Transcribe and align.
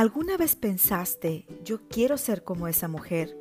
¿Alguna 0.00 0.38
vez 0.38 0.56
pensaste, 0.56 1.44
yo 1.62 1.86
quiero 1.90 2.16
ser 2.16 2.42
como 2.42 2.68
esa 2.68 2.88
mujer? 2.88 3.36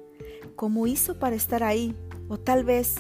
¿Cómo 0.57 0.87
hizo 0.87 1.17
para 1.17 1.37
estar 1.37 1.63
ahí? 1.63 1.95
O 2.27 2.37
tal 2.37 2.65
vez 2.65 2.95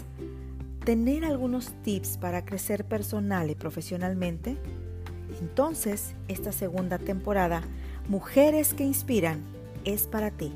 tener 0.85 1.25
algunos 1.25 1.73
tips 1.83 2.15
para 2.15 2.45
crecer 2.45 2.85
personal 2.85 3.49
y 3.51 3.55
profesionalmente? 3.55 4.55
Entonces, 5.41 6.13
esta 6.29 6.53
segunda 6.53 6.99
temporada, 6.99 7.61
Mujeres 8.07 8.73
que 8.73 8.85
Inspiran, 8.85 9.43
es 9.83 10.07
para 10.07 10.31
ti. 10.31 10.53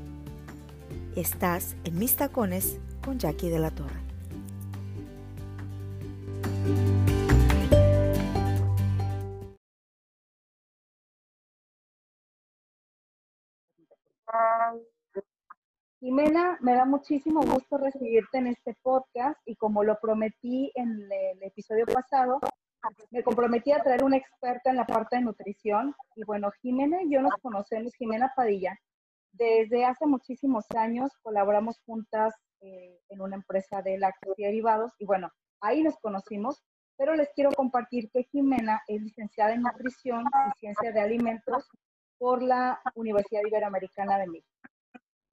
Estás 1.14 1.76
en 1.84 1.98
Mis 1.98 2.16
Tacones 2.16 2.78
con 3.04 3.18
Jackie 3.18 3.50
de 3.50 3.58
la 3.58 3.70
Torre. 3.70 4.03
Jimena, 16.24 16.56
me 16.62 16.74
da 16.74 16.86
muchísimo 16.86 17.42
gusto 17.42 17.76
recibirte 17.76 18.38
en 18.38 18.46
este 18.46 18.74
podcast 18.82 19.38
y 19.44 19.56
como 19.56 19.84
lo 19.84 19.98
prometí 20.00 20.72
en 20.74 21.06
el 21.12 21.42
episodio 21.42 21.84
pasado, 21.84 22.40
me 23.10 23.22
comprometí 23.22 23.72
a 23.72 23.82
traer 23.82 24.02
una 24.02 24.16
experta 24.16 24.70
en 24.70 24.76
la 24.76 24.86
parte 24.86 25.16
de 25.16 25.22
nutrición. 25.22 25.94
Y 26.16 26.24
bueno, 26.24 26.50
Jimena 26.62 27.02
y 27.02 27.12
yo 27.12 27.20
nos 27.20 27.34
conocemos, 27.42 27.94
Jimena 27.96 28.32
Padilla. 28.34 28.74
Desde 29.32 29.84
hace 29.84 30.06
muchísimos 30.06 30.64
años 30.74 31.10
colaboramos 31.20 31.78
juntas 31.84 32.34
eh, 32.62 32.98
en 33.10 33.20
una 33.20 33.36
empresa 33.36 33.82
de 33.82 33.98
lácteos 33.98 34.38
y 34.38 34.44
derivados. 34.44 34.92
Y 34.98 35.04
bueno, 35.04 35.28
ahí 35.60 35.82
nos 35.82 35.98
conocimos, 35.98 36.62
pero 36.96 37.14
les 37.16 37.28
quiero 37.34 37.50
compartir 37.50 38.08
que 38.10 38.24
Jimena 38.32 38.80
es 38.88 39.02
licenciada 39.02 39.52
en 39.52 39.60
nutrición 39.60 40.24
y 40.24 40.58
ciencia 40.58 40.90
de 40.90 41.00
alimentos 41.00 41.68
por 42.16 42.42
la 42.42 42.80
Universidad 42.94 43.42
Iberoamericana 43.46 44.16
de 44.16 44.26
México. 44.26 44.48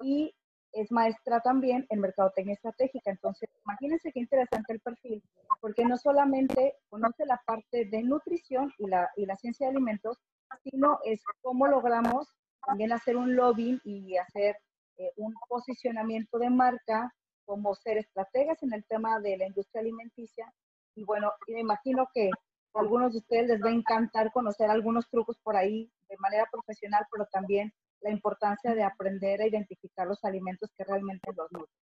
Y 0.03 0.35
es 0.73 0.91
maestra 0.91 1.41
también 1.41 1.85
en 1.89 1.99
Mercadotecnia 1.99 2.53
Estratégica. 2.53 3.11
Entonces, 3.11 3.49
imagínense 3.65 4.11
qué 4.11 4.19
interesante 4.19 4.73
el 4.73 4.79
perfil, 4.79 5.23
porque 5.59 5.85
no 5.85 5.97
solamente 5.97 6.75
conoce 6.89 7.25
la 7.25 7.41
parte 7.45 7.85
de 7.85 8.03
nutrición 8.03 8.71
y 8.77 8.87
la, 8.87 9.09
y 9.15 9.25
la 9.25 9.35
ciencia 9.35 9.67
de 9.67 9.71
alimentos, 9.71 10.17
sino 10.63 10.99
es 11.05 11.21
cómo 11.41 11.67
logramos 11.67 12.27
también 12.65 12.91
hacer 12.91 13.17
un 13.17 13.35
lobbying 13.35 13.79
y 13.83 14.17
hacer 14.17 14.55
eh, 14.97 15.11
un 15.17 15.33
posicionamiento 15.47 16.37
de 16.37 16.49
marca, 16.49 17.13
como 17.45 17.73
ser 17.75 17.97
estrategas 17.97 18.61
en 18.63 18.73
el 18.73 18.85
tema 18.85 19.19
de 19.19 19.37
la 19.37 19.47
industria 19.47 19.81
alimenticia. 19.81 20.53
Y 20.95 21.03
bueno, 21.03 21.31
me 21.47 21.59
imagino 21.59 22.07
que 22.13 22.29
a 22.73 22.79
algunos 22.79 23.13
de 23.13 23.19
ustedes 23.19 23.47
les 23.47 23.61
va 23.61 23.69
a 23.69 23.73
encantar 23.73 24.31
conocer 24.31 24.69
algunos 24.69 25.09
trucos 25.09 25.37
por 25.43 25.55
ahí 25.55 25.91
de 26.07 26.17
manera 26.17 26.47
profesional, 26.51 27.05
pero 27.11 27.25
también 27.31 27.73
la 28.01 28.11
importancia 28.11 28.73
de 28.75 28.83
aprender 28.83 29.41
a 29.41 29.47
identificar 29.47 30.07
los 30.07 30.23
alimentos 30.23 30.69
que 30.77 30.83
realmente 30.83 31.31
los 31.35 31.51
nutren. 31.51 31.75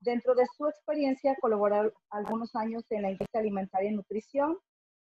Dentro 0.00 0.34
de 0.34 0.46
su 0.56 0.66
experiencia, 0.66 1.36
colaboró 1.40 1.92
algunos 2.10 2.54
años 2.56 2.84
en 2.90 3.02
la 3.02 3.10
industria 3.10 3.40
alimentaria 3.40 3.90
y 3.90 3.94
nutrición 3.94 4.58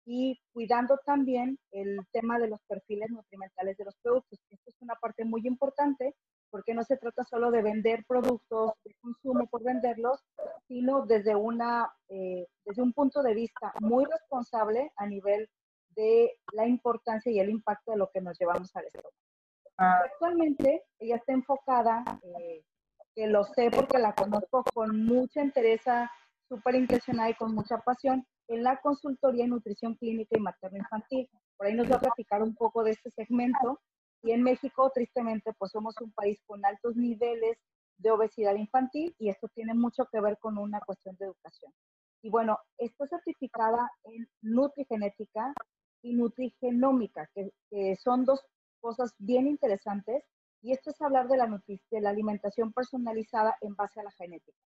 y 0.05 0.37
cuidando 0.51 0.99
también 1.05 1.57
el 1.71 1.99
tema 2.11 2.37
de 2.37 2.49
los 2.49 2.59
perfiles 2.67 3.09
nutrimentales 3.09 3.77
de 3.77 3.85
los 3.85 3.95
productos. 4.03 4.39
Esto 4.49 4.69
es 4.69 4.81
una 4.81 4.95
parte 4.95 5.23
muy 5.23 5.41
importante 5.45 6.15
porque 6.49 6.73
no 6.73 6.83
se 6.83 6.97
trata 6.97 7.23
solo 7.23 7.49
de 7.49 7.61
vender 7.61 8.03
productos 8.07 8.73
de 8.83 8.93
consumo 9.01 9.47
por 9.47 9.63
venderlos, 9.63 10.19
sino 10.67 11.05
desde, 11.05 11.35
una, 11.35 11.89
eh, 12.09 12.45
desde 12.65 12.81
un 12.81 12.93
punto 12.93 13.23
de 13.23 13.33
vista 13.33 13.73
muy 13.79 14.05
responsable 14.05 14.91
a 14.97 15.07
nivel 15.07 15.49
de 15.95 16.37
la 16.51 16.67
importancia 16.67 17.31
y 17.31 17.39
el 17.39 17.49
impacto 17.49 17.91
de 17.91 17.97
lo 17.97 18.09
que 18.11 18.21
nos 18.21 18.37
llevamos 18.37 18.75
al 18.75 18.85
estómago. 18.85 19.15
Actualmente 19.77 20.83
ella 20.99 21.15
está 21.15 21.33
enfocada, 21.33 22.03
eh, 22.21 22.63
que 23.15 23.27
lo 23.27 23.43
sé 23.43 23.69
porque 23.71 23.97
la 23.99 24.13
conozco 24.13 24.63
con 24.73 25.05
mucha 25.05 25.41
interés, 25.41 25.81
súper 26.47 26.75
impresionada 26.75 27.29
y 27.29 27.35
con 27.35 27.53
mucha 27.53 27.79
pasión, 27.79 28.25
en 28.47 28.63
la 28.63 28.79
consultoría 28.81 29.45
en 29.45 29.51
nutrición 29.51 29.95
clínica 29.95 30.37
y 30.37 30.41
materno-infantil. 30.41 31.29
Por 31.57 31.67
ahí 31.67 31.73
nos 31.73 31.89
va 31.91 31.95
a 31.95 32.01
platicar 32.01 32.43
un 32.43 32.55
poco 32.55 32.83
de 32.83 32.91
este 32.91 33.09
segmento. 33.11 33.79
Y 34.21 34.31
en 34.31 34.43
México, 34.43 34.91
tristemente, 34.93 35.51
pues 35.57 35.71
somos 35.71 35.95
un 36.01 36.11
país 36.13 36.39
con 36.45 36.63
altos 36.65 36.95
niveles 36.95 37.57
de 37.97 38.11
obesidad 38.11 38.55
infantil 38.55 39.15
y 39.19 39.29
esto 39.29 39.47
tiene 39.53 39.73
mucho 39.73 40.05
que 40.11 40.19
ver 40.19 40.37
con 40.39 40.57
una 40.57 40.79
cuestión 40.81 41.15
de 41.17 41.25
educación. 41.25 41.71
Y 42.21 42.29
bueno, 42.29 42.57
está 42.77 43.07
certificada 43.07 43.89
en 44.05 44.27
nutrigenética 44.41 45.53
y 46.01 46.13
nutrigenómica, 46.13 47.29
que, 47.33 47.51
que 47.69 47.95
son 47.97 48.23
dos 48.25 48.41
cosas 48.83 49.15
bien 49.17 49.47
interesantes 49.47 50.25
y 50.61 50.73
esto 50.73 50.91
es 50.91 51.01
hablar 51.01 51.29
de 51.29 51.37
la, 51.37 51.61
de 51.67 52.01
la 52.01 52.09
alimentación 52.09 52.73
personalizada 52.73 53.55
en 53.61 53.75
base 53.75 54.01
a 54.01 54.03
la 54.03 54.11
genética. 54.11 54.57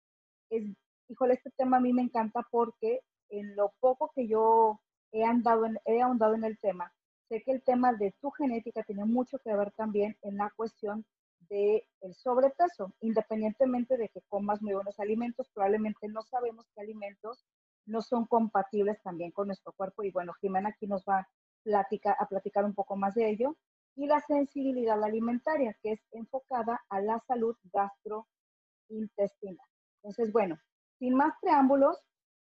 Es, 0.50 0.64
híjole, 1.08 1.34
este 1.34 1.50
tema 1.56 1.76
a 1.76 1.80
mí 1.80 1.92
me 1.92 2.02
encanta 2.02 2.44
porque 2.50 3.00
en 3.28 3.54
lo 3.54 3.72
poco 3.78 4.10
que 4.14 4.26
yo 4.26 4.80
he 5.12 5.24
andado 5.24 5.66
en, 5.66 5.78
he 5.84 6.02
ahondado 6.02 6.34
en 6.34 6.42
el 6.44 6.58
tema, 6.58 6.92
sé 7.28 7.42
que 7.44 7.52
el 7.52 7.62
tema 7.62 7.92
de 7.92 8.12
tu 8.20 8.30
genética 8.32 8.82
tiene 8.82 9.04
mucho 9.04 9.38
que 9.38 9.54
ver 9.54 9.70
también 9.72 10.16
en 10.22 10.36
la 10.36 10.50
cuestión 10.56 11.04
del 11.48 11.82
el 12.00 12.14
sobrepeso, 12.14 12.92
independientemente 13.00 13.96
de 13.96 14.08
que 14.08 14.20
comas 14.28 14.60
muy 14.60 14.74
buenos 14.74 14.98
alimentos, 14.98 15.48
probablemente 15.54 16.08
no 16.08 16.22
sabemos 16.22 16.66
qué 16.74 16.80
alimentos 16.80 17.44
no 17.86 18.02
son 18.02 18.26
compatibles 18.26 19.00
también 19.02 19.30
con 19.30 19.46
nuestro 19.46 19.72
cuerpo. 19.72 20.02
Y 20.02 20.10
bueno, 20.10 20.32
Jimena 20.40 20.70
aquí 20.70 20.86
nos 20.86 21.04
va 21.04 21.20
a 21.20 21.28
platicar, 21.62 22.16
a 22.18 22.26
platicar 22.26 22.64
un 22.64 22.74
poco 22.74 22.96
más 22.96 23.14
de 23.14 23.30
ello 23.30 23.56
y 23.98 24.06
la 24.06 24.20
sensibilidad 24.20 25.02
alimentaria, 25.02 25.76
que 25.82 25.92
es 25.92 26.00
enfocada 26.12 26.80
a 26.88 27.00
la 27.00 27.18
salud 27.26 27.56
gastrointestinal. 27.72 29.66
Entonces, 29.96 30.32
bueno, 30.32 30.56
sin 31.00 31.14
más 31.14 31.34
preámbulos, 31.42 31.98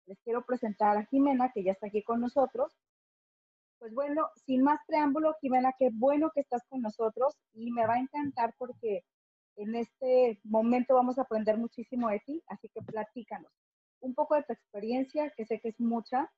les 0.06 0.20
quiero 0.20 0.46
presentar 0.46 0.98
a 0.98 1.06
Jimena, 1.06 1.52
que 1.54 1.64
ya 1.64 1.72
está 1.72 1.88
aquí 1.88 2.04
con 2.04 2.20
nosotros. 2.20 2.78
Pues 3.80 3.94
bueno, 3.94 4.28
sin 4.46 4.64
más 4.64 4.82
preámbulo, 4.86 5.34
Jimena, 5.40 5.72
qué 5.80 5.92
bueno 5.94 6.30
que 6.36 6.42
estás 6.42 6.62
con 6.68 6.82
nosotros 6.82 7.38
y 7.54 7.72
me 7.72 7.88
va 7.88 7.94
a 7.94 8.00
encantar 8.00 8.54
porque 8.58 9.06
en 9.56 9.76
este 9.76 10.42
momento 10.44 10.94
vamos 10.96 11.18
a 11.18 11.22
aprender 11.22 11.58
muchísimo 11.58 12.10
de 12.10 12.20
ti, 12.20 12.44
así 12.48 12.68
que 12.68 12.82
platícanos 12.82 13.52
un 14.02 14.14
poco 14.14 14.36
de 14.36 14.44
tu 14.44 14.52
experiencia, 14.52 15.32
que 15.38 15.46
sé 15.46 15.62
que 15.62 15.70
es 15.70 15.80
mucha, 15.80 16.30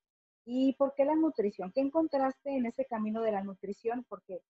y 0.45 0.73
por 0.73 0.93
qué 0.93 1.05
la 1.05 1.15
nutrición. 1.15 1.71
¿Qué 1.73 1.81
encontraste 1.81 2.55
en 2.55 2.67
ese 2.67 2.85
camino 2.85 3.21
de 3.21 3.31
la 3.31 3.43
nutrición? 3.43 4.05
Porque 4.07 4.41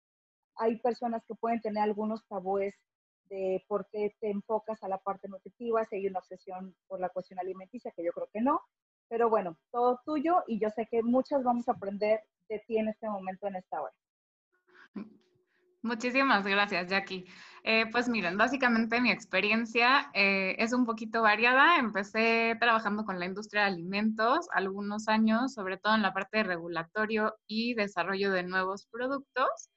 hay 0.60 0.78
personas 0.80 1.24
que 1.26 1.36
pueden 1.36 1.62
tener 1.62 1.84
algunos 1.84 2.26
tabúes 2.28 2.76
de 3.30 3.64
por 3.68 3.88
qué 3.92 4.16
te 4.20 4.30
enfocas 4.30 4.82
a 4.84 4.88
la 4.88 4.98
parte 4.98 5.28
nutritiva, 5.28 5.84
si 5.86 5.98
hay 5.98 6.08
una 6.08 6.20
obsesión 6.20 6.76
por 6.88 7.00
la 7.00 7.10
cuestión 7.10 7.40
alimenticia, 7.40 7.92
que 7.96 8.04
yo 8.04 8.12
creo 8.12 8.30
que 8.32 8.42
no. 8.42 8.62
Pero 9.10 9.30
bueno, 9.30 9.58
todo 9.72 10.02
tuyo 10.06 10.44
y 10.48 10.60
yo 10.60 10.70
sé 10.70 10.88
que 10.90 11.02
muchas 11.04 11.44
vamos 11.44 11.68
a 11.68 11.74
aprender 11.74 12.22
de 12.50 12.60
ti 12.68 12.78
en 12.78 12.90
este 12.90 13.10
momento, 13.10 13.48
en 13.48 13.56
esta 13.56 13.82
hora. 13.82 13.94
Muchísimas 15.84 16.46
gracias, 16.46 16.88
Jackie. 16.88 17.26
Eh, 17.64 17.86
pues 17.92 18.10
miren, 18.10 18.38
básicamente 18.38 19.00
mi 19.00 19.12
experiencia 19.12 20.10
eh, 20.14 20.56
es 20.60 20.74
un 20.74 20.86
poquito 20.86 21.22
variada. 21.22 21.78
Empecé 21.78 22.58
trabajando 22.60 23.06
con 23.06 23.20
la 23.20 23.26
industria 23.26 23.62
de 23.62 23.68
alimentos 23.68 24.48
algunos 24.52 25.08
años, 25.08 25.54
sobre 25.54 25.78
todo 25.78 25.96
en 25.96 26.02
la 26.02 26.14
parte 26.14 26.40
de 26.40 26.44
regulatorio 26.44 27.36
y 27.48 27.74
desarrollo 27.76 28.32
de 28.32 28.44
nuevos 28.44 28.88
productos. 28.92 29.70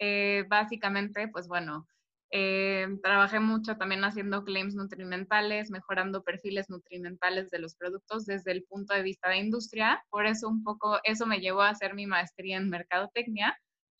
Eh, 0.00 0.44
básicamente, 0.48 1.28
pues 1.28 1.46
bueno, 1.46 1.86
eh, 2.32 2.88
trabajé 3.02 3.38
mucho 3.40 3.76
también 3.76 4.02
haciendo 4.04 4.44
claims 4.44 4.74
nutrimentales, 4.74 5.70
mejorando 5.70 6.22
perfiles 6.22 6.70
nutrimentales 6.70 7.50
de 7.50 7.58
los 7.58 7.74
productos 7.76 8.24
desde 8.24 8.52
el 8.52 8.64
punto 8.64 8.94
de 8.94 9.02
vista 9.02 9.28
de 9.28 9.38
industria. 9.38 10.02
Por 10.10 10.26
eso 10.26 10.48
un 10.48 10.64
poco, 10.64 10.98
eso 11.04 11.26
me 11.26 11.40
llevó 11.40 11.62
a 11.62 11.70
hacer 11.70 11.94
mi 11.94 12.06
maestría 12.06 12.56
en 12.56 12.70
mercadotecnia. 12.70 13.56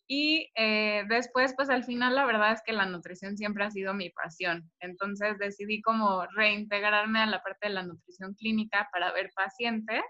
Y 0.09 0.51
eh, 0.57 1.05
después, 1.09 1.55
pues 1.57 1.71
al 1.71 1.85
final, 1.85 2.15
la 2.17 2.27
verdad 2.27 2.53
es 2.53 2.63
que 2.65 2.73
la 2.73 2.87
nutrición 2.87 3.37
siempre 3.37 3.65
ha 3.65 3.71
sido 3.71 3.95
mi 3.95 4.11
pasión. 4.11 4.71
Entonces 4.81 5.39
decidí 5.39 5.83
como 5.83 6.27
reintegrarme 6.35 7.21
a 7.21 7.27
la 7.27 7.43
parte 7.43 7.69
de 7.69 7.75
la 7.75 7.85
nutrición 7.85 8.35
clínica 8.35 8.89
para 8.93 9.13
ver 9.13 9.31
pacientes 9.37 10.03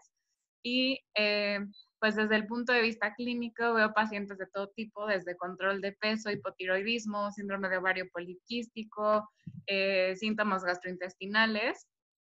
y 0.62 1.00
pues 2.00 2.16
desde 2.16 2.36
el 2.36 2.46
punto 2.46 2.72
de 2.72 2.80
vista 2.80 3.14
clínico 3.14 3.74
veo 3.74 3.92
pacientes 3.92 4.38
de 4.38 4.46
todo 4.46 4.68
tipo, 4.68 5.06
desde 5.06 5.36
control 5.36 5.82
de 5.82 5.92
peso, 5.92 6.30
hipotiroidismo, 6.30 7.30
síndrome 7.30 7.68
de 7.68 7.76
ovario 7.76 8.08
poliquístico, 8.10 9.28
eh, 9.66 10.14
síntomas 10.16 10.64
gastrointestinales. 10.64 11.86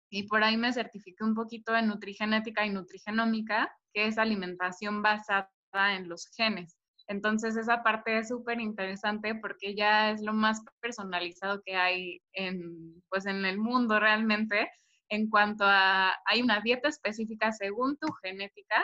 Y 0.09 0.27
por 0.27 0.43
ahí 0.43 0.57
me 0.57 0.73
certifiqué 0.73 1.23
un 1.23 1.33
poquito 1.33 1.75
en 1.75 1.87
nutrigenética 1.87 2.65
y 2.65 2.71
nutrigenómica, 2.71 3.73
que 3.93 4.07
es 4.07 4.17
alimentación 4.17 5.01
basada 5.01 5.49
en 5.95 6.09
los 6.09 6.27
genes. 6.35 6.77
Entonces 7.07 7.55
esa 7.55 7.83
parte 7.83 8.17
es 8.17 8.27
súper 8.27 8.59
interesante 8.59 9.33
porque 9.35 9.75
ya 9.75 10.11
es 10.11 10.21
lo 10.21 10.33
más 10.33 10.61
personalizado 10.81 11.61
que 11.65 11.75
hay 11.75 12.21
en, 12.33 13.01
pues 13.09 13.25
en 13.25 13.45
el 13.45 13.57
mundo 13.57 13.99
realmente 13.99 14.69
en 15.09 15.29
cuanto 15.29 15.63
a, 15.65 16.13
hay 16.25 16.41
una 16.41 16.61
dieta 16.61 16.89
específica 16.89 17.51
según 17.51 17.97
tu 17.97 18.11
genética 18.23 18.83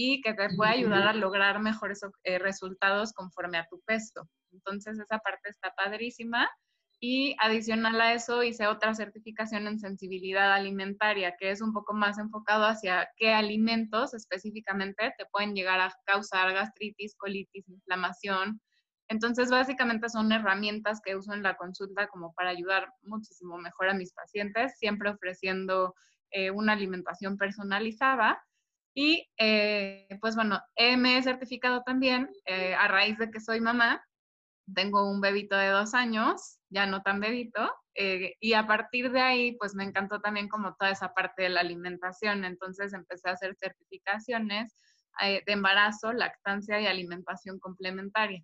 y 0.00 0.20
que 0.20 0.32
te 0.32 0.54
puede 0.54 0.70
ayudar 0.70 1.08
a 1.08 1.12
lograr 1.12 1.58
mejores 1.58 2.00
eh, 2.22 2.38
resultados 2.38 3.12
conforme 3.12 3.58
a 3.58 3.66
tu 3.68 3.80
peso. 3.80 4.28
Entonces, 4.52 4.96
esa 4.96 5.18
parte 5.18 5.50
está 5.50 5.74
padrísima. 5.76 6.48
Y 7.00 7.34
adicional 7.40 8.00
a 8.00 8.12
eso, 8.12 8.44
hice 8.44 8.68
otra 8.68 8.94
certificación 8.94 9.66
en 9.66 9.80
sensibilidad 9.80 10.52
alimentaria, 10.52 11.34
que 11.36 11.50
es 11.50 11.60
un 11.60 11.72
poco 11.72 11.94
más 11.94 12.16
enfocado 12.16 12.64
hacia 12.64 13.08
qué 13.16 13.34
alimentos 13.34 14.14
específicamente 14.14 15.12
te 15.18 15.26
pueden 15.32 15.56
llegar 15.56 15.80
a 15.80 15.92
causar 16.04 16.52
gastritis, 16.52 17.16
colitis, 17.16 17.68
inflamación. 17.68 18.60
Entonces, 19.08 19.50
básicamente 19.50 20.08
son 20.08 20.30
herramientas 20.30 21.00
que 21.04 21.16
uso 21.16 21.32
en 21.32 21.42
la 21.42 21.56
consulta 21.56 22.06
como 22.06 22.32
para 22.34 22.50
ayudar 22.50 22.88
muchísimo 23.02 23.58
mejor 23.58 23.88
a 23.88 23.94
mis 23.94 24.12
pacientes, 24.12 24.78
siempre 24.78 25.10
ofreciendo 25.10 25.92
eh, 26.30 26.52
una 26.52 26.74
alimentación 26.74 27.36
personalizada. 27.36 28.40
Y 29.00 29.30
eh, 29.38 30.08
pues 30.20 30.34
bueno, 30.34 30.60
me 30.76 31.16
he 31.16 31.22
certificado 31.22 31.84
también 31.84 32.32
eh, 32.46 32.74
a 32.74 32.88
raíz 32.88 33.16
de 33.16 33.30
que 33.30 33.38
soy 33.38 33.60
mamá. 33.60 34.04
Tengo 34.74 35.08
un 35.08 35.20
bebito 35.20 35.54
de 35.54 35.68
dos 35.68 35.94
años, 35.94 36.58
ya 36.68 36.84
no 36.84 37.00
tan 37.02 37.20
bebito, 37.20 37.60
y 37.94 38.52
a 38.54 38.66
partir 38.66 39.12
de 39.12 39.20
ahí 39.20 39.56
pues 39.56 39.76
me 39.76 39.84
encantó 39.84 40.20
también 40.20 40.48
como 40.48 40.74
toda 40.74 40.90
esa 40.90 41.14
parte 41.14 41.44
de 41.44 41.48
la 41.48 41.60
alimentación. 41.60 42.44
Entonces 42.44 42.92
empecé 42.92 43.28
a 43.28 43.34
hacer 43.34 43.54
certificaciones 43.54 44.74
de 45.22 45.52
embarazo, 45.52 46.12
lactancia 46.12 46.80
y 46.80 46.86
alimentación 46.88 47.60
complementaria. 47.60 48.42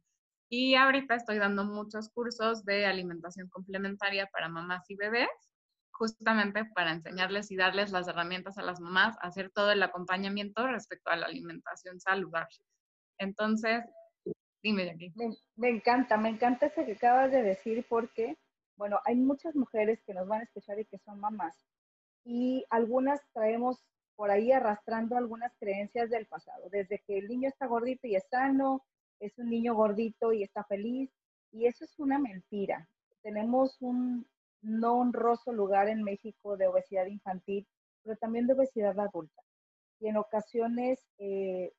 Y 0.49 0.77
ahorita 0.77 1.17
estoy 1.17 1.39
dando 1.39 1.65
muchos 1.65 2.11
cursos 2.11 2.65
de 2.65 2.87
alimentación 2.87 3.49
complementaria 3.49 4.29
para 4.29 4.49
mamás 4.49 4.89
y 4.89 4.95
bebés 4.95 5.54
justamente 5.95 6.65
para 6.75 6.93
enseñarles 6.93 7.51
y 7.51 7.57
darles 7.57 7.93
las 7.93 8.09
herramientas 8.09 8.59
a 8.59 8.63
las 8.63 8.81
mamás 8.81 9.17
a 9.23 9.29
hacer 9.29 9.51
todo 9.51 9.73
el 9.73 9.83
acompañamiento 9.83 10.67
respecto 10.67 11.11
a 11.11 11.17
la 11.17 11.27
alimentación 11.27 12.01
saludable. 12.01 12.57
Entonces, 13.19 13.85
dime, 14.63 14.87
Jackie. 14.87 15.13
Me, 15.15 15.31
me 15.57 15.69
encanta, 15.69 16.17
me 16.17 16.29
encanta 16.29 16.67
eso 16.67 16.85
que 16.85 16.93
acabas 16.93 17.31
de 17.31 17.43
decir 17.43 17.87
porque, 17.89 18.37
bueno, 18.77 19.01
hay 19.05 19.17
muchas 19.17 19.55
mujeres 19.55 20.03
que 20.05 20.15
nos 20.15 20.27
van 20.27 20.41
a 20.41 20.45
escuchar 20.45 20.79
y 20.79 20.85
que 20.85 20.99
son 20.99 21.21
mamás 21.21 21.57
y 22.25 22.65
algunas 22.71 23.21
traemos 23.33 23.85
por 24.17 24.31
ahí 24.31 24.53
arrastrando 24.53 25.17
algunas 25.17 25.53
creencias 25.59 26.09
del 26.11 26.27
pasado, 26.27 26.69
desde 26.71 27.01
que 27.07 27.19
el 27.19 27.29
niño 27.29 27.49
está 27.49 27.67
gordito 27.67 28.07
y 28.07 28.17
es 28.17 28.25
sano, 28.31 28.85
es 29.21 29.37
un 29.39 29.51
niño 29.51 29.75
gordito 29.75 30.33
y 30.33 30.43
está 30.43 30.65
feliz, 30.65 31.11
y 31.53 31.67
eso 31.67 31.85
es 31.85 31.99
una 31.99 32.19
mentira. 32.19 32.89
Tenemos 33.23 33.77
un, 33.81 34.27
no 34.65 34.95
honroso 34.95 35.53
lugar 35.53 35.89
en 35.89 36.03
México 36.03 36.57
de 36.57 36.67
obesidad 36.67 37.07
infantil, 37.07 37.67
pero 38.03 38.17
también 38.17 38.47
de 38.47 38.55
obesidad 38.55 38.99
adulta. 38.99 39.43
Y 40.01 40.09
en 40.09 40.17
ocasiones 40.17 41.07
eh, 41.19 41.73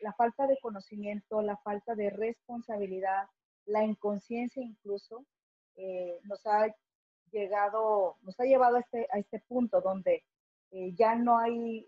la 0.00 0.12
falta 0.14 0.46
de 0.46 0.58
conocimiento, 0.60 1.42
la 1.42 1.56
falta 1.58 1.94
de 1.94 2.10
responsabilidad, 2.10 3.28
la 3.66 3.84
inconsciencia 3.84 4.62
incluso, 4.62 5.24
eh, 5.76 6.18
nos 6.24 6.46
ha 6.46 6.74
llegado, 7.30 8.16
nos 8.22 8.38
ha 8.40 8.44
llevado 8.44 8.76
a 8.76 8.80
este, 8.80 9.06
este 9.14 9.40
punto 9.46 9.80
donde 9.80 10.24
eh, 10.70 10.94
ya 10.94 11.14
no 11.14 11.38
hay, 11.38 11.86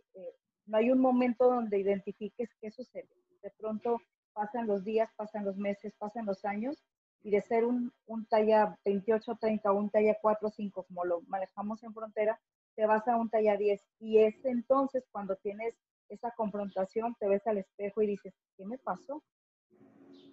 no 0.66 0.76
hay 0.76 0.90
un 0.90 1.00
momento 1.00 1.46
donde 1.46 1.78
identifiques 1.78 2.50
qué 2.60 2.70
sucede. 2.70 3.08
De 3.42 3.50
pronto 3.58 3.98
pasan 4.32 4.66
los 4.66 4.84
días, 4.84 5.10
pasan 5.16 5.44
los 5.44 5.56
meses, 5.56 5.94
pasan 5.98 6.26
los 6.26 6.44
años 6.44 6.82
y 7.22 7.30
de 7.30 7.40
ser 7.40 7.64
un, 7.64 7.92
un 8.06 8.26
talla 8.26 8.78
28, 8.84 9.36
30 9.40 9.72
o 9.72 9.76
un 9.76 9.90
talla 9.90 10.16
4, 10.20 10.50
5, 10.50 10.82
como 10.84 11.04
lo 11.04 11.20
manejamos 11.22 11.82
en 11.82 11.94
frontera, 11.94 12.40
te 12.74 12.86
vas 12.86 13.06
a 13.08 13.16
un 13.16 13.30
talla 13.30 13.56
10. 13.56 13.80
Y 14.00 14.18
es 14.18 14.44
entonces 14.44 15.06
cuando 15.10 15.36
tienes 15.36 15.74
esa 16.08 16.30
confrontación, 16.32 17.14
te 17.18 17.28
ves 17.28 17.46
al 17.46 17.58
espejo 17.58 18.02
y 18.02 18.08
dices, 18.08 18.34
¿qué 18.56 18.64
me 18.64 18.78
pasó? 18.78 19.22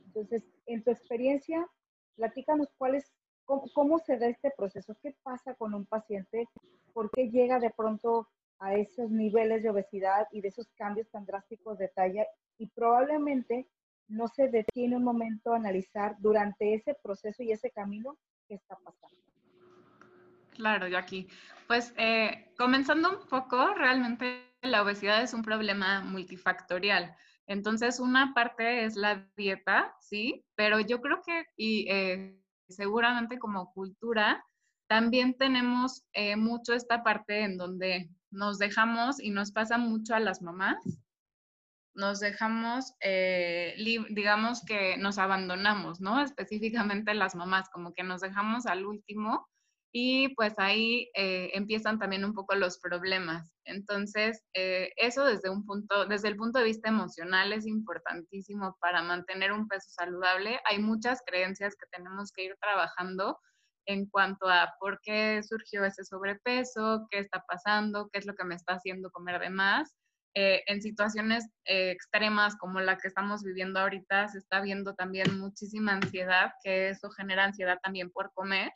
Entonces, 0.06 0.44
en 0.66 0.84
tu 0.84 0.92
experiencia, 0.92 1.68
platícanos 2.16 2.68
cuál 2.78 2.96
es, 2.96 3.14
cómo, 3.46 3.64
cómo 3.74 4.00
se 4.00 4.18
da 4.18 4.28
este 4.28 4.52
proceso, 4.52 4.98
qué 5.02 5.16
pasa 5.24 5.54
con 5.56 5.74
un 5.74 5.86
paciente, 5.86 6.48
por 6.94 7.12
qué 7.12 7.30
llega 7.30 7.60
de 7.60 7.70
pronto 7.70 8.28
a 8.60 8.74
esos 8.74 9.10
niveles 9.10 9.64
de 9.64 9.70
obesidad 9.70 10.28
y 10.32 10.42
de 10.42 10.50
esos 10.50 10.68
cambios 10.74 11.10
tan 11.10 11.26
drásticos 11.26 11.78
de 11.78 11.88
talla 11.90 12.26
y 12.58 12.68
probablemente 12.68 13.68
no 14.10 14.28
se 14.28 14.50
detiene 14.50 14.98
un 14.98 15.04
momento 15.04 15.54
a 15.54 15.58
analizar 15.58 16.16
durante 16.20 16.74
ese 16.74 16.96
proceso 17.02 17.44
y 17.44 17.52
ese 17.52 17.72
camino 17.72 18.18
qué 18.48 18.56
está 18.56 18.76
pasando. 18.84 19.18
Claro, 20.54 20.88
Jackie. 20.88 21.28
Pues 21.68 21.94
eh, 21.98 22.52
comenzando 22.58 23.18
un 23.18 23.28
poco, 23.28 23.74
realmente 23.76 24.44
la 24.62 24.82
obesidad 24.82 25.22
es 25.22 25.34
un 25.34 25.44
problema 25.44 26.02
multifactorial. 26.02 27.16
Entonces, 27.48 28.00
una 28.00 28.34
parte 28.34 28.84
es 28.84 28.96
la 28.96 29.28
dieta, 29.38 29.96
sí, 30.02 30.44
pero 30.56 30.80
yo 30.80 31.00
creo 31.02 31.22
que, 31.26 31.46
y 31.56 31.90
eh, 31.90 32.40
seguramente 32.68 33.40
como 33.40 33.72
cultura, 33.74 34.44
también 34.88 35.38
tenemos 35.38 36.04
eh, 36.14 36.36
mucho 36.36 36.74
esta 36.74 37.04
parte 37.04 37.44
en 37.44 37.58
donde 37.58 38.10
nos 38.32 38.58
dejamos 38.58 39.22
y 39.22 39.32
nos 39.32 39.52
pasa 39.52 39.78
mucho 39.78 40.14
a 40.16 40.20
las 40.20 40.42
mamás, 40.42 40.78
nos 42.00 42.22
dejamos, 42.22 42.96
eh, 43.01 43.75
digamos 44.10 44.63
que 44.66 44.98
nos 44.98 45.18
abandonamos, 45.18 46.00
¿no? 46.00 46.22
Específicamente 46.22 47.13
las 47.13 47.36
mamás, 47.36 47.69
como 47.69 47.94
que 47.94 48.04
nos 48.04 48.22
dejamos 48.22 48.66
al 48.66 48.86
último 48.86 49.48
y 49.92 50.34
pues 50.36 50.54
ahí 50.57 51.10
eh, 51.16 51.50
empiezan 51.54 52.00
también 52.00 52.24
un 52.24 52.34
poco 52.34 52.56
los 52.56 52.80
problemas. 52.80 53.51
Entonces, 53.66 54.42
eh, 54.54 54.92
eso 54.96 55.25
desde 55.25 55.50
un 55.50 55.66
punto, 55.66 56.06
desde 56.06 56.30
el 56.30 56.38
punto 56.38 56.60
de 56.60 56.66
vista 56.66 56.90
emocional 56.90 57.51
es 57.51 57.68
importantísimo 57.68 58.78
para 58.80 59.04
mantener 59.04 59.52
un 59.52 59.68
peso 59.68 59.90
saludable. 59.90 60.60
Hay 60.66 60.80
muchas 60.80 61.22
creencias 61.25 61.75
que 61.75 61.88
tenemos 61.92 62.31
que 62.31 62.45
ir 62.45 62.56
trabajando 62.62 63.40
en 63.88 64.06
cuanto 64.10 64.48
a 64.48 64.74
por 64.80 65.02
qué 65.02 65.42
surgió 65.44 65.84
ese 65.84 66.06
sobrepeso, 66.06 67.07
qué 67.12 67.19
está 67.19 67.44
pasando, 67.48 68.10
qué 68.13 68.19
es 68.19 68.25
lo 68.25 68.36
que 68.36 68.45
me 68.45 68.56
está 68.56 68.75
haciendo 68.75 69.12
comer 69.12 69.40
de 69.42 69.50
más 69.50 69.98
eh, 70.36 70.62
en 70.68 70.81
situaciones 70.81 71.50
eh, 71.66 71.92
extremas 71.92 72.56
como 72.58 72.80
la 72.80 72.98
que 72.98 73.08
estamos 73.08 73.44
viviendo 73.44 73.80
ahorita, 73.80 74.28
se 74.28 74.38
está 74.38 74.62
viendo 74.62 74.94
también 74.94 75.40
muchísima 75.40 75.94
ansiedad, 75.94 76.52
que 76.64 76.90
eso 76.90 77.10
genera 77.10 77.46
ansiedad 77.46 77.80
también 77.81 78.12
por 78.12 78.31
comer. 78.34 78.72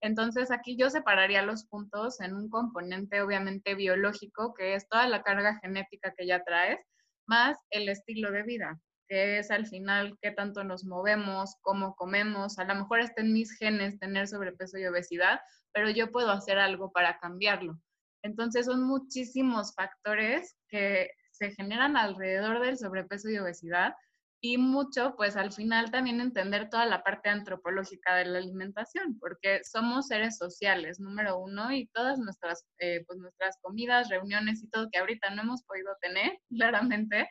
Entonces 0.00 0.50
aquí 0.50 0.76
yo 0.76 0.90
separaría 0.90 1.42
los 1.42 1.66
puntos 1.66 2.20
en 2.20 2.34
un 2.34 2.48
componente 2.48 3.22
obviamente 3.22 3.74
biológico, 3.74 4.54
que 4.54 4.74
es 4.74 4.88
toda 4.88 5.06
la 5.08 5.22
carga 5.22 5.58
genética 5.62 6.14
que 6.16 6.26
ya 6.26 6.42
traes, 6.42 6.78
más 7.26 7.58
el 7.70 7.88
estilo 7.88 8.30
de 8.30 8.42
vida, 8.42 8.78
que 9.08 9.38
es 9.38 9.50
al 9.50 9.66
final 9.66 10.18
qué 10.20 10.30
tanto 10.30 10.64
nos 10.64 10.84
movemos, 10.84 11.56
cómo 11.62 11.94
comemos. 11.96 12.58
A 12.58 12.64
lo 12.64 12.74
mejor 12.74 13.00
está 13.00 13.22
en 13.22 13.32
mis 13.32 13.56
genes 13.58 13.98
tener 13.98 14.26
sobrepeso 14.28 14.78
y 14.78 14.86
obesidad, 14.86 15.40
pero 15.72 15.90
yo 15.90 16.10
puedo 16.10 16.30
hacer 16.30 16.58
algo 16.58 16.92
para 16.92 17.18
cambiarlo. 17.18 17.78
Entonces 18.22 18.66
son 18.66 18.82
muchísimos 18.82 19.74
factores 19.74 20.56
que 20.74 21.10
se 21.30 21.52
generan 21.52 21.96
alrededor 21.96 22.60
del 22.60 22.76
sobrepeso 22.76 23.30
y 23.30 23.38
obesidad 23.38 23.94
y 24.40 24.58
mucho, 24.58 25.14
pues 25.16 25.36
al 25.36 25.52
final 25.52 25.90
también 25.90 26.20
entender 26.20 26.68
toda 26.68 26.84
la 26.84 27.02
parte 27.02 27.30
antropológica 27.30 28.16
de 28.16 28.26
la 28.26 28.38
alimentación, 28.38 29.18
porque 29.18 29.60
somos 29.64 30.08
seres 30.08 30.36
sociales, 30.36 31.00
número 31.00 31.38
uno, 31.38 31.72
y 31.72 31.86
todas 31.94 32.18
nuestras, 32.18 32.66
eh, 32.78 33.02
pues 33.06 33.18
nuestras 33.18 33.56
comidas, 33.62 34.10
reuniones 34.10 34.62
y 34.62 34.68
todo 34.68 34.90
que 34.92 34.98
ahorita 34.98 35.30
no 35.30 35.42
hemos 35.42 35.62
podido 35.62 35.96
tener, 36.02 36.38
claramente, 36.50 37.26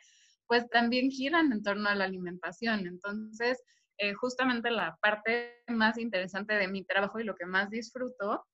pues 0.48 0.68
también 0.70 1.08
giran 1.08 1.52
en 1.52 1.62
torno 1.62 1.88
a 1.88 1.94
la 1.94 2.06
alimentación. 2.06 2.84
Entonces, 2.84 3.62
eh, 3.98 4.14
justamente 4.14 4.72
la 4.72 4.98
parte 5.00 5.62
más 5.68 5.98
interesante 5.98 6.54
de 6.54 6.66
mi 6.66 6.84
trabajo 6.84 7.20
y 7.20 7.24
lo 7.24 7.36
que 7.36 7.46
más 7.46 7.70
disfruto 7.70 8.44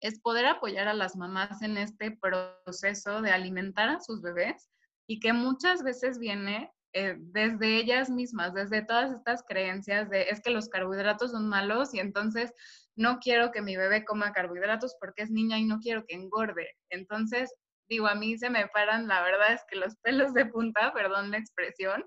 es 0.00 0.20
poder 0.20 0.46
apoyar 0.46 0.88
a 0.88 0.94
las 0.94 1.16
mamás 1.16 1.62
en 1.62 1.76
este 1.76 2.10
proceso 2.10 3.22
de 3.22 3.30
alimentar 3.30 3.88
a 3.88 4.00
sus 4.00 4.22
bebés 4.22 4.68
y 5.06 5.20
que 5.20 5.32
muchas 5.32 5.82
veces 5.82 6.18
viene 6.18 6.70
eh, 6.92 7.14
desde 7.18 7.76
ellas 7.76 8.08
mismas, 8.08 8.54
desde 8.54 8.82
todas 8.82 9.12
estas 9.12 9.42
creencias 9.46 10.08
de 10.08 10.30
es 10.30 10.40
que 10.40 10.50
los 10.50 10.68
carbohidratos 10.68 11.32
son 11.32 11.48
malos 11.48 11.92
y 11.92 12.00
entonces 12.00 12.52
no 12.94 13.18
quiero 13.18 13.52
que 13.52 13.60
mi 13.60 13.76
bebé 13.76 14.04
coma 14.04 14.32
carbohidratos 14.32 14.96
porque 14.98 15.22
es 15.22 15.30
niña 15.30 15.58
y 15.58 15.64
no 15.64 15.78
quiero 15.78 16.06
que 16.06 16.14
engorde. 16.14 16.68
Entonces, 16.88 17.54
digo, 17.88 18.06
a 18.06 18.14
mí 18.14 18.38
se 18.38 18.48
me 18.48 18.66
paran, 18.68 19.08
la 19.08 19.22
verdad 19.22 19.52
es 19.52 19.62
que 19.68 19.76
los 19.76 19.96
pelos 19.96 20.32
de 20.32 20.46
punta, 20.46 20.92
perdón 20.94 21.30
la 21.30 21.38
expresión, 21.38 22.02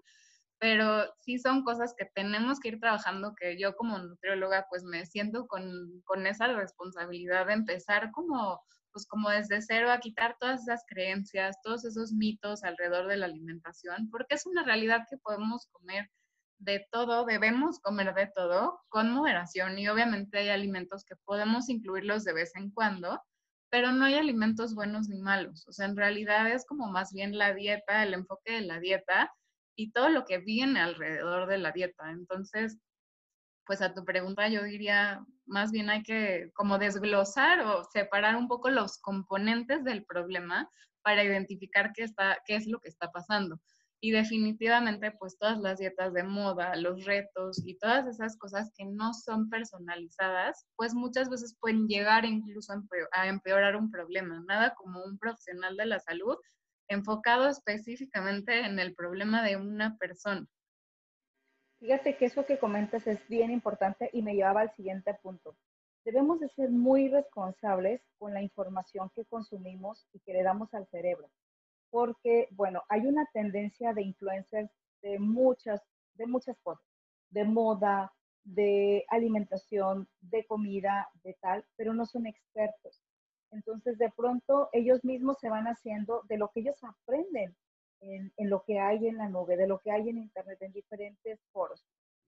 pero 0.59 1.05
sí 1.21 1.39
son 1.39 1.63
cosas 1.63 1.95
que 1.97 2.05
tenemos 2.05 2.59
que 2.59 2.69
ir 2.69 2.79
trabajando, 2.79 3.33
que 3.35 3.57
yo 3.57 3.75
como 3.75 3.97
nutrióloga 3.97 4.67
pues 4.69 4.83
me 4.83 5.05
siento 5.05 5.47
con, 5.47 6.01
con, 6.03 6.27
esa 6.27 6.47
responsabilidad 6.47 7.47
de 7.47 7.53
empezar 7.53 8.11
como, 8.11 8.61
pues 8.91 9.07
como 9.07 9.29
desde 9.29 9.61
cero 9.61 9.89
a 9.89 9.99
quitar 9.99 10.35
todas 10.37 10.63
esas 10.63 10.83
creencias, 10.87 11.57
todos 11.63 11.85
esos 11.85 12.11
mitos 12.11 12.63
alrededor 12.63 13.07
de 13.07 13.17
la 13.17 13.27
alimentación, 13.27 14.09
porque 14.11 14.35
es 14.35 14.45
una 14.45 14.63
realidad 14.63 15.05
que 15.09 15.17
podemos 15.17 15.67
comer 15.71 16.09
de 16.59 16.85
todo, 16.91 17.25
debemos 17.25 17.79
comer 17.79 18.13
de 18.13 18.27
todo 18.35 18.81
con 18.89 19.11
moderación 19.11 19.79
y 19.79 19.87
obviamente 19.87 20.39
hay 20.39 20.49
alimentos 20.49 21.05
que 21.05 21.15
podemos 21.23 21.69
incluirlos 21.69 22.25
de 22.25 22.33
vez 22.33 22.53
en 22.55 22.69
cuando, 22.71 23.21
pero 23.69 23.93
no 23.93 24.03
hay 24.03 24.15
alimentos 24.15 24.75
buenos 24.75 25.07
ni 25.07 25.21
malos. 25.21 25.65
O 25.69 25.71
sea, 25.71 25.85
en 25.85 25.95
realidad 25.95 26.49
es 26.51 26.65
como 26.65 26.91
más 26.91 27.13
bien 27.13 27.37
la 27.37 27.53
dieta, 27.53 28.03
el 28.03 28.13
enfoque 28.13 28.53
de 28.53 28.61
la 28.61 28.79
dieta 28.79 29.31
y 29.79 29.91
todo 29.91 30.09
lo 30.09 30.25
que 30.25 30.39
viene 30.39 30.81
alrededor 30.81 31.47
de 31.47 31.57
la 31.57 31.71
dieta. 31.71 32.11
Entonces, 32.11 32.77
pues 33.65 33.81
a 33.81 33.93
tu 33.93 34.03
pregunta 34.03 34.49
yo 34.49 34.63
diría, 34.63 35.25
más 35.45 35.71
bien 35.71 35.89
hay 35.89 36.03
que 36.03 36.51
como 36.53 36.77
desglosar 36.77 37.61
o 37.61 37.85
separar 37.85 38.35
un 38.35 38.49
poco 38.49 38.69
los 38.69 38.97
componentes 38.99 39.85
del 39.85 40.03
problema 40.03 40.69
para 41.01 41.23
identificar 41.23 41.93
qué, 41.93 42.03
está, 42.03 42.39
qué 42.45 42.55
es 42.55 42.67
lo 42.67 42.79
que 42.79 42.89
está 42.89 43.09
pasando. 43.11 43.61
Y 44.01 44.11
definitivamente, 44.11 45.11
pues 45.11 45.37
todas 45.37 45.59
las 45.59 45.79
dietas 45.79 46.13
de 46.13 46.23
moda, 46.23 46.75
los 46.75 47.05
retos 47.05 47.61
y 47.65 47.77
todas 47.77 48.05
esas 48.07 48.37
cosas 48.37 48.71
que 48.75 48.85
no 48.85 49.13
son 49.13 49.49
personalizadas, 49.49 50.65
pues 50.75 50.93
muchas 50.93 51.29
veces 51.29 51.55
pueden 51.59 51.87
llegar 51.87 52.25
incluso 52.25 52.73
a 53.13 53.27
empeorar 53.27 53.77
un 53.77 53.91
problema. 53.91 54.43
Nada 54.45 54.73
como 54.75 55.03
un 55.03 55.17
profesional 55.17 55.77
de 55.77 55.85
la 55.85 55.99
salud 55.99 56.37
enfocado 56.89 57.47
específicamente 57.47 58.65
en 58.65 58.79
el 58.79 58.93
problema 58.93 59.43
de 59.43 59.55
una 59.55 59.97
persona. 59.97 60.45
Fíjate 61.79 62.17
que 62.17 62.25
eso 62.25 62.45
que 62.45 62.59
comentas 62.59 63.07
es 63.07 63.25
bien 63.29 63.51
importante 63.51 64.09
y 64.11 64.21
me 64.21 64.35
llevaba 64.35 64.61
al 64.61 64.75
siguiente 64.75 65.13
punto. 65.13 65.55
Debemos 66.03 66.39
de 66.39 66.49
ser 66.49 66.69
muy 66.69 67.07
responsables 67.07 68.01
con 68.17 68.33
la 68.33 68.41
información 68.41 69.09
que 69.15 69.25
consumimos 69.25 70.05
y 70.11 70.19
que 70.19 70.33
le 70.33 70.43
damos 70.43 70.73
al 70.73 70.87
cerebro, 70.87 71.29
porque, 71.89 72.47
bueno, 72.51 72.83
hay 72.89 73.01
una 73.05 73.25
tendencia 73.33 73.93
de 73.93 74.01
influencers 74.01 74.69
de 75.01 75.19
muchas, 75.19 75.81
de 76.15 76.27
muchas 76.27 76.57
cosas, 76.61 76.85
de 77.29 77.45
moda, 77.45 78.11
de 78.43 79.05
alimentación, 79.09 80.07
de 80.19 80.45
comida, 80.45 81.07
de 81.23 81.37
tal, 81.41 81.65
pero 81.75 81.93
no 81.93 82.05
son 82.05 82.25
expertos. 82.25 83.01
Entonces, 83.51 83.97
de 83.97 84.11
pronto, 84.11 84.69
ellos 84.73 85.03
mismos 85.03 85.37
se 85.39 85.49
van 85.49 85.65
haciendo 85.65 86.23
de 86.29 86.37
lo 86.37 86.49
que 86.49 86.61
ellos 86.61 86.83
aprenden 86.83 87.55
en, 88.01 88.31
lo 88.49 88.63
que 88.63 88.79
hay 88.79 89.07
en 89.07 89.17
la 89.17 89.27
nube, 89.27 89.57
de 89.57 89.67
lo 89.67 89.79
que 89.79 89.91
hay 89.91 90.09
en 90.09 90.17
Internet, 90.17 90.61
en 90.61 90.71
diferentes 90.71 91.39
foros. 91.51 91.85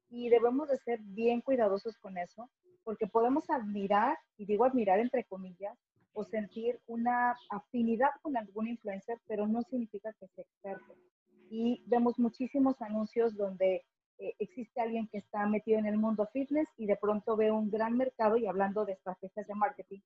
Y 0.09 0.29
debemos 0.29 0.67
de 0.67 0.77
ser 0.77 0.99
bien 1.01 1.41
cuidadosos 1.41 1.97
con 1.97 2.17
eso, 2.17 2.49
porque 2.83 3.07
podemos 3.07 3.49
admirar, 3.49 4.17
y 4.37 4.45
digo 4.45 4.65
admirar 4.65 4.99
entre 4.99 5.23
comillas, 5.25 5.77
o 6.13 6.25
sentir 6.25 6.79
una 6.87 7.37
afinidad 7.49 8.09
con 8.21 8.35
algún 8.35 8.67
influencer, 8.67 9.17
pero 9.27 9.47
no 9.47 9.61
significa 9.61 10.11
que 10.19 10.27
sea 10.27 10.43
experto. 10.43 10.95
Y 11.49 11.83
vemos 11.85 12.19
muchísimos 12.19 12.81
anuncios 12.81 13.35
donde 13.37 13.85
eh, 14.17 14.35
existe 14.39 14.81
alguien 14.81 15.07
que 15.07 15.19
está 15.19 15.45
metido 15.45 15.79
en 15.79 15.85
el 15.85 15.97
mundo 15.97 16.27
fitness 16.33 16.67
y 16.77 16.85
de 16.85 16.97
pronto 16.97 17.37
ve 17.37 17.51
un 17.51 17.69
gran 17.71 17.95
mercado, 17.95 18.35
y 18.35 18.45
hablando 18.45 18.83
de 18.83 18.93
estrategias 18.93 19.47
de 19.47 19.55
marketing, 19.55 19.99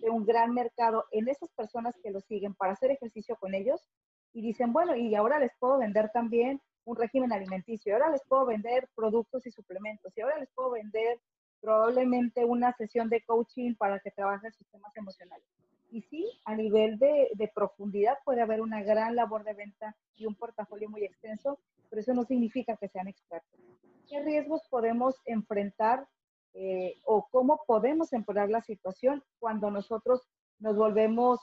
de 0.00 0.10
un 0.10 0.24
gran 0.24 0.52
mercado 0.52 1.04
en 1.10 1.28
esas 1.28 1.50
personas 1.52 1.94
que 2.02 2.10
lo 2.10 2.20
siguen 2.20 2.54
para 2.54 2.72
hacer 2.72 2.90
ejercicio 2.90 3.36
con 3.36 3.54
ellos 3.54 3.88
y 4.32 4.42
dicen, 4.42 4.72
bueno, 4.72 4.94
y 4.94 5.14
ahora 5.14 5.38
les 5.38 5.52
puedo 5.58 5.78
vender 5.78 6.10
también 6.12 6.60
un 6.84 6.96
régimen 6.96 7.32
alimenticio, 7.32 7.90
y 7.90 7.92
ahora 7.92 8.10
les 8.10 8.22
puedo 8.24 8.46
vender 8.46 8.88
productos 8.94 9.46
y 9.46 9.50
suplementos, 9.50 10.12
y 10.16 10.20
ahora 10.22 10.38
les 10.38 10.48
puedo 10.54 10.70
vender 10.70 11.20
probablemente 11.60 12.44
una 12.44 12.72
sesión 12.72 13.08
de 13.08 13.22
coaching 13.22 13.74
para 13.74 13.98
que 14.00 14.10
trabajen 14.10 14.52
sistemas 14.52 14.96
emocionales. 14.96 15.46
Y 15.90 16.02
sí, 16.02 16.26
a 16.44 16.54
nivel 16.54 16.98
de, 16.98 17.30
de, 17.34 17.48
profundidad 17.48 18.18
puede 18.24 18.42
haber 18.42 18.60
una 18.60 18.82
gran 18.82 19.16
labor 19.16 19.44
de 19.44 19.54
venta 19.54 19.96
y 20.16 20.26
un 20.26 20.34
portafolio 20.34 20.88
muy 20.88 21.04
extenso, 21.04 21.58
pero 21.88 22.00
eso 22.00 22.14
no 22.14 22.24
significa 22.24 22.76
que 22.76 22.88
sean 22.88 23.08
expertos. 23.08 23.60
¿Qué 24.08 24.20
riesgos 24.22 24.62
podemos 24.70 25.16
enfrentar 25.24 26.06
eh, 26.54 26.94
o 27.04 27.28
cómo 27.30 27.62
podemos 27.66 28.12
empeorar 28.12 28.50
la 28.50 28.62
situación 28.62 29.22
cuando 29.38 29.70
nosotros 29.70 30.22
nos 30.58 30.76
volvemos 30.76 31.40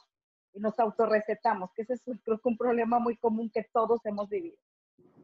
y 0.54 0.60
nos 0.60 0.80
autorrecetamos, 0.80 1.72
que 1.74 1.84
ese 1.84 1.94
es 1.94 2.04
creo 2.24 2.40
que 2.40 2.50
un 2.50 2.58
problema 2.58 3.00
muy 3.00 3.18
común 3.18 3.50
que 3.54 3.68
todos 3.74 4.06
hemos 4.06 4.30
vivido. 4.30 4.58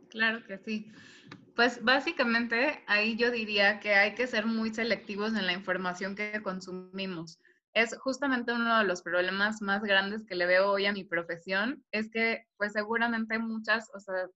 Claro 0.10 0.46
que 0.46 0.58
sí. 0.58 0.92
Pues 1.56 1.84
básicamente 1.84 2.84
ahí 2.88 3.16
yo 3.16 3.32
diría 3.32 3.80
que 3.80 3.94
hay 3.94 4.16
que 4.16 4.28
ser 4.28 4.46
muy 4.46 4.74
selectivos 4.74 5.36
en 5.36 5.48
la 5.48 5.54
información 5.54 6.16
que 6.16 6.42
consumimos. 6.42 7.40
Es 7.74 7.98
justamente 8.00 8.52
uno 8.52 8.80
de 8.80 8.84
los 8.84 9.02
problemas 9.02 9.62
más 9.62 9.82
grandes 9.82 10.26
que 10.26 10.36
le 10.36 10.46
veo 10.46 10.72
hoy 10.72 10.88
a 10.88 10.92
mi 10.92 11.06
profesión, 11.06 11.86
es 11.92 12.10
que 12.12 12.46
pues 12.58 12.74
seguramente 12.74 13.40
muchas, 13.40 13.90
o 13.94 14.00
sea, 14.00 14.28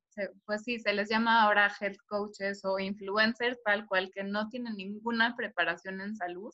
pues 0.46 0.63
sí, 0.63 0.80
se 0.80 0.94
les 0.94 1.10
llama 1.10 1.44
ahora 1.44 1.70
health 1.82 1.98
coaches 2.08 2.63
o 2.63 2.80
influencers 2.80 3.62
tal 3.63 3.86
cual 3.88 4.10
que 4.13 4.24
no 4.24 4.48
tienen 4.48 4.77
ninguna 4.77 5.36
preparación 5.36 6.00
en 6.00 6.15
salud, 6.15 6.54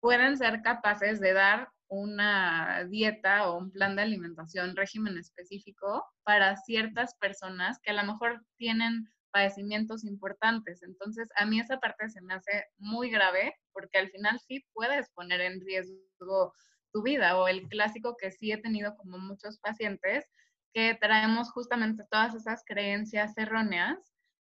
pueden 0.00 0.38
ser 0.38 0.62
capaces 0.62 1.20
de 1.20 1.34
dar 1.34 1.68
una 1.88 2.84
dieta 2.88 3.50
o 3.50 3.58
un 3.58 3.70
plan 3.70 3.94
de 3.94 4.02
alimentación, 4.02 4.76
régimen 4.76 5.18
específico 5.18 6.06
para 6.22 6.56
ciertas 6.56 7.14
personas 7.16 7.78
que 7.82 7.90
a 7.90 8.02
lo 8.02 8.04
mejor 8.10 8.42
tienen 8.56 9.12
padecimientos 9.30 10.04
importantes. 10.04 10.82
Entonces, 10.82 11.28
a 11.36 11.46
mí 11.46 11.60
esa 11.60 11.78
parte 11.78 12.08
se 12.08 12.20
me 12.22 12.34
hace 12.34 12.66
muy 12.78 13.10
grave 13.10 13.54
porque 13.72 13.98
al 13.98 14.10
final 14.10 14.38
sí 14.40 14.64
puedes 14.72 15.08
poner 15.10 15.40
en 15.40 15.60
riesgo 15.60 16.54
tu 16.92 17.02
vida 17.02 17.38
o 17.38 17.48
el 17.48 17.68
clásico 17.68 18.16
que 18.16 18.32
sí 18.32 18.52
he 18.52 18.58
tenido 18.58 18.96
como 18.96 19.18
muchos 19.18 19.58
pacientes 19.58 20.28
que 20.72 20.96
traemos 21.00 21.50
justamente 21.50 22.04
todas 22.10 22.34
esas 22.34 22.62
creencias 22.64 23.36
erróneas 23.36 23.98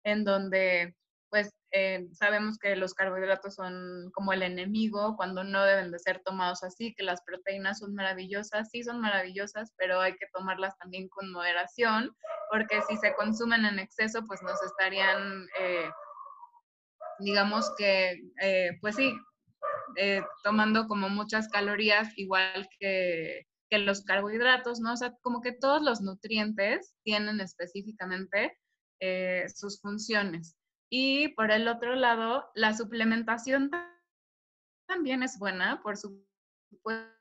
en 0.05 0.25
donde 0.25 0.95
pues 1.35 1.53
eh, 1.73 2.07
sabemos 2.13 2.59
que 2.59 2.77
los 2.77 2.95
carbohidratos 2.95 3.57
son 3.57 4.09
como 4.13 4.33
el 4.33 4.45
enemigo 4.45 5.17
cuando 5.17 5.43
no 5.43 5.65
deben 5.65 5.91
de 5.91 5.99
ser 5.99 6.23
tomados 6.25 6.63
así, 6.63 6.95
que 6.95 7.03
las 7.03 7.23
proteínas 7.23 7.81
son 7.81 7.93
maravillosas, 7.93 8.71
sí 8.71 8.85
son 8.85 9.01
maravillosas, 9.01 9.73
pero 9.77 10.01
hay 10.01 10.13
que 10.13 10.29
tomarlas 10.33 10.79
también 10.79 11.09
con 11.09 11.33
moderación, 11.33 12.15
porque 12.55 12.81
si 12.89 12.97
se 12.99 13.13
consumen 13.17 13.65
en 13.65 13.81
exceso, 13.81 14.25
pues 14.29 14.41
nos 14.45 14.63
estarían, 14.63 15.45
eh, 15.59 15.91
digamos 17.19 17.69
que, 17.77 18.31
eh, 18.41 18.79
pues 18.81 18.95
sí, 18.95 19.13
tomando 20.45 20.87
como 20.87 21.09
muchas 21.09 21.49
calorías, 21.49 22.17
igual 22.17 22.69
que, 22.79 23.49
que 23.69 23.79
los 23.79 24.05
carbohidratos, 24.05 24.79
¿no? 24.79 24.93
O 24.93 24.97
sea, 24.97 25.17
como 25.21 25.41
que 25.41 25.51
todos 25.51 25.83
los 25.83 26.01
nutrientes 26.01 26.95
tienen 27.03 27.41
específicamente 27.41 28.57
sus 29.53 29.81
funciones. 29.81 30.57
Y 30.89 31.29
por 31.35 31.51
el 31.51 31.67
otro 31.67 31.97
lado, 31.97 32.53
la 32.55 32.73
suplementación 32.73 33.69
también 34.87 35.25
es 35.25 35.41
buena, 35.41 35.83
por 35.83 35.97
supuesto. 35.97 37.15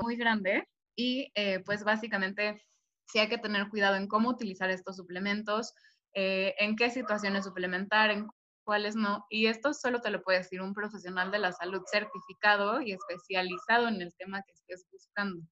Muy 0.00 0.16
grande 0.16 0.68
y 0.96 1.30
eh, 1.34 1.60
pues 1.64 1.84
básicamente 1.84 2.62
sí 3.06 3.18
hay 3.18 3.28
que 3.28 3.38
tener 3.38 3.68
cuidado 3.68 3.96
en 3.96 4.08
cómo 4.08 4.30
utilizar 4.30 4.70
estos 4.70 4.96
suplementos, 4.96 5.72
eh, 6.14 6.54
en 6.58 6.76
qué 6.76 6.90
situaciones 6.90 7.44
suplementar, 7.44 8.10
en 8.10 8.28
cuáles 8.64 8.96
no. 8.96 9.26
Y 9.30 9.46
esto 9.46 9.74
solo 9.74 10.00
te 10.00 10.10
lo 10.10 10.22
puede 10.22 10.38
decir 10.38 10.62
un 10.62 10.74
profesional 10.74 11.30
de 11.30 11.38
la 11.38 11.52
salud 11.52 11.82
certificado 11.90 12.80
y 12.80 12.92
especializado 12.92 13.88
en 13.88 14.00
el 14.00 14.14
tema 14.14 14.42
que 14.42 14.52
estés 14.52 14.86
buscando. 14.90 15.42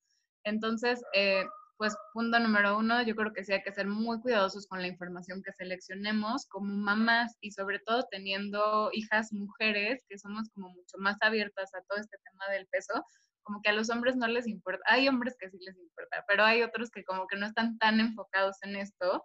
Entonces, 0.45 1.03
eh, 1.15 1.45
pues 1.77 1.97
punto 2.13 2.39
número 2.39 2.79
uno, 2.79 3.03
yo 3.03 3.17
creo 3.17 3.33
que 3.33 3.45
sí 3.45 3.53
hay 3.53 3.63
que 3.63 3.73
ser 3.73 3.89
muy 3.89 4.21
cuidadosos 4.21 4.67
con 4.69 4.81
la 4.81 4.87
información 4.87 5.43
que 5.43 5.53
seleccionemos 5.53 6.47
como 6.47 6.73
mamás 6.77 7.37
y 7.41 7.51
sobre 7.51 7.81
todo 7.81 8.07
teniendo 8.11 8.91
hijas 8.93 9.33
mujeres 9.33 10.05
que 10.09 10.19
somos 10.19 10.49
como 10.55 10.69
mucho 10.69 10.97
más 10.99 11.17
abiertas 11.21 11.75
a 11.75 11.83
todo 11.89 11.99
este 11.99 12.19
tema 12.25 12.53
del 12.53 12.67
peso, 12.69 12.95
como 13.43 13.61
que 13.63 13.71
a 13.71 13.73
los 13.73 13.91
hombres 13.91 14.17
no 14.17 14.27
les 14.27 14.47
importa, 14.47 14.83
hay 14.87 15.09
hombres 15.09 15.37
que 15.39 15.51
sí 15.51 15.59
les 15.61 15.77
importa, 15.79 16.25
pero 16.29 16.45
hay 16.45 16.63
otros 16.63 16.91
que 16.91 17.05
como 17.05 17.27
que 17.27 17.37
no 17.37 17.47
están 17.47 17.79
tan 17.79 18.01
enfocados 18.01 18.57
en 18.63 18.77
esto. 18.77 19.25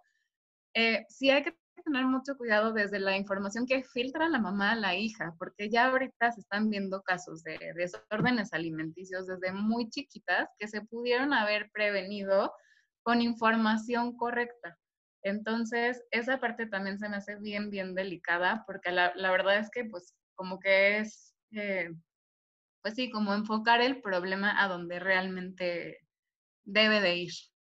Eh, 0.74 1.04
sí 1.08 1.30
hay 1.30 1.42
que 1.42 1.56
tener 1.84 2.04
mucho 2.06 2.36
cuidado 2.36 2.72
desde 2.72 2.98
la 2.98 3.16
información 3.16 3.66
que 3.66 3.82
filtra 3.82 4.28
la 4.28 4.38
mamá 4.38 4.72
a 4.72 4.76
la 4.76 4.94
hija, 4.94 5.34
porque 5.38 5.70
ya 5.70 5.86
ahorita 5.86 6.32
se 6.32 6.40
están 6.40 6.70
viendo 6.70 7.02
casos 7.02 7.42
de 7.42 7.58
desórdenes 7.74 8.52
alimenticios 8.52 9.26
desde 9.26 9.52
muy 9.52 9.88
chiquitas 9.90 10.48
que 10.58 10.68
se 10.68 10.82
pudieron 10.82 11.32
haber 11.32 11.70
prevenido 11.70 12.52
con 13.02 13.22
información 13.22 14.16
correcta. 14.16 14.78
Entonces, 15.22 16.04
esa 16.10 16.38
parte 16.40 16.66
también 16.66 16.98
se 16.98 17.08
me 17.08 17.16
hace 17.16 17.36
bien, 17.36 17.70
bien 17.70 17.94
delicada, 17.94 18.64
porque 18.66 18.92
la, 18.92 19.12
la 19.16 19.30
verdad 19.30 19.58
es 19.58 19.70
que, 19.70 19.84
pues, 19.84 20.14
como 20.34 20.60
que 20.60 20.98
es, 20.98 21.34
eh, 21.52 21.90
pues 22.88 22.96
sí, 22.96 23.10
como 23.10 23.34
enfocar 23.34 23.82
el 23.82 24.00
problema 24.00 24.62
a 24.62 24.66
donde 24.66 24.98
realmente 24.98 25.98
debe 26.64 27.02
de 27.02 27.16
ir, 27.16 27.32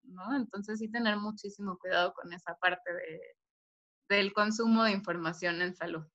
¿no? 0.04 0.36
Entonces, 0.36 0.78
sí 0.78 0.92
tener 0.92 1.18
muchísimo 1.18 1.80
cuidado 1.80 2.14
con 2.14 2.32
esa 2.32 2.56
parte 2.62 2.94
de, 2.94 3.20
del 4.08 4.34
consumo 4.34 4.84
de 4.84 4.92
información 4.92 5.64
en 5.64 5.74
salud. 5.74 6.06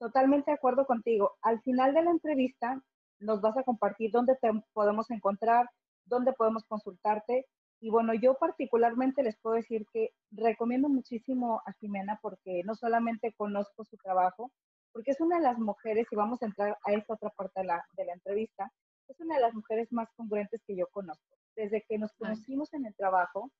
Totalmente 0.00 0.50
de 0.50 0.56
acuerdo 0.56 0.84
contigo. 0.84 1.36
Al 1.42 1.62
final 1.62 1.94
de 1.94 2.02
la 2.02 2.10
entrevista 2.10 2.82
nos 3.20 3.40
vas 3.40 3.56
a 3.56 3.62
compartir 3.62 4.10
dónde 4.10 4.34
te 4.42 4.50
podemos 4.72 5.08
encontrar, 5.12 5.70
dónde 6.06 6.32
podemos 6.32 6.64
consultarte 6.64 7.46
Y 7.82 7.90
bueno, 7.90 8.14
yo 8.14 8.34
particularmente 8.34 9.24
les 9.24 9.36
puedo 9.38 9.56
decir 9.56 9.84
que 9.92 10.10
recomiendo 10.30 10.88
muchísimo 10.88 11.60
a 11.66 11.72
Jimena 11.72 12.16
porque 12.22 12.62
no 12.64 12.76
solamente 12.76 13.34
conozco 13.36 13.84
su 13.84 13.96
trabajo, 13.96 14.52
porque 14.92 15.10
es 15.10 15.20
una 15.20 15.38
de 15.38 15.42
las 15.42 15.58
mujeres, 15.58 16.06
y 16.12 16.14
vamos 16.14 16.40
a 16.40 16.46
entrar 16.46 16.78
a 16.86 16.92
esta 16.92 17.14
otra 17.14 17.30
parte 17.30 17.60
de 17.60 17.66
la, 17.66 17.84
de 17.96 18.04
la 18.04 18.12
entrevista, 18.12 18.70
es 19.08 19.18
una 19.18 19.34
de 19.34 19.40
las 19.40 19.52
mujeres 19.52 19.90
más 19.90 20.08
congruentes 20.14 20.62
que 20.64 20.76
yo 20.76 20.86
conozco. 20.92 21.36
Desde 21.56 21.82
que 21.88 21.98
nos 21.98 22.12
conocimos 22.12 22.72
en 22.72 22.86
el 22.86 22.94
trabajo, 22.94 23.50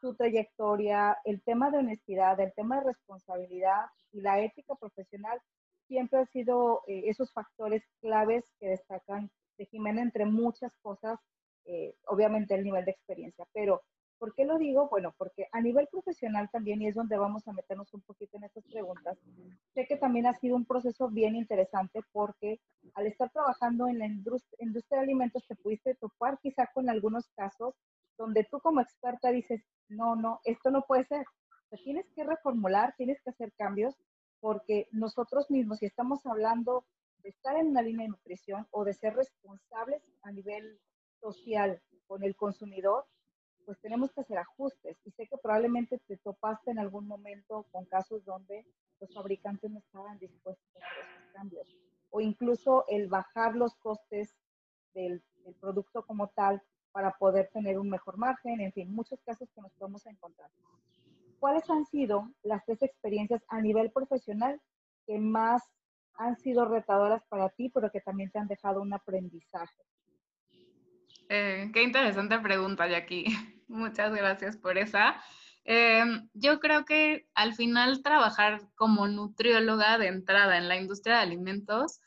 su 0.00 0.14
trayectoria, 0.14 1.18
el 1.24 1.42
tema 1.42 1.70
de 1.70 1.76
honestidad, 1.76 2.40
el 2.40 2.54
tema 2.54 2.78
de 2.78 2.86
responsabilidad 2.86 3.88
y 4.10 4.22
la 4.22 4.40
ética 4.40 4.74
profesional 4.76 5.38
siempre 5.86 6.20
han 6.20 6.28
sido 6.28 6.82
eh, 6.86 7.02
esos 7.08 7.30
factores 7.30 7.84
claves 8.00 8.50
que 8.58 8.68
destacan 8.68 9.30
de 9.58 9.66
Jimena 9.66 10.00
entre 10.00 10.24
muchas 10.24 10.72
cosas 10.78 11.20
eh, 11.66 11.94
obviamente 12.06 12.54
el 12.54 12.64
nivel 12.64 12.84
de 12.84 12.92
experiencia. 12.92 13.46
Pero, 13.52 13.82
¿por 14.18 14.34
qué 14.34 14.44
lo 14.44 14.58
digo? 14.58 14.88
Bueno, 14.88 15.14
porque 15.18 15.48
a 15.52 15.60
nivel 15.60 15.88
profesional 15.88 16.48
también, 16.50 16.80
y 16.80 16.88
es 16.88 16.94
donde 16.94 17.18
vamos 17.18 17.46
a 17.48 17.52
meternos 17.52 17.92
un 17.92 18.02
poquito 18.02 18.36
en 18.36 18.44
estas 18.44 18.64
preguntas, 18.64 19.18
sé 19.74 19.86
que 19.86 19.96
también 19.96 20.26
ha 20.26 20.34
sido 20.34 20.56
un 20.56 20.64
proceso 20.64 21.08
bien 21.08 21.36
interesante 21.36 22.00
porque 22.12 22.60
al 22.94 23.06
estar 23.06 23.30
trabajando 23.30 23.88
en 23.88 23.98
la 23.98 24.06
industria, 24.06 24.58
de 24.58 24.96
alimentos 24.98 25.46
te 25.46 25.56
pudiste 25.56 25.94
topar 25.96 26.38
quizá 26.40 26.68
con 26.72 26.88
algunos 26.88 27.28
casos 27.36 27.74
donde 28.16 28.44
tú 28.50 28.60
como 28.60 28.80
experta 28.80 29.30
dices, 29.30 29.62
no, 29.88 30.16
no, 30.16 30.40
esto 30.44 30.70
no 30.70 30.82
puede 30.82 31.04
ser. 31.04 31.26
O 31.70 31.76
tienes 31.76 32.06
que 32.14 32.24
reformular, 32.24 32.94
tienes 32.96 33.20
que 33.22 33.30
hacer 33.30 33.52
cambios 33.58 33.94
porque 34.40 34.88
nosotros 34.92 35.50
mismos, 35.50 35.78
si 35.78 35.86
estamos 35.86 36.24
hablando 36.24 36.86
de 37.22 37.30
estar 37.30 37.56
en 37.56 37.68
una 37.68 37.82
línea 37.82 38.04
de 38.04 38.10
nutrición 38.10 38.66
o 38.70 38.84
de 38.84 38.94
ser 38.94 39.14
responsables 39.14 40.02
a 40.22 40.30
nivel 40.30 40.78
social 41.26 41.80
con 42.06 42.22
el 42.22 42.36
consumidor, 42.36 43.04
pues 43.64 43.80
tenemos 43.80 44.12
que 44.12 44.20
hacer 44.20 44.38
ajustes. 44.38 44.96
Y 45.04 45.10
sé 45.10 45.26
que 45.26 45.36
probablemente 45.38 45.98
te 46.06 46.16
topaste 46.18 46.70
en 46.70 46.78
algún 46.78 47.06
momento 47.06 47.66
con 47.72 47.84
casos 47.86 48.24
donde 48.24 48.64
los 49.00 49.12
fabricantes 49.12 49.70
no 49.70 49.80
estaban 49.80 50.18
dispuestos 50.18 50.66
a 50.76 50.78
hacer 50.78 51.04
esos 51.04 51.32
cambios. 51.32 51.76
O 52.10 52.20
incluso 52.20 52.84
el 52.88 53.08
bajar 53.08 53.56
los 53.56 53.74
costes 53.76 54.34
del, 54.94 55.22
producto 55.60 56.04
como 56.04 56.26
tal 56.28 56.60
para 56.90 57.12
poder 57.12 57.48
tener 57.52 57.78
un 57.78 57.88
mejor 57.88 58.16
margen, 58.16 58.60
en 58.60 58.72
fin, 58.72 58.92
muchos 58.92 59.20
casos 59.22 59.48
que 59.54 59.60
nos 59.60 59.72
podemos 59.74 60.04
encontrar. 60.06 60.50
¿Cuáles 61.38 61.68
han 61.70 61.84
sido 61.84 62.28
las 62.42 62.64
tres 62.64 62.82
experiencias 62.82 63.44
a 63.48 63.60
nivel 63.60 63.92
profesional 63.92 64.60
que 65.06 65.18
más 65.18 65.62
han 66.14 66.36
sido 66.36 66.64
retadoras 66.64 67.22
para 67.28 67.48
ti, 67.50 67.68
pero 67.68 67.92
que 67.92 68.00
también 68.00 68.30
te 68.30 68.40
han 68.40 68.48
dejado 68.48 68.80
un 68.80 68.92
aprendizaje? 68.92 69.84
Eh, 71.28 71.70
qué 71.72 71.82
interesante 71.82 72.38
pregunta, 72.38 72.88
Jackie. 72.88 73.24
Muchas 73.68 74.14
gracias 74.14 74.56
por 74.56 74.78
esa. 74.78 75.20
Em, 75.64 76.28
yo 76.34 76.60
creo 76.60 76.84
que 76.84 77.26
al 77.34 77.54
final 77.54 78.02
trabajar 78.02 78.60
como 78.76 79.08
nutrióloga 79.08 79.98
de 79.98 80.06
entrada 80.06 80.58
en 80.58 80.68
la 80.68 80.76
industria 80.76 81.16
de 81.16 81.22
alimentos 81.22 82.00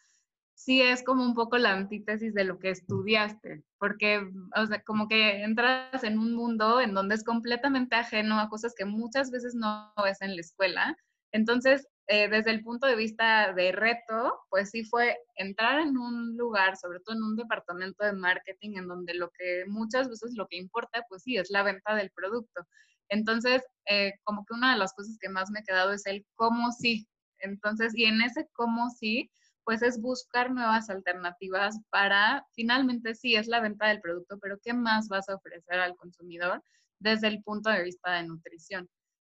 sí 0.53 0.81
es 0.81 1.03
como 1.03 1.23
un 1.23 1.33
poco 1.33 1.57
la 1.57 1.73
antítesis 1.73 2.33
de 2.33 2.43
lo 2.45 2.59
que 2.59 2.69
estudiaste, 2.69 3.63
porque, 3.77 4.21
o 4.55 4.65
sea, 4.65 4.81
como 4.83 5.07
que 5.07 5.43
entras 5.43 6.03
en 6.03 6.19
un 6.19 6.35
mundo 6.35 6.81
en 6.81 6.93
donde 6.93 7.15
es 7.15 7.23
completamente 7.23 7.95
ajeno 7.95 8.39
a 8.39 8.49
cosas 8.49 8.73
que 8.75 8.85
muchas 8.85 9.31
veces 9.31 9.55
no 9.55 9.93
ves 10.03 10.21
en 10.21 10.35
la 10.35 10.41
escuela. 10.41 10.97
Entonces, 11.31 11.87
eh, 12.09 12.27
desde 12.29 12.51
el 12.51 12.63
punto 12.63 12.87
de 12.87 12.95
vista 12.95 13.53
de 13.53 13.71
reto, 13.71 14.41
pues 14.49 14.71
sí 14.71 14.83
fue 14.83 15.17
entrar 15.35 15.79
en 15.79 15.97
un 15.97 16.35
lugar, 16.37 16.75
sobre 16.77 16.99
todo 17.01 17.15
en 17.15 17.23
un 17.23 17.35
departamento 17.37 18.03
de 18.03 18.13
marketing, 18.13 18.77
en 18.77 18.87
donde 18.87 19.13
lo 19.13 19.29
que 19.31 19.65
muchas 19.67 20.09
veces 20.09 20.33
lo 20.35 20.47
que 20.47 20.57
importa, 20.57 21.05
pues 21.09 21.23
sí, 21.23 21.37
es 21.37 21.51
la 21.51 21.63
venta 21.63 21.95
del 21.95 22.11
producto. 22.11 22.67
Entonces, 23.09 23.63
eh, 23.87 24.13
como 24.23 24.45
que 24.45 24.55
una 24.55 24.73
de 24.73 24.79
las 24.79 24.93
cosas 24.93 25.17
que 25.21 25.29
más 25.29 25.51
me 25.51 25.59
he 25.61 25.63
quedado 25.63 25.93
es 25.93 26.05
el 26.07 26.25
cómo 26.35 26.71
sí. 26.71 27.07
Entonces, 27.39 27.93
y 27.95 28.05
en 28.05 28.21
ese 28.23 28.47
cómo 28.53 28.89
sí, 28.89 29.31
pues 29.63 29.83
es 29.83 30.01
buscar 30.01 30.51
nuevas 30.51 30.89
alternativas 30.89 31.77
para, 31.91 32.43
finalmente 32.53 33.15
sí, 33.15 33.35
es 33.35 33.47
la 33.47 33.61
venta 33.61 33.87
del 33.87 34.01
producto, 34.01 34.39
pero 34.39 34.57
¿qué 34.63 34.73
más 34.73 35.09
vas 35.09 35.29
a 35.29 35.35
ofrecer 35.35 35.79
al 35.79 35.95
consumidor 35.95 36.63
desde 36.99 37.27
el 37.27 37.43
punto 37.43 37.69
de 37.69 37.83
vista 37.83 38.13
de 38.13 38.23
nutrición? 38.27 38.89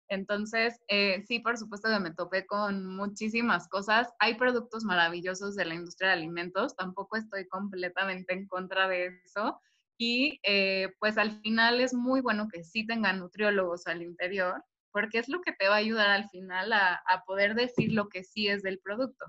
Entonces, 0.08 0.80
eh, 0.88 1.22
sí, 1.26 1.40
por 1.40 1.58
supuesto 1.58 1.88
que 1.88 2.00
me 2.00 2.14
topé 2.14 2.46
con 2.46 2.86
muchísimas 2.96 3.68
cosas. 3.68 4.08
Hay 4.18 4.34
productos 4.34 4.84
maravillosos 4.84 5.54
de 5.54 5.66
la 5.66 5.74
industria 5.74 6.08
de 6.08 6.14
alimentos, 6.14 6.74
tampoco 6.76 7.16
estoy 7.16 7.46
completamente 7.48 8.32
en 8.32 8.46
contra 8.46 8.88
de 8.88 9.20
eso. 9.24 9.60
Y 9.98 10.40
eh, 10.44 10.94
pues 10.98 11.18
al 11.18 11.40
final 11.42 11.80
es 11.80 11.92
muy 11.92 12.20
bueno 12.20 12.48
que 12.48 12.64
sí 12.64 12.86
tengan 12.86 13.18
nutriólogos 13.18 13.86
al 13.86 14.02
interior, 14.02 14.64
porque 14.92 15.18
es 15.18 15.28
lo 15.28 15.42
que 15.42 15.52
te 15.52 15.68
va 15.68 15.74
a 15.74 15.78
ayudar 15.78 16.08
al 16.08 16.28
final 16.30 16.72
a, 16.72 17.02
poder 17.26 17.54
decir 17.54 17.92
lo 17.92 18.08
que 18.08 18.24
sí 18.24 18.48
es 18.48 18.62
del 18.62 18.78
producto. 18.78 19.26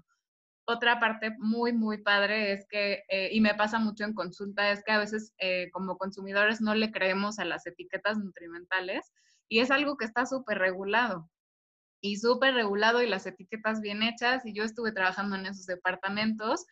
Otra 0.66 1.00
parte 1.00 1.36
muy, 1.40 1.74
muy 1.74 1.98
padre 1.98 2.54
es 2.54 2.68
que, 2.70 3.04
eh, 3.10 3.30
y 3.32 3.42
me 3.42 3.56
pasa 3.56 3.80
mucho 3.80 4.04
en 4.06 4.14
consulta, 4.14 4.72
es 4.72 4.84
que 4.84 4.92
a 4.92 5.00
veces 5.00 5.34
como 5.74 5.98
consumidores 5.98 6.62
no 6.62 6.76
le 6.76 6.92
creemos 6.92 7.40
a 7.40 7.46
las 7.46 7.66
etiquetas 7.66 8.18
nutrimentales 8.18 9.12
y 9.50 9.60
es 9.60 9.72
algo 9.72 9.98
que 9.98 10.06
está 10.06 10.26
súper 10.26 10.60
regulado 10.60 11.30
y 12.02 12.18
súper 12.18 12.54
regulado 12.54 13.02
y 13.02 13.08
las 13.08 13.26
etiquetas 13.26 13.82
bien 13.82 14.04
hechas 14.04 14.46
y 14.46 14.54
yo 14.54 14.64
estuve 14.64 14.92
trabajando 14.92 15.36
en 15.36 15.48
esos 15.48 15.66
departamentos, 15.66 16.66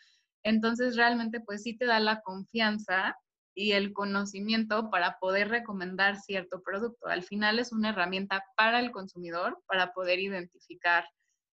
entonces 0.43 0.95
realmente 0.95 1.41
pues 1.41 1.63
sí 1.63 1.77
te 1.77 1.85
da 1.85 1.99
la 1.99 2.21
confianza 2.21 3.17
y 3.53 3.71
el 3.71 3.91
conocimiento 3.91 4.89
para 4.91 5.17
poder 5.19 5.49
recomendar 5.49 6.17
cierto 6.17 6.61
producto. 6.61 7.07
Al 7.07 7.23
final 7.23 7.57
es 7.57 7.73
una 7.73 7.89
herramienta 7.89 8.45
para 8.55 8.79
el 8.79 8.91
consumidor 8.91 9.61
para 9.65 9.93
poder 9.93 10.19
identificar 10.19 11.05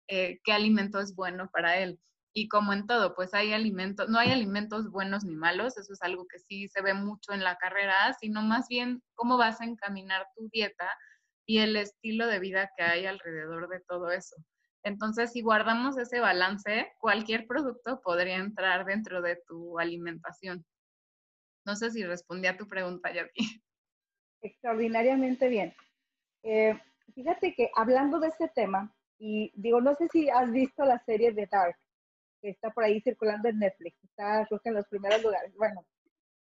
eh, 0.09 0.39
qué 0.45 0.53
alimento 0.53 1.01
es 1.01 1.15
bueno 1.17 1.49
para 1.51 1.79
él. 1.79 1.99
Y 2.37 2.49
como 2.49 2.73
en 2.73 2.87
todo, 2.87 3.15
pues 3.15 3.33
hay 3.33 3.53
alimentos, 3.53 4.09
no 4.11 4.19
hay 4.19 4.33
alimentos 4.33 4.91
buenos 4.91 5.25
ni 5.25 5.35
malos, 5.35 5.79
eso 5.79 5.93
es 5.93 6.03
algo 6.03 6.27
que 6.27 6.41
sí 6.41 6.69
se 6.69 6.83
ve 6.83 6.93
mucho 6.93 7.33
en 7.33 7.43
la 7.43 7.57
carrera, 7.57 8.13
sino 8.21 8.43
más 8.43 8.69
bien 8.69 9.03
cómo 9.15 9.39
vas 9.39 9.61
a 9.61 9.65
encaminar 9.65 10.27
tu 10.37 10.49
dieta 10.53 10.91
y 11.47 11.59
el 11.59 11.77
estilo 11.77 12.27
de 12.27 12.39
vida 12.39 12.71
que 12.77 12.83
hay 12.85 13.07
alrededor 13.07 13.69
de 13.69 13.81
todo 13.81 14.11
eso. 14.11 14.37
Entonces, 14.83 15.33
si 15.33 15.41
guardamos 15.41 15.97
ese 15.97 16.21
balance, 16.21 16.93
cualquier 17.01 17.47
producto 17.47 18.01
podría 18.03 18.37
entrar 18.37 18.85
dentro 18.85 19.23
de 19.23 19.41
tu 19.47 19.79
alimentación. 19.79 20.65
No 21.67 21.75
sé 21.75 21.91
si 21.91 22.05
respondí 22.05 22.47
a 22.47 22.57
tu 22.57 22.69
pregunta, 22.69 23.13
Yati. 23.13 23.63
Extraordinariamente 24.43 25.49
bien. 25.49 25.75
Eh, 26.43 26.79
fíjate 27.15 27.55
que 27.55 27.71
hablando 27.75 28.21
de 28.21 28.29
ese 28.29 28.49
tema, 28.49 28.95
y 29.19 29.51
digo, 29.55 29.81
no 29.81 29.95
sé 29.95 30.09
si 30.09 30.29
has 30.29 30.51
visto 30.53 30.85
la 30.85 30.99
serie 31.05 31.33
de 31.33 31.47
Dark, 31.51 31.77
que 32.43 32.51
está 32.51 32.71
por 32.71 32.85
ahí 32.85 33.01
circulando 33.01 33.49
en 33.49 33.59
Netflix, 33.59 33.97
está 34.05 34.45
creo 34.47 34.61
que 34.61 34.69
en 34.69 34.75
los 34.75 34.87
primeros 34.89 35.23
lugares. 35.23 35.55
Bueno, 35.57 35.83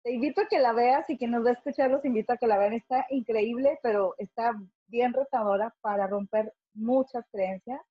te 0.03 0.11
invito 0.11 0.41
a 0.41 0.47
que 0.47 0.59
la 0.59 0.71
veas 0.71 1.09
y 1.09 1.17
quien 1.17 1.31
nos 1.31 1.45
va 1.45 1.49
a 1.49 1.53
escuchar 1.53 1.91
los 1.91 2.05
invito 2.05 2.31
a 2.31 2.37
que 2.37 2.47
la 2.47 2.57
vean. 2.57 2.73
Está 2.73 3.05
increíble, 3.09 3.77
pero 3.83 4.15
está 4.17 4.53
bien 4.91 5.13
retadora 5.13 5.73
para 5.81 6.05
romper 6.05 6.53
muchas 6.73 7.25
creencias. 7.31 7.81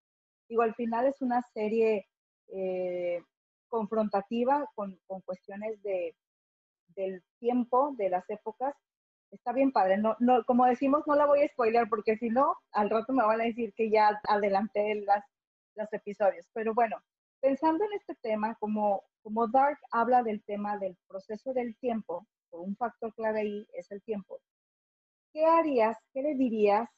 Digo, 0.49 0.63
al 0.63 0.75
final 0.75 1.07
es 1.07 1.21
una 1.21 1.43
serie 1.43 2.07
eh, 2.49 3.23
confrontativa 3.69 4.69
con, 4.75 5.01
con 5.07 5.21
cuestiones 5.23 5.83
de, 5.83 6.15
del 6.95 7.23
tiempo, 7.39 7.95
de 7.97 8.11
las 8.11 8.29
épocas. 8.31 8.75
Está 9.31 9.53
bien 9.53 9.73
padre. 9.73 9.97
No, 9.97 10.17
no, 10.19 10.45
como 10.45 10.67
decimos, 10.67 11.03
no 11.07 11.15
la 11.15 11.27
voy 11.27 11.43
a 11.43 11.49
spoiler 11.49 11.89
porque 11.89 12.17
si 12.17 12.29
no, 12.29 12.57
al 12.73 12.91
rato 12.91 13.13
me 13.13 13.25
van 13.25 13.41
a 13.41 13.45
decir 13.45 13.73
que 13.75 13.91
ya 13.91 14.21
adelanté 14.29 14.97
las, 15.07 15.25
los 15.77 15.93
episodios. 15.93 16.47
Pero 16.53 16.75
bueno, 16.75 16.97
pensando 17.41 17.85
en 17.85 17.93
este 17.95 18.15
tema, 18.17 18.57
como, 18.57 19.05
como 19.23 19.47
Dark 19.49 19.79
habla 19.93 20.23
del 20.23 20.43
tema 20.45 20.77
del 20.79 20.97
proceso 21.09 21.53
del 21.53 21.77
tiempo, 21.77 22.27
un 22.51 22.77
factor 22.77 23.15
clave 23.15 23.41
ahí 23.41 23.67
es 23.75 23.91
el 23.91 24.03
tiempo. 24.03 24.41
¿Qué 25.33 25.45
harías, 25.45 25.97
qué 26.13 26.23
le 26.23 26.35
dirías 26.35 26.89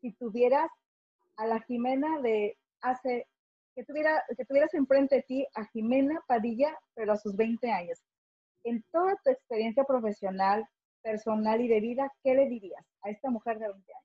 si 0.00 0.12
tuvieras 0.12 0.70
a 1.36 1.46
la 1.46 1.60
Jimena 1.60 2.20
de 2.20 2.56
hace, 2.80 3.26
que, 3.74 3.84
tuviera, 3.84 4.22
que 4.36 4.44
tuvieras 4.44 4.72
enfrente 4.74 5.16
de 5.16 5.22
ti 5.22 5.46
a 5.54 5.64
Jimena 5.66 6.20
Padilla, 6.26 6.78
pero 6.94 7.12
a 7.12 7.16
sus 7.16 7.36
20 7.36 7.70
años? 7.70 7.98
En 8.64 8.84
toda 8.92 9.14
tu 9.24 9.30
experiencia 9.30 9.84
profesional, 9.84 10.66
personal 11.02 11.60
y 11.60 11.68
de 11.68 11.80
vida, 11.80 12.12
¿qué 12.22 12.34
le 12.34 12.48
dirías 12.48 12.84
a 13.02 13.10
esta 13.10 13.30
mujer 13.30 13.58
de 13.58 13.68
20 13.68 13.92
años? 13.92 14.04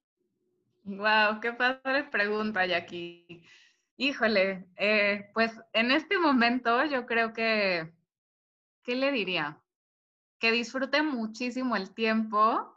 Wow, 0.84 1.40
qué 1.40 1.54
padre 1.54 2.04
pregunta, 2.06 2.66
Jackie. 2.66 3.44
Híjole, 3.98 4.66
eh, 4.78 5.30
pues 5.34 5.52
en 5.74 5.92
este 5.92 6.18
momento 6.18 6.86
yo 6.86 7.06
creo 7.06 7.34
que, 7.34 7.92
¿qué 8.84 8.96
le 8.96 9.12
diría? 9.12 9.62
Que 10.40 10.52
disfrute 10.52 11.04
muchísimo 11.04 11.76
el 11.76 11.94
tiempo, 11.94 12.74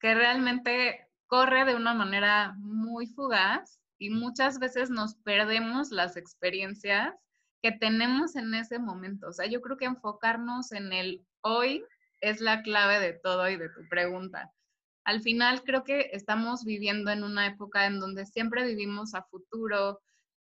que 0.00 0.14
realmente 0.14 1.06
corre 1.26 1.64
de 1.64 1.76
una 1.76 1.94
manera 1.94 2.54
muy 2.58 3.06
fugaz 3.06 3.78
y 3.98 4.10
muchas 4.10 4.58
veces 4.58 4.90
nos 4.90 5.14
perdemos 5.16 5.90
las 5.90 6.16
experiencias 6.16 7.14
que 7.62 7.72
tenemos 7.72 8.34
en 8.36 8.54
ese 8.54 8.78
momento. 8.78 9.28
O 9.28 9.32
sea, 9.32 9.46
yo 9.46 9.60
creo 9.60 9.76
que 9.76 9.84
enfocarnos 9.84 10.72
en 10.72 10.92
el 10.92 11.24
hoy 11.42 11.84
es 12.20 12.40
la 12.40 12.62
clave 12.62 12.98
de 12.98 13.12
todo 13.12 13.48
y 13.48 13.56
de 13.56 13.68
tu 13.68 13.88
pregunta. 13.88 14.52
al 15.04 15.22
final 15.22 15.62
creo 15.64 15.82
que 15.84 16.10
estamos 16.12 16.64
viviendo 16.64 17.10
en 17.10 17.24
una 17.24 17.46
época 17.46 17.86
en 17.86 18.00
donde 18.00 18.26
siempre 18.26 18.64
vivimos 18.66 19.14
a 19.14 19.22
futuro, 19.24 20.00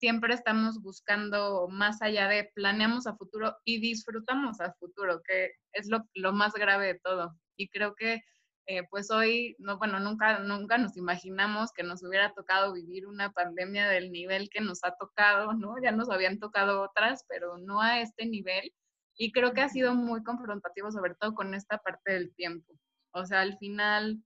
siempre 0.00 0.34
estamos 0.34 0.80
buscando 0.82 1.68
más 1.68 2.02
allá 2.02 2.26
de 2.28 2.50
planeamos 2.54 3.06
a 3.06 3.16
futuro 3.16 3.56
y 3.64 3.80
disfrutamos 3.80 4.60
a 4.60 4.74
futuro, 4.74 5.22
que 5.22 5.52
es 5.72 5.88
lo, 5.88 6.04
lo 6.14 6.32
más 6.32 6.52
grave 6.54 6.86
de 6.88 7.00
todo. 7.00 7.36
Y 7.56 7.68
creo 7.68 7.94
que 7.94 8.22
eh, 8.70 8.86
pues 8.88 9.10
hoy, 9.10 9.56
no, 9.58 9.78
bueno, 9.78 9.98
nunca, 9.98 10.38
nunca 10.38 10.78
nos 10.78 10.96
imaginamos 10.96 11.72
que 11.72 11.82
nos 11.82 12.04
hubiera 12.04 12.32
tocado 12.34 12.72
vivir 12.72 13.08
una 13.08 13.32
pandemia 13.32 13.88
del 13.88 14.12
nivel 14.12 14.48
que 14.48 14.60
nos 14.60 14.84
ha 14.84 14.94
tocado, 14.94 15.54
¿no? 15.54 15.74
Ya 15.82 15.90
nos 15.90 16.08
habían 16.08 16.38
tocado 16.38 16.80
otras, 16.82 17.24
pero 17.28 17.58
no 17.58 17.80
a 17.80 18.00
este 18.00 18.26
nivel. 18.26 18.72
Y 19.16 19.32
creo 19.32 19.54
que 19.54 19.62
ha 19.62 19.68
sido 19.68 19.96
muy 19.96 20.22
confrontativo, 20.22 20.92
sobre 20.92 21.16
todo 21.16 21.34
con 21.34 21.52
esta 21.52 21.78
parte 21.78 22.12
del 22.12 22.32
tiempo. 22.36 22.72
O 23.10 23.26
sea, 23.26 23.40
al 23.40 23.58
final 23.58 24.22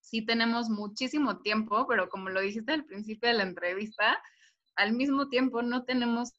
sí 0.00 0.24
tenemos 0.24 0.70
muchísimo 0.70 1.42
tiempo, 1.42 1.86
pero 1.86 2.08
como 2.08 2.30
lo 2.30 2.40
dijiste 2.40 2.72
al 2.72 2.86
principio 2.86 3.28
de 3.28 3.34
la 3.34 3.42
entrevista, 3.42 4.18
al 4.74 4.94
mismo 4.94 5.28
tiempo 5.28 5.60
no 5.60 5.84
tenemos 5.84 6.32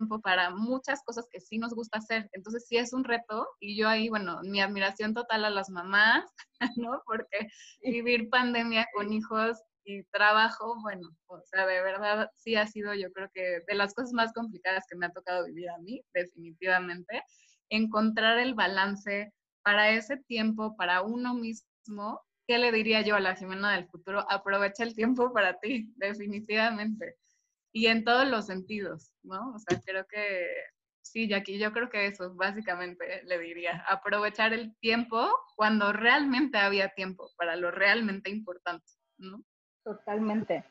tiempo 0.00 0.20
para 0.20 0.50
muchas 0.50 1.02
cosas 1.04 1.26
que 1.30 1.40
sí 1.40 1.58
nos 1.58 1.74
gusta 1.74 1.98
hacer. 1.98 2.28
Entonces 2.32 2.66
sí 2.66 2.78
es 2.78 2.92
un 2.92 3.04
reto 3.04 3.46
y 3.60 3.76
yo 3.76 3.88
ahí, 3.88 4.08
bueno, 4.08 4.40
mi 4.42 4.60
admiración 4.60 5.14
total 5.14 5.44
a 5.44 5.50
las 5.50 5.68
mamás, 5.68 6.24
¿no? 6.76 7.02
Porque 7.04 7.48
vivir 7.82 8.30
pandemia 8.30 8.86
con 8.94 9.12
hijos 9.12 9.58
y 9.84 10.02
trabajo, 10.04 10.80
bueno, 10.82 11.08
o 11.26 11.40
sea, 11.42 11.66
de 11.66 11.82
verdad 11.82 12.30
sí 12.34 12.56
ha 12.56 12.66
sido 12.66 12.94
yo 12.94 13.10
creo 13.12 13.28
que 13.34 13.60
de 13.66 13.74
las 13.74 13.94
cosas 13.94 14.12
más 14.12 14.32
complicadas 14.32 14.84
que 14.88 14.96
me 14.96 15.06
ha 15.06 15.12
tocado 15.12 15.46
vivir 15.46 15.68
a 15.70 15.78
mí, 15.78 16.02
definitivamente, 16.14 17.22
encontrar 17.68 18.38
el 18.38 18.54
balance 18.54 19.32
para 19.62 19.90
ese 19.90 20.16
tiempo, 20.16 20.76
para 20.76 21.02
uno 21.02 21.34
mismo. 21.34 22.20
¿Qué 22.46 22.58
le 22.58 22.72
diría 22.72 23.02
yo 23.02 23.16
a 23.16 23.20
la 23.20 23.36
Jimena 23.36 23.72
del 23.72 23.86
futuro? 23.86 24.24
Aprovecha 24.30 24.82
el 24.82 24.94
tiempo 24.94 25.32
para 25.32 25.58
ti, 25.60 25.92
definitivamente 25.96 27.16
y 27.72 27.86
en 27.86 28.04
todos 28.04 28.28
los 28.28 28.46
sentidos, 28.46 29.12
¿no? 29.22 29.54
O 29.54 29.58
sea, 29.58 29.80
creo 29.84 30.06
que 30.06 30.46
sí, 31.02 31.28
Jackie, 31.28 31.58
yo 31.58 31.72
creo 31.72 31.88
que 31.88 32.06
eso 32.06 32.34
básicamente 32.34 33.22
le 33.24 33.38
diría, 33.38 33.84
aprovechar 33.88 34.52
el 34.52 34.76
tiempo 34.76 35.28
cuando 35.56 35.92
realmente 35.92 36.58
había 36.58 36.88
tiempo 36.90 37.30
para 37.36 37.56
lo 37.56 37.70
realmente 37.70 38.30
importante, 38.30 38.86
¿no? 39.18 39.42
Totalmente. 39.84 40.64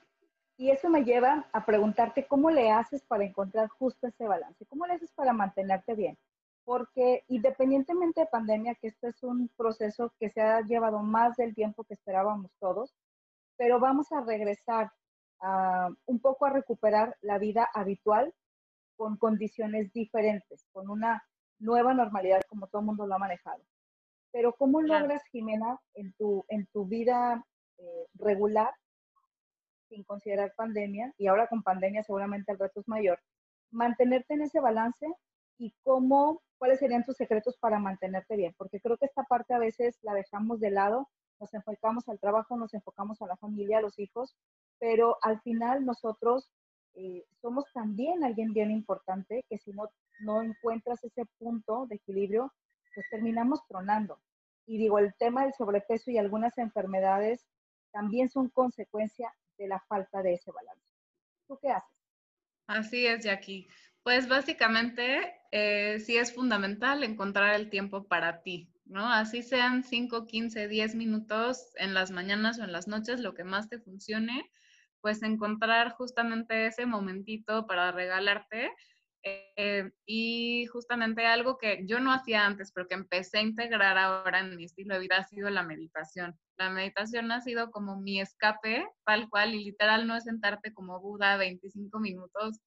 Y 0.58 0.72
eso 0.72 0.90
me 0.90 1.04
lleva 1.04 1.50
a 1.54 1.66
preguntarte 1.66 2.28
cómo 2.28 2.52
le 2.52 2.70
haces 2.72 3.04
para 3.06 3.24
encontrar 3.24 3.70
justo 3.70 4.08
ese 4.08 4.28
balance, 4.28 4.66
cómo 4.66 4.86
le 4.86 4.94
haces 4.94 5.12
para 5.14 5.32
mantenerte 5.32 5.96
bien. 5.96 6.18
Porque 6.66 7.24
independientemente 7.30 8.22
de 8.22 8.28
pandemia, 8.28 8.76
que 8.76 8.88
este 8.88 9.08
es 9.08 9.24
un 9.24 9.50
proceso 9.56 10.14
que 10.20 10.30
se 10.30 10.42
ha 10.42 10.62
llevado 10.62 11.00
más 11.00 11.38
del 11.38 11.56
tiempo 11.56 11.86
que 11.86 11.94
esperábamos 11.94 12.52
todos, 12.60 12.94
pero 13.58 13.80
vamos 13.80 14.12
a 14.12 14.22
regresar 14.22 14.92
un 15.42 16.20
poco 16.20 16.46
a 16.46 16.50
recuperar 16.50 17.16
la 17.22 17.38
vida 17.38 17.68
habitual 17.74 18.34
con 18.98 19.18
condiciones 19.18 19.94
diferentes, 19.94 20.66
con 20.74 20.90
una 20.90 21.24
nueva 21.60 21.94
normalidad 21.94 22.42
como 22.50 22.68
todo 22.68 22.82
el 22.82 22.88
mundo 22.88 23.08
lo 23.08 23.16
ha 23.16 23.20
manejado. 23.20 23.64
Pero 24.32 24.54
¿cómo 24.54 24.82
logras, 24.82 25.24
Jimena, 25.32 25.80
en 25.94 26.14
tu, 26.14 26.46
en 26.50 26.68
tu 26.68 26.86
vida 26.86 27.44
eh, 27.78 28.06
regular, 28.16 28.74
sin 29.88 30.04
considerar 30.04 30.54
pandemia, 30.56 31.14
y 31.18 31.28
ahora 31.28 31.48
con 31.48 31.64
pandemia 31.64 32.04
seguramente 32.04 32.52
el 32.52 32.60
reto 32.60 32.80
es 32.82 32.88
mayor, 32.88 33.20
mantenerte 33.72 34.36
en 34.36 34.44
ese 34.44 34.60
balance 34.60 35.08
y 35.58 35.74
cómo, 35.84 36.42
cuáles 36.58 36.80
serían 36.80 37.06
tus 37.06 37.18
secretos 37.18 37.58
para 37.58 37.80
mantenerte 37.80 38.36
bien? 38.36 38.54
Porque 38.58 38.80
creo 38.80 38.98
que 38.98 39.06
esta 39.06 39.24
parte 39.24 39.54
a 39.54 39.60
veces 39.60 39.98
la 40.04 40.14
dejamos 40.14 40.60
de 40.60 40.72
lado, 40.72 41.10
nos 41.40 41.54
enfocamos 41.54 42.08
al 42.10 42.20
trabajo, 42.20 42.58
nos 42.58 42.74
enfocamos 42.74 43.22
a 43.22 43.28
la 43.28 43.38
familia, 43.38 43.80
a 43.80 43.82
los 43.82 43.98
hijos, 43.98 44.36
pero 44.80 45.18
al 45.22 45.42
final 45.42 45.86
nosotros 45.86 46.50
eh, 46.96 47.24
somos 47.42 47.66
también 47.74 48.24
alguien 48.24 48.54
bien 48.54 48.72
importante 48.72 49.46
que 49.50 49.58
si 49.58 49.72
no, 49.72 49.90
no 50.22 50.42
encuentras 50.42 51.04
ese 51.04 51.26
punto 51.38 51.86
de 51.88 51.96
equilibrio, 51.96 52.54
pues 52.94 53.06
terminamos 53.10 53.66
tronando. 53.68 54.20
Y 54.66 54.78
digo, 54.78 55.00
el 55.00 55.14
tema 55.16 55.44
del 55.44 55.54
sobrepeso 55.54 56.12
y 56.12 56.18
algunas 56.18 56.58
enfermedades 56.58 57.46
también 57.92 58.30
son 58.30 58.50
consecuencia 58.50 59.34
de 59.58 59.68
la 59.68 59.80
falta 59.88 60.22
de 60.22 60.36
ese 60.36 60.52
balance. 60.52 60.86
¿Tú 61.48 61.58
qué 61.62 61.70
haces? 61.70 61.96
Así 62.68 63.08
es, 63.08 63.24
Jackie. 63.24 63.68
Pues 64.04 64.28
básicamente 64.28 65.36
eh, 65.52 66.00
sí 66.00 66.18
es 66.18 66.34
fundamental 66.34 67.04
encontrar 67.04 67.56
el 67.56 67.70
tiempo 67.70 68.08
para 68.08 68.44
ti, 68.44 68.72
¿no? 68.86 69.12
Así 69.12 69.42
sean 69.42 69.84
5, 69.84 70.28
15, 70.28 70.68
10 70.68 70.96
minutos 70.96 71.74
en 71.78 71.94
las 71.94 72.12
mañanas 72.12 72.60
o 72.60 72.64
en 72.64 72.72
las 72.72 72.88
noches, 72.88 73.20
lo 73.20 73.34
que 73.34 73.44
más 73.44 73.70
te 73.70 73.80
funcione, 73.80 74.50
pues 75.02 75.24
encontrar 75.24 75.92
justamente 75.94 76.68
ese 76.68 76.86
momentito 76.86 77.66
para 77.68 77.92
regalarte. 77.92 78.72
Eh, 79.24 79.92
y 80.06 80.66
justamente 80.68 81.26
algo 81.26 81.58
que 81.58 81.84
yo 81.86 82.00
no 82.00 82.14
hacía 82.14 82.46
antes, 82.46 82.72
pero 82.72 82.88
que 82.88 82.96
empecé 82.96 83.40
a 83.40 83.42
integrar 83.42 83.98
ahora 83.98 84.40
en 84.40 84.56
mi 84.56 84.64
estilo 84.64 84.94
de 84.94 85.02
vida 85.02 85.18
ha 85.18 85.24
sido 85.24 85.50
la 85.50 85.64
meditación. 85.64 86.40
La 86.58 86.70
meditación 86.70 87.32
ha 87.32 87.42
sido 87.42 87.70
como 87.72 88.00
mi 88.00 88.22
escape, 88.22 88.88
tal 89.06 89.30
cual, 89.30 89.54
y 89.56 89.66
literal 89.66 90.08
no 90.08 90.16
es 90.16 90.24
sentarte 90.24 90.74
como 90.74 91.02
Buda 91.02 91.36
25 91.38 92.00
minutos, 92.00 92.62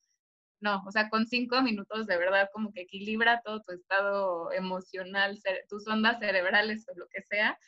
no, 0.62 0.82
o 0.86 0.92
sea, 0.92 1.10
con 1.10 1.26
5 1.26 1.60
minutos 1.62 2.06
de 2.06 2.16
verdad 2.16 2.48
como 2.52 2.72
que 2.72 2.82
equilibra 2.82 3.42
todo 3.44 3.62
tu 3.62 3.72
estado 3.72 4.52
emocional, 4.52 5.38
tus 5.68 5.86
ondas 5.88 6.20
cerebrales 6.20 6.86
o 6.88 6.96
lo 6.96 7.08
que 7.08 7.20
sea, 7.22 7.58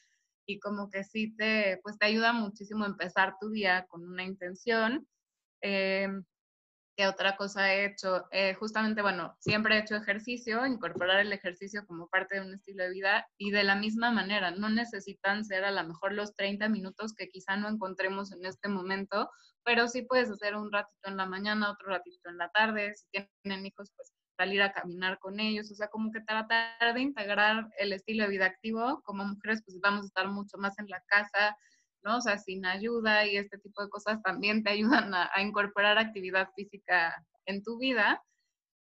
y 0.46 0.58
como 0.60 0.90
que 0.90 1.04
sí 1.04 1.34
te, 1.36 1.80
pues 1.82 1.98
te 1.98 2.06
ayuda 2.06 2.32
muchísimo 2.32 2.84
a 2.84 2.88
empezar 2.88 3.36
tu 3.40 3.50
día 3.50 3.86
con 3.88 4.06
una 4.06 4.24
intención. 4.24 5.06
Eh, 5.62 6.08
¿Qué 6.96 7.08
otra 7.08 7.36
cosa 7.36 7.74
he 7.74 7.86
hecho? 7.86 8.26
Eh, 8.30 8.54
justamente, 8.54 9.02
bueno, 9.02 9.36
siempre 9.40 9.74
he 9.74 9.80
hecho 9.80 9.96
ejercicio, 9.96 10.64
incorporar 10.64 11.18
el 11.18 11.32
ejercicio 11.32 11.84
como 11.86 12.08
parte 12.08 12.36
de 12.36 12.46
un 12.46 12.54
estilo 12.54 12.84
de 12.84 12.90
vida 12.90 13.26
y 13.36 13.50
de 13.50 13.64
la 13.64 13.74
misma 13.74 14.12
manera, 14.12 14.52
no 14.52 14.68
necesitan 14.68 15.44
ser 15.44 15.64
a 15.64 15.72
lo 15.72 15.82
mejor 15.88 16.12
los 16.12 16.36
30 16.36 16.68
minutos 16.68 17.12
que 17.14 17.30
quizá 17.30 17.56
no 17.56 17.68
encontremos 17.68 18.30
en 18.30 18.44
este 18.44 18.68
momento, 18.68 19.28
pero 19.64 19.88
sí 19.88 20.02
puedes 20.02 20.30
hacer 20.30 20.54
un 20.54 20.70
ratito 20.70 21.08
en 21.08 21.16
la 21.16 21.26
mañana, 21.26 21.72
otro 21.72 21.88
ratito 21.88 22.28
en 22.28 22.38
la 22.38 22.50
tarde, 22.50 22.94
si 22.94 23.26
tienen 23.42 23.66
hijos, 23.66 23.90
pues 23.96 24.13
salir 24.36 24.62
a 24.62 24.72
caminar 24.72 25.18
con 25.18 25.40
ellos, 25.40 25.70
o 25.70 25.74
sea, 25.74 25.88
como 25.88 26.10
que 26.10 26.20
tratar 26.20 26.94
de 26.94 27.00
integrar 27.00 27.68
el 27.78 27.92
estilo 27.92 28.24
de 28.24 28.30
vida 28.30 28.46
activo. 28.46 29.02
Como 29.04 29.24
mujeres, 29.24 29.62
pues 29.64 29.78
vamos 29.80 30.02
a 30.02 30.06
estar 30.06 30.28
mucho 30.28 30.58
más 30.58 30.78
en 30.78 30.88
la 30.88 31.02
casa, 31.06 31.56
¿no? 32.02 32.18
O 32.18 32.20
sea, 32.20 32.38
sin 32.38 32.66
ayuda 32.66 33.26
y 33.26 33.36
este 33.36 33.58
tipo 33.58 33.82
de 33.82 33.90
cosas 33.90 34.22
también 34.22 34.62
te 34.62 34.70
ayudan 35.04 35.14
a, 35.14 35.30
incorporar 35.40 35.98
actividad 35.98 36.48
física 36.56 37.14
en 37.46 37.62
tu 37.62 37.78
vida. 37.78 38.22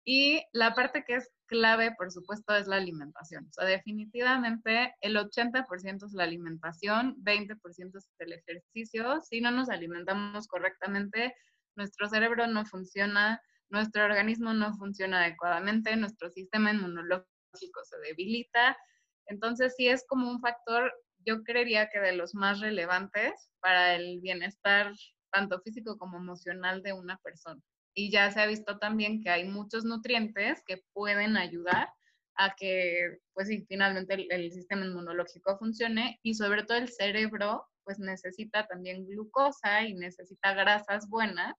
Y 0.05 0.43
la 0.51 0.75
parte 0.75 1.05
que 1.07 1.15
es 1.15 1.29
clave, 1.45 1.93
por 1.97 2.11
supuesto, 2.11 2.53
es 2.55 2.67
la 2.67 2.75
alimentación. 2.75 3.45
O 3.45 3.53
sea, 3.53 3.65
definitivamente 3.65 4.93
el 4.99 5.15
80% 5.15 6.05
es 6.05 6.13
la 6.13 6.25
alimentación, 6.25 7.15
20% 7.23 7.97
es 7.97 8.09
el 8.19 8.33
ejercicio. 8.33 9.21
Si 9.21 9.39
no 9.39 9.51
nos 9.51 9.69
alimentamos 9.69 10.47
correctamente, 10.47 11.33
nuestro 11.77 12.09
cerebro 12.09 12.47
no 12.47 12.65
funciona, 12.65 13.41
nuestro 13.73 14.05
organismo 14.05 14.53
no 14.53 14.71
funciona 14.75 15.23
adecuadamente, 15.23 15.95
nuestro 15.95 16.29
sistema 16.29 16.71
inmunológico 16.71 17.83
se 17.83 17.97
debilita. 18.07 18.77
Entonces, 19.25 19.73
sí 19.75 19.87
es 19.87 20.05
como 20.07 20.29
un 20.29 20.39
factor, 20.39 20.93
yo 21.25 21.43
creería 21.43 21.89
que 21.89 21.99
de 21.99 22.13
los 22.13 22.35
más 22.35 22.59
relevantes 22.59 23.49
para 23.61 23.95
el 23.95 24.21
bienestar 24.21 24.93
tanto 25.31 25.59
físico 25.61 25.97
como 25.97 26.17
emocional 26.17 26.83
de 26.83 26.93
una 26.93 27.17
persona. 27.17 27.59
Y 27.95 28.11
ya 28.11 28.29
se 28.29 28.41
ha 28.41 28.45
visto 28.45 28.77
también 28.77 29.23
que 29.23 29.31
hay 29.31 29.45
muchos 29.45 29.85
nutrientes 29.85 30.61
que 30.67 30.83
pueden 30.93 31.35
ayudar 31.35 31.89
a 32.35 32.55
que, 32.55 33.17
pues 33.33 33.49
finalmente 33.67 34.13
el, 34.13 34.27
el, 34.29 34.51
sistema 34.51 34.85
inmunológico 34.85 35.57
funcione 35.57 36.19
y 36.21 36.35
sobre 36.35 36.63
todo 36.63 36.77
el 36.77 36.89
cerebro, 36.89 37.65
pues 37.83 37.97
necesita 37.97 38.67
también 38.67 39.07
glucosa 39.07 39.81
y 39.83 39.95
necesita 39.95 40.53
grasas 40.53 41.09
buenas 41.09 41.55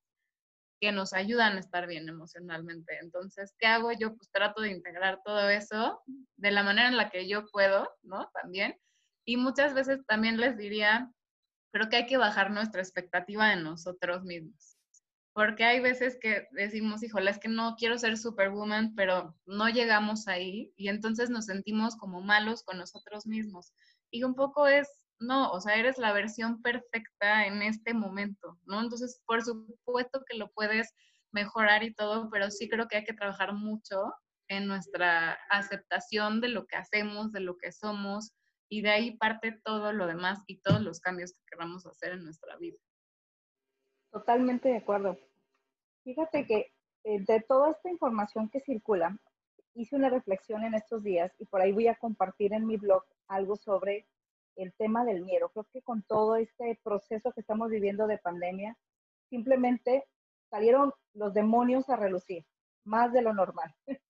que 0.80 0.92
nos 0.92 1.12
ayudan 1.12 1.56
a 1.56 1.60
estar 1.60 1.87
bien 1.87 2.08
emocionalmente. 2.08 2.98
Entonces, 3.00 3.54
¿qué 3.58 3.66
hago 3.66 3.92
yo? 3.92 4.14
Pues 4.16 4.30
trato 4.30 4.62
de 4.62 4.70
integrar 4.70 5.20
todo 5.24 5.48
eso 5.48 6.02
de 6.37 6.50
la 6.50 6.62
manera 6.62 6.88
en 6.88 6.96
la 6.96 7.10
que 7.10 7.28
yo 7.28 7.46
puedo, 7.50 7.88
¿no? 8.02 8.28
También. 8.34 8.78
Y 9.24 9.37
muchas 9.37 9.74
veces 9.74 10.04
también 10.06 10.38
les 10.38 10.56
diría, 10.56 11.10
creo 11.72 11.88
que 11.88 11.96
hay 11.96 12.06
que 12.06 12.18
bajar 12.18 12.50
nuestra 12.50 12.82
expectativa 12.82 13.48
de 13.48 13.56
nosotros 13.56 14.24
mismos. 14.24 14.76
Porque 15.32 15.64
hay 15.64 15.80
veces 15.80 16.16
que 16.20 16.46
decimos, 16.52 17.02
híjole, 17.02 17.30
es 17.30 17.40
que 17.40 17.48
no 17.48 17.74
quiero 17.76 17.98
ser 17.98 18.16
superwoman, 18.16 18.94
pero 18.94 19.37
no 19.46 19.68
llegamos 19.68 20.28
ahí 20.28 20.72
y 20.76 20.88
entonces 20.88 21.30
nos 21.30 21.46
sentimos 21.46 21.96
como 21.96 22.20
malos 22.20 22.62
con 22.62 22.78
nosotros 22.78 23.26
mismos. 23.26 23.72
Y 24.12 24.22
un 24.22 24.37
poco 24.37 24.68
es 24.68 24.88
no, 25.26 25.50
o 25.50 25.60
sea, 25.60 25.76
eres 25.76 25.98
la 25.98 26.12
versión 26.12 26.62
perfecta 26.62 27.46
en 27.46 27.62
este 27.62 27.94
momento, 27.94 28.58
¿no? 28.64 28.80
Entonces, 28.80 29.22
por 29.26 29.42
supuesto 29.42 30.24
que 30.28 30.37
lo 30.37 30.50
puedes 30.52 30.94
mejorar 31.32 31.82
y 31.82 31.94
todo, 31.94 32.30
pero 32.30 32.50
sí 32.50 32.68
creo 32.68 32.87
que 32.88 32.98
hay 32.98 33.04
que 33.04 33.12
trabajar 33.12 33.52
mucho 33.54 34.14
en 34.48 34.66
nuestra 34.66 35.38
aceptación 35.50 36.40
de 36.40 36.48
lo 36.48 36.66
que 36.66 36.76
hacemos, 36.76 37.32
de 37.32 37.40
lo 37.40 37.56
que 37.56 37.72
somos 37.72 38.32
y 38.68 38.82
de 38.82 38.90
ahí 38.90 39.16
parte 39.16 39.58
todo 39.64 39.92
lo 39.92 40.06
demás 40.06 40.42
y 40.46 40.60
todos 40.60 40.80
los 40.80 41.00
cambios 41.00 41.32
que 41.32 41.42
queramos 41.50 41.87
hacer 41.87 42.12
en 42.12 42.24
nuestra 42.24 42.56
vida. 42.56 42.78
Totalmente 44.10 44.68
de 44.68 44.76
acuerdo. 44.76 45.18
Fíjate 46.04 46.46
que 46.46 46.72
eh, 47.04 47.24
de 47.26 47.40
toda 47.40 47.72
esta 47.72 47.90
información 47.90 48.48
que 48.48 48.60
circula, 48.60 49.18
hice 49.74 49.96
una 49.96 50.08
reflexión 50.08 50.64
en 50.64 50.74
estos 50.74 51.02
días 51.02 51.32
y 51.38 51.46
por 51.46 51.60
ahí 51.60 51.72
voy 51.72 51.88
a 51.88 51.96
compartir 51.96 52.52
en 52.52 52.66
mi 52.66 52.76
blog 52.76 53.04
algo 53.26 53.56
sobre 53.56 54.06
el 54.57 54.73
tema 54.75 55.05
del 55.05 55.23
miedo. 55.23 55.51
Creo 55.51 55.67
que 55.73 55.83
con 55.83 56.03
todo 56.03 56.37
este 56.37 56.79
proceso 56.83 57.33
que 57.33 57.40
estamos 57.40 57.71
viviendo 57.71 58.07
de 58.07 58.19
pandemia, 58.19 58.77
simplemente 59.29 60.05
salieron 60.51 60.93
los 61.14 61.35
demonios 61.35 61.88
a 61.88 61.97
relucir, 61.97 62.45
más 62.85 63.12
de 63.12 63.23
lo 63.23 63.33
normal, 63.33 63.75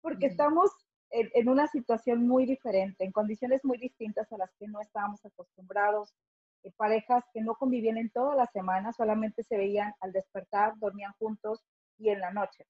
porque 0.00 0.26
estamos 0.26 0.70
en, 1.10 1.48
una 1.48 1.66
situación 1.66 2.26
muy 2.26 2.46
diferente, 2.46 3.04
en 3.04 3.12
condiciones 3.12 3.64
muy 3.64 3.78
distintas 3.78 4.32
a 4.32 4.38
las 4.38 4.50
que 4.58 4.66
no 4.66 4.80
estábamos 4.80 5.24
acostumbrados, 5.24 6.14
eh, 6.62 6.72
parejas 6.76 7.24
que 7.32 7.42
no 7.42 7.54
convivían 7.54 7.98
en 7.98 8.10
toda 8.10 8.34
la 8.34 8.46
semana, 8.46 8.92
solamente 8.92 9.42
se 9.42 9.56
veían 9.56 9.92
al 10.00 10.12
despertar, 10.12 10.72
dormían 10.78 11.12
juntos 11.18 11.62
y 11.98 12.08
en 12.08 12.20
la 12.20 12.32
noche. 12.32 12.66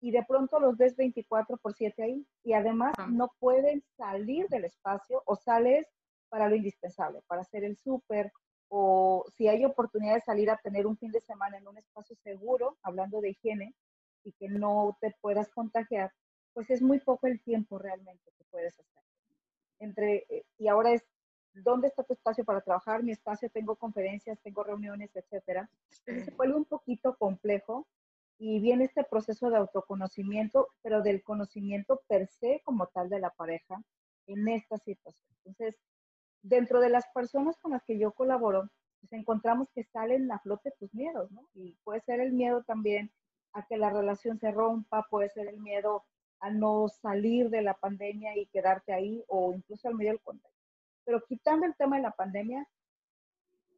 Y 0.00 0.10
de 0.10 0.24
pronto 0.24 0.58
los 0.58 0.76
ves 0.76 0.96
24 0.96 1.56
por 1.58 1.74
7 1.74 2.02
ahí 2.02 2.26
y 2.42 2.52
además 2.52 2.94
no 3.08 3.30
pueden 3.38 3.82
salir 3.96 4.48
del 4.48 4.64
espacio 4.64 5.22
o 5.26 5.36
sales 5.36 5.86
para 6.28 6.48
lo 6.48 6.56
indispensable, 6.56 7.22
para 7.26 7.42
hacer 7.42 7.64
el 7.64 7.76
súper 7.76 8.32
o 8.68 9.24
si 9.36 9.48
hay 9.48 9.64
oportunidad 9.64 10.14
de 10.14 10.20
salir 10.22 10.50
a 10.50 10.56
tener 10.56 10.86
un 10.86 10.96
fin 10.96 11.12
de 11.12 11.20
semana 11.20 11.56
en 11.58 11.68
un 11.68 11.78
espacio 11.78 12.16
seguro, 12.16 12.76
hablando 12.82 13.20
de 13.20 13.30
higiene, 13.30 13.74
y 14.24 14.32
que 14.32 14.48
no 14.48 14.96
te 15.00 15.14
puedas 15.20 15.48
contagiar, 15.50 16.12
pues 16.52 16.68
es 16.70 16.82
muy 16.82 16.98
poco 16.98 17.28
el 17.28 17.40
tiempo 17.40 17.78
realmente 17.78 18.32
que 18.36 18.44
puedes 18.50 18.74
hacer. 18.74 19.02
Entre, 19.78 20.26
eh, 20.28 20.44
y 20.58 20.68
ahora 20.68 20.92
es, 20.92 21.04
¿dónde 21.52 21.86
está 21.86 22.02
tu 22.02 22.14
espacio 22.14 22.44
para 22.44 22.60
trabajar? 22.60 23.02
Mi 23.04 23.12
espacio, 23.12 23.48
tengo 23.50 23.76
conferencias, 23.76 24.40
tengo 24.40 24.64
reuniones, 24.64 25.14
etcétera. 25.14 25.70
se 25.90 26.30
vuelve 26.32 26.56
un 26.56 26.64
poquito 26.64 27.16
complejo 27.16 27.86
y 28.38 28.58
viene 28.60 28.84
este 28.84 29.04
proceso 29.04 29.48
de 29.48 29.58
autoconocimiento, 29.58 30.68
pero 30.82 31.02
del 31.02 31.22
conocimiento 31.22 32.02
per 32.08 32.26
se 32.26 32.60
como 32.64 32.88
tal 32.88 33.08
de 33.08 33.20
la 33.20 33.30
pareja 33.30 33.80
en 34.26 34.48
esta 34.48 34.76
situación. 34.78 35.36
Entonces, 35.44 35.78
dentro 36.42 36.80
de 36.80 36.90
las 36.90 37.04
personas 37.14 37.56
con 37.58 37.72
las 37.72 37.84
que 37.84 37.98
yo 37.98 38.12
colaboro, 38.12 38.68
pues 39.00 39.12
encontramos 39.12 39.68
que 39.74 39.84
salen 39.84 40.30
a 40.32 40.38
flote 40.38 40.72
tus 40.78 40.92
miedos, 40.94 41.30
¿no? 41.30 41.48
Y 41.54 41.76
puede 41.84 42.00
ser 42.00 42.20
el 42.20 42.32
miedo 42.32 42.62
también 42.64 43.12
a 43.52 43.66
que 43.66 43.76
la 43.76 43.90
relación 43.90 44.38
se 44.38 44.50
rompa, 44.50 45.06
puede 45.10 45.30
ser 45.30 45.48
el 45.48 45.60
miedo 45.60 46.04
a 46.40 46.50
no 46.50 46.88
salir 46.88 47.48
de 47.50 47.62
la 47.62 47.74
pandemia 47.74 48.36
y 48.36 48.46
quedarte 48.46 48.92
ahí 48.92 49.24
o 49.28 49.52
incluso 49.54 49.88
al 49.88 49.94
medio 49.94 50.12
del 50.12 50.20
contagio. 50.20 50.56
Pero 51.04 51.24
quitando 51.24 51.66
el 51.66 51.74
tema 51.76 51.96
de 51.96 52.02
la 52.02 52.10
pandemia, 52.10 52.66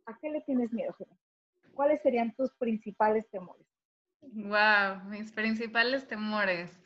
¿a 0.07 0.19
qué 0.19 0.31
le 0.31 0.41
tienes 0.41 0.73
miedo, 0.73 0.93
Gerardo? 0.95 1.21
¿Cuáles 1.75 2.03
serían 2.03 2.35
tus 2.35 2.53
principales 2.55 3.29
temores? 3.31 3.67
Wow, 4.21 5.05
mis 5.09 5.31
principales 5.31 6.09
temores. 6.09 6.77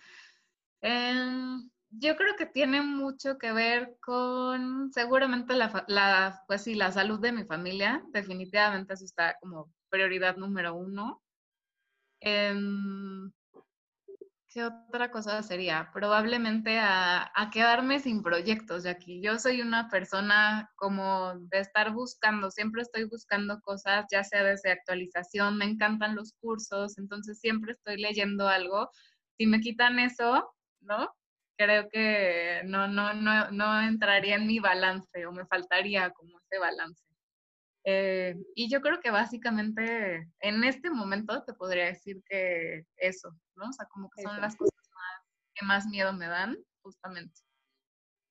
Em, 0.82 1.70
yo 1.92 2.16
creo 2.16 2.37
que 2.37 2.46
tiene 2.46 2.83
mucho 2.83 3.38
que 3.38 3.52
ver 3.52 3.96
con 4.00 4.90
seguramente 4.92 5.55
la, 5.55 5.85
la, 5.88 6.42
pues 6.46 6.62
sí, 6.62 6.74
la 6.74 6.90
salud 6.90 7.20
de 7.20 7.33
mi 7.33 7.44
familia. 7.44 8.02
Definitivamente 8.12 8.94
eso 8.94 9.05
está 9.05 9.37
como 9.40 9.70
prioridad 9.90 10.37
número 10.37 10.74
uno. 10.74 11.22
Em, 12.20 13.31
¿Qué 14.48 14.64
otra 14.64 15.11
cosa 15.11 15.42
sería? 15.42 15.90
Probablemente 15.94 16.78
a, 16.78 17.31
a, 17.35 17.50
quedarme 17.50 18.00
sin 18.00 18.22
proyectos, 18.22 18.85
que 19.05 19.20
yo 19.22 19.38
soy 19.38 19.62
una 19.62 19.88
persona 19.88 20.70
como 20.76 21.35
de 21.48 21.61
estar 21.61 21.92
buscando, 21.92 22.50
siempre 22.50 22.83
estoy 22.83 23.05
buscando 23.05 23.61
cosas, 23.62 24.05
ya 24.11 24.22
sea 24.24 24.44
desde 24.44 24.72
actualización, 24.72 25.57
me 25.57 25.64
encantan 25.64 26.16
los 26.16 26.35
cursos, 26.35 26.98
entonces 26.98 27.40
siempre 27.40 27.72
estoy 27.72 27.96
leyendo 27.96 28.46
algo. 28.46 28.90
Si 29.38 29.46
me 29.46 29.61
quitan 29.61 29.98
eso, 29.98 30.55
¿no? 30.81 31.09
Creo 31.64 31.88
que 31.88 32.62
no, 32.64 32.88
no, 32.88 33.14
no, 33.14 33.51
no 33.53 33.81
entraría 33.83 34.35
en 34.35 34.48
mi 34.48 34.59
balance 34.59 35.27
o 35.27 35.31
me 35.31 35.46
faltaría 35.46 36.11
como 36.11 36.40
ese 36.40 36.59
balance. 36.59 37.05
Eh, 37.85 38.35
y 38.57 38.68
yo 38.68 38.81
creo 38.81 39.01
que 39.01 39.12
básicamente 39.12 40.29
en 40.40 40.64
este 40.64 40.90
momento 40.90 41.44
te 41.44 41.55
podría 41.55 41.87
decir 41.87 42.20
que 42.29 42.85
eso, 42.96 43.31
¿no? 43.55 43.68
O 43.68 43.72
sea, 43.72 43.87
como 43.87 44.11
que 44.11 44.22
son 44.22 44.40
las 44.40 44.57
cosas 44.57 44.75
que 45.55 45.64
más 45.64 45.87
miedo 45.87 46.12
me 46.12 46.27
dan, 46.27 46.57
justamente. 46.83 47.40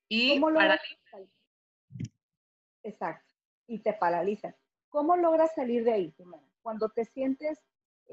Y 0.10 0.38
paralizan. 0.41 1.32
Exacto, 2.84 3.34
y 3.65 3.80
te 3.80 3.94
paralizan. 3.94 4.54
¿Cómo 4.89 5.15
logras 5.15 5.56
salir 5.56 5.86
de 5.86 5.94
ahí, 5.94 6.15
Cuando 6.62 6.89
te 6.89 7.06
sientes 7.06 7.62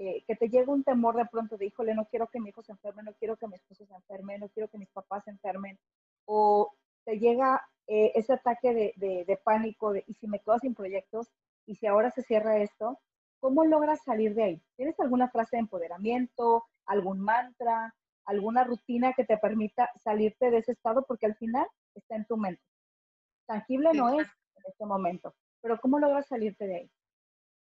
eh, 0.01 0.23
que 0.29 0.37
te 0.37 0.49
llega 0.49 0.73
un 0.73 0.85
temor 0.85 1.17
de 1.17 1.27
pronto 1.27 1.57
de, 1.57 1.67
híjole, 1.67 1.93
no 1.93 2.07
quiero 2.07 2.29
que 2.29 2.39
mi 2.39 2.51
hijo 2.51 2.63
se 2.63 2.71
enferme, 2.71 3.03
no 3.03 3.15
quiero 3.15 3.37
que 3.37 3.49
mi 3.49 3.57
esposo 3.57 3.85
se 3.85 3.95
enferme, 3.95 4.39
no 4.39 4.49
quiero 4.49 4.69
que 4.69 4.79
mis 4.79 4.91
papás 4.91 5.25
se 5.25 5.31
enfermen, 5.31 5.77
o 6.25 6.73
te 7.05 7.19
llega 7.19 7.69
eh, 7.89 8.13
ese 8.15 8.35
ataque 8.35 8.95
de, 8.97 9.41
pánico 9.43 9.93
de, 9.93 10.05
y 10.07 10.15
si 10.15 10.29
me 10.29 10.39
quedo 10.39 10.57
sin 10.61 10.77
proyectos, 10.77 11.27
y 11.67 11.75
si 11.75 11.89
ahora 11.89 12.13
se 12.13 12.23
cierra 12.23 12.59
esto, 12.59 13.01
¿cómo 13.41 13.65
logras 13.65 14.05
salir 14.05 14.37
de 14.37 14.45
ahí? 14.45 14.63
¿Tienes 14.77 15.01
alguna 15.01 15.31
frase 15.31 15.57
de 15.57 15.63
empoderamiento, 15.63 16.65
algún 16.87 17.19
mantra, 17.19 17.93
alguna 18.25 18.63
rutina 18.63 19.15
que 19.15 19.25
te 19.25 19.37
permita 19.37 19.91
salirte 19.97 20.53
de 20.53 20.59
ese 20.59 20.73
estado? 20.73 21.05
Porque 21.09 21.27
al 21.27 21.35
final 21.35 21.67
está 21.97 22.15
en 22.15 22.25
tu 22.25 22.37
mente. 22.37 22.63
Tangible 23.47 23.93
no 23.95 24.11
es 24.11 24.29
en 24.29 24.63
este 24.65 24.87
momento, 24.87 25.35
pero 25.61 25.81
¿cómo 25.81 25.99
logras 25.99 26.29
salirte 26.29 26.69
de 26.69 26.77
ahí? 26.77 26.91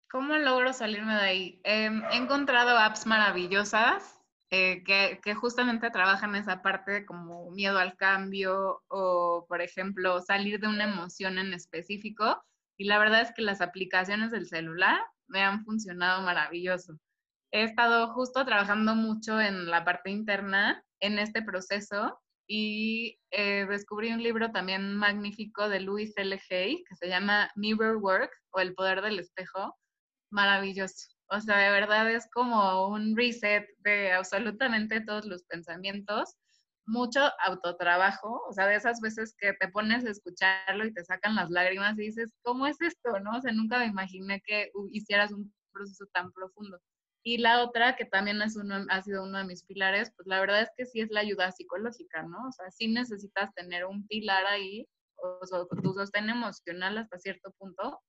¿Cómo 0.10 0.36
logro 0.38 0.72
salirme 0.72 1.16
de 1.16 1.22
ahí? 1.22 1.62
Em, 1.64 2.02
he 2.12 2.16
encontrado 2.16 2.78
apps 2.78 3.06
maravillosas 3.06 4.18
eh, 4.50 4.84
que, 4.86 5.36
justamente 5.36 5.92
trabajan 5.92 6.36
esa 6.36 6.62
parte 6.62 7.06
como 7.06 7.52
miedo 7.52 7.78
al 7.80 7.98
cambio 7.98 8.82
o, 8.88 9.46
por 9.50 9.62
ejemplo, 9.62 10.22
salir 10.22 10.62
de 10.62 10.68
una 10.68 10.86
emoción 10.86 11.38
en 11.38 11.54
específico. 11.54 12.42
Y 12.78 12.86
la 12.86 13.00
verdad 13.00 13.22
es 13.22 13.34
que 13.34 13.42
las 13.42 13.60
aplicaciones 13.60 14.32
del 14.32 14.48
celular 14.48 15.00
me 15.28 15.42
han 15.42 15.66
funcionado 15.66 16.22
maravilloso. 16.22 16.98
He 17.52 17.64
estado 17.64 18.14
justo 18.14 18.46
trabajando 18.46 18.96
mucho 18.96 19.42
en 19.42 19.70
la 19.70 19.84
parte 19.84 20.10
interna 20.10 20.84
en 21.02 21.20
este 21.20 21.42
proceso 21.42 22.18
y 22.48 23.20
eh, 23.32 23.66
descubrí 23.68 24.14
un 24.14 24.24
libro 24.24 24.52
también 24.52 24.96
magnífico 24.96 25.68
de 25.68 25.82
Louis 25.82 26.14
L. 26.16 26.40
Hay 26.50 26.84
que 26.86 26.96
se 26.96 27.10
llama 27.10 27.52
Mirror 27.56 27.98
Work 27.98 28.32
o 28.52 28.62
El 28.62 28.74
Poder 28.74 29.02
del 29.02 29.20
Espejo. 29.20 29.76
Maravilloso. 30.32 31.08
O 31.30 31.40
sea, 31.40 31.58
de 31.58 31.72
verdad 31.72 32.10
es 32.12 32.28
como 32.34 32.88
un 32.90 33.16
reset 33.16 33.66
de 33.80 34.12
absolutamente 34.14 35.02
todos 35.02 35.26
los 35.26 35.44
pensamientos, 35.44 36.36
mucho 36.86 37.20
autotrabajo, 37.46 38.42
o 38.50 38.54
sea, 38.54 38.66
de 38.68 38.76
esas 38.76 39.02
veces 39.02 39.36
que 39.38 39.54
te 39.54 39.68
pones 39.70 40.06
a 40.06 40.10
escucharlo 40.12 40.86
y 40.86 40.94
te 40.94 41.04
sacan 41.04 41.36
las 41.36 41.50
lágrimas 41.50 41.98
y 42.00 42.04
dices, 42.04 42.34
¿cómo 42.44 42.66
es 42.68 42.80
esto? 42.82 43.20
¿No? 43.20 43.38
O 43.38 43.42
sea, 43.42 43.52
nunca 43.52 43.80
me 43.80 43.86
imaginé 43.88 44.42
que 44.46 44.72
hicieras 44.92 45.32
un 45.34 45.54
proceso 45.74 46.06
tan 46.14 46.32
profundo. 46.32 46.80
Y 47.24 47.40
la 47.40 47.62
otra, 47.64 47.98
que 47.98 48.06
también 48.06 48.42
es 48.42 48.56
uno, 48.56 48.86
ha 48.90 49.02
sido 49.04 49.24
uno 49.24 49.38
de 49.40 49.44
mis 49.46 49.64
pilares, 49.66 50.12
pues 50.16 50.28
la 50.28 50.40
verdad 50.40 50.62
es 50.62 50.70
que 50.78 50.86
sí 50.86 51.02
es 51.02 51.10
la 51.12 51.20
ayuda 51.22 51.52
psicológica, 51.52 52.24
¿no? 52.24 52.38
O 52.48 52.52
sea, 52.54 52.72
sí 52.72 52.88
necesitas 52.88 53.54
tener 53.54 53.86
un 53.86 54.08
pilar 54.08 54.46
ahí, 54.46 54.88
o 55.18 55.46
sea, 55.46 55.60
tu 55.84 55.94
sostén 55.94 56.30
emocional 56.30 56.98
hasta 56.98 57.20
cierto 57.20 57.52
punto. 57.58 58.00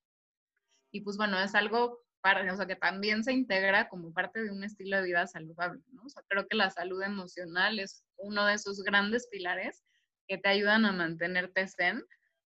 Y 0.92 1.00
pues 1.02 1.16
bueno, 1.16 1.38
es 1.40 1.54
algo 1.54 2.00
o 2.22 2.56
sea, 2.56 2.66
que 2.66 2.76
también 2.76 3.24
se 3.24 3.32
integra 3.32 3.88
como 3.88 4.12
parte 4.12 4.42
de 4.42 4.50
un 4.50 4.64
estilo 4.64 4.98
de 4.98 5.04
vida 5.04 5.26
saludable, 5.26 5.82
¿no? 5.92 6.02
O 6.04 6.08
sea, 6.08 6.22
creo 6.28 6.46
que 6.46 6.56
la 6.56 6.70
salud 6.70 7.02
emocional 7.02 7.78
es 7.78 8.04
uno 8.16 8.46
de 8.46 8.54
esos 8.54 8.82
grandes 8.82 9.28
pilares 9.28 9.84
que 10.26 10.38
te 10.38 10.48
ayudan 10.48 10.84
a 10.84 10.92
mantenerte 10.92 11.66
zen, 11.68 12.02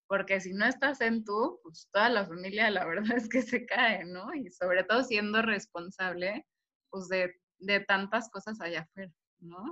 porque 0.06 0.40
si 0.40 0.52
no 0.52 0.66
estás 0.66 1.00
en 1.00 1.24
tú, 1.24 1.58
pues 1.62 1.88
toda 1.92 2.08
la 2.10 2.26
familia 2.26 2.70
la 2.70 2.84
verdad 2.86 3.16
es 3.16 3.28
que 3.28 3.42
se 3.42 3.66
cae, 3.66 4.04
¿no? 4.04 4.32
Y 4.34 4.50
sobre 4.50 4.84
todo 4.84 5.02
siendo 5.02 5.42
responsable, 5.42 6.46
pues 6.90 7.08
de, 7.08 7.34
de 7.58 7.80
tantas 7.80 8.30
cosas 8.30 8.60
allá 8.60 8.82
afuera, 8.82 9.12
¿no? 9.40 9.64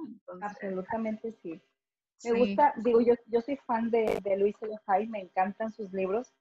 Absolutamente 0.42 1.32
sí. 1.42 1.62
Me 2.24 2.38
gusta, 2.38 2.74
digo, 2.76 3.00
yo, 3.00 3.14
yo 3.26 3.40
soy 3.40 3.56
fan 3.66 3.90
de, 3.90 4.20
de 4.22 4.36
Luis 4.36 4.54
L. 4.60 5.06
me 5.08 5.20
encantan 5.20 5.72
sus 5.72 5.90
libros 5.92 6.34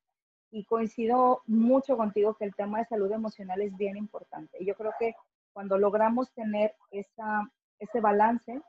y 0.52 0.66
coincido 0.66 1.44
mucho 1.46 1.96
contigo 1.98 2.36
que 2.36 2.46
el 2.46 2.56
tema 2.56 2.80
de 2.80 2.86
salud 2.86 3.12
emocional 3.12 3.62
es 3.62 3.76
bien 3.78 3.98
importante. 3.98 4.58
Y 4.60 4.66
yo 4.66 4.76
creo 4.76 4.94
que 5.00 5.14
cuando 5.54 5.78
logramos 5.78 6.32
tener 6.34 6.76
esa, 6.92 7.52
ese 7.80 8.00
balance 8.00 8.62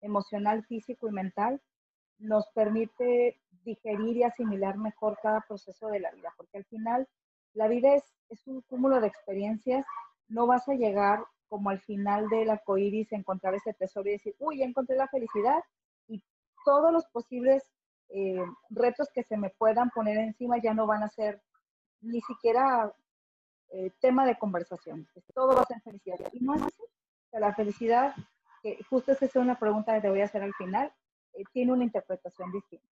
emocional, 0.00 0.64
físico 0.64 1.08
y 1.08 1.12
mental, 1.12 1.60
nos 2.18 2.48
permite 2.54 3.40
digerir 3.64 4.16
y 4.16 4.22
asimilar 4.22 4.78
mejor 4.78 5.18
cada 5.22 5.40
proceso 5.42 5.88
de 5.88 6.00
la 6.00 6.10
vida, 6.12 6.32
porque 6.36 6.58
al 6.58 6.64
final 6.64 7.06
la 7.54 7.68
vida 7.68 7.94
es, 7.94 8.04
es 8.28 8.46
un 8.46 8.62
cúmulo 8.62 9.00
de 9.00 9.08
experiencias, 9.08 9.84
no 10.28 10.46
vas 10.46 10.68
a 10.68 10.74
llegar 10.74 11.24
como 11.48 11.70
al 11.70 11.80
final 11.80 12.28
del 12.28 12.50
arcoíris, 12.50 13.12
encontrar 13.12 13.54
ese 13.54 13.72
tesoro 13.74 14.08
y 14.08 14.12
decir, 14.12 14.34
uy, 14.38 14.58
ya 14.58 14.64
encontré 14.64 14.96
la 14.96 15.08
felicidad 15.08 15.58
y 16.06 16.22
todos 16.64 16.92
los 16.92 17.06
posibles 17.06 17.64
eh, 18.10 18.44
retos 18.70 19.08
que 19.12 19.22
se 19.22 19.36
me 19.36 19.50
puedan 19.50 19.90
poner 19.90 20.18
encima 20.18 20.58
ya 20.62 20.74
no 20.74 20.86
van 20.86 21.02
a 21.02 21.08
ser 21.08 21.42
ni 22.00 22.20
siquiera 22.22 22.92
eh, 23.70 23.90
tema 24.00 24.26
de 24.26 24.38
conversación. 24.38 25.06
Todo 25.34 25.54
va 25.54 25.62
a 25.62 25.66
ser 25.66 25.80
felicidad. 25.82 26.16
Y 26.32 26.40
no 26.40 26.54
es 26.54 26.62
así. 26.62 26.82
la 27.32 27.54
felicidad, 27.54 28.14
que 28.62 28.82
justo 28.88 29.12
esa 29.12 29.26
es 29.26 29.36
una 29.36 29.58
pregunta 29.58 29.94
que 29.94 30.00
te 30.00 30.08
voy 30.08 30.22
a 30.22 30.24
hacer 30.24 30.42
al 30.42 30.54
final, 30.54 30.92
eh, 31.34 31.44
tiene 31.52 31.72
una 31.72 31.84
interpretación 31.84 32.50
distinta. 32.52 32.86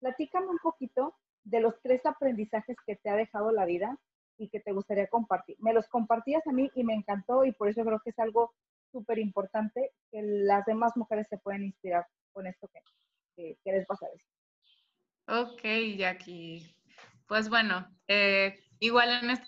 Platícame 0.00 0.48
un 0.48 0.58
poquito 0.58 1.14
de 1.44 1.60
los 1.60 1.80
tres 1.80 2.04
aprendizajes 2.04 2.76
que 2.86 2.96
te 2.96 3.08
ha 3.08 3.16
dejado 3.16 3.52
la 3.52 3.64
vida 3.64 3.98
y 4.36 4.48
que 4.48 4.60
te 4.60 4.72
gustaría 4.72 5.08
compartir. 5.08 5.56
Me 5.60 5.72
los 5.72 5.88
compartías 5.88 6.46
a 6.46 6.52
mí 6.52 6.70
y 6.74 6.84
me 6.84 6.94
encantó 6.94 7.44
y 7.44 7.52
por 7.52 7.68
eso 7.68 7.84
creo 7.84 8.00
que 8.00 8.10
es 8.10 8.18
algo 8.18 8.52
súper 8.92 9.18
importante 9.18 9.92
que 10.10 10.22
las 10.22 10.64
demás 10.66 10.96
mujeres 10.96 11.26
se 11.28 11.38
pueden 11.38 11.64
inspirar 11.64 12.06
con 12.32 12.46
esto 12.46 12.68
que, 12.68 13.56
que, 13.64 13.72
decir. 13.72 13.88
Ok, 15.30 15.60
Jackie. 15.98 16.74
Pues 17.26 17.50
bueno, 17.50 17.86
eh, 18.06 18.58
igual 18.78 19.10
en 19.22 19.30
este 19.30 19.46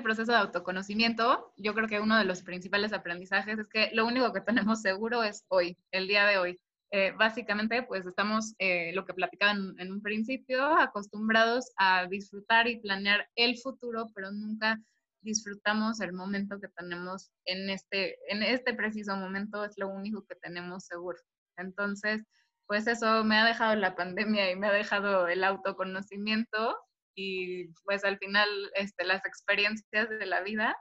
proceso 0.00 0.30
de 0.30 0.38
autoconocimiento, 0.38 1.52
yo 1.56 1.74
creo 1.74 1.88
que 1.88 1.98
uno 1.98 2.16
de 2.16 2.24
los 2.24 2.42
principales 2.42 2.92
aprendizajes 2.92 3.58
es 3.58 3.66
que 3.66 3.90
lo 3.92 4.06
único 4.06 4.32
que 4.32 4.40
tenemos 4.40 4.82
seguro 4.82 5.24
es 5.24 5.44
hoy, 5.48 5.76
el 5.90 6.06
día 6.06 6.26
de 6.26 6.38
hoy. 6.38 6.60
Eh, 6.92 7.12
básicamente, 7.18 7.82
pues 7.82 8.06
estamos, 8.06 8.54
eh, 8.60 8.92
lo 8.94 9.04
que 9.04 9.14
platicaban 9.14 9.74
en 9.78 9.90
un 9.90 10.00
principio, 10.00 10.64
acostumbrados 10.64 11.72
a 11.76 12.06
disfrutar 12.06 12.68
y 12.68 12.80
planear 12.80 13.28
el 13.34 13.58
futuro, 13.58 14.06
pero 14.14 14.30
nunca 14.30 14.80
disfrutamos 15.22 16.00
el 16.00 16.12
momento 16.12 16.60
que 16.60 16.68
tenemos 16.68 17.32
en 17.46 17.68
este, 17.68 18.16
en 18.32 18.44
este 18.44 18.74
preciso 18.74 19.16
momento, 19.16 19.64
es 19.64 19.76
lo 19.76 19.88
único 19.88 20.24
que 20.24 20.36
tenemos 20.36 20.84
seguro. 20.84 21.18
Entonces, 21.56 22.22
pues 22.70 22.86
eso 22.86 23.24
me 23.24 23.36
ha 23.36 23.44
dejado 23.44 23.74
la 23.74 23.96
pandemia 23.96 24.48
y 24.48 24.54
me 24.54 24.68
ha 24.68 24.72
dejado 24.72 25.26
el 25.26 25.42
autoconocimiento 25.42 26.78
y 27.16 27.66
pues 27.82 28.04
al 28.04 28.16
final 28.18 28.48
este, 28.76 29.04
las 29.04 29.26
experiencias 29.26 30.08
de 30.08 30.24
la 30.24 30.40
vida, 30.42 30.76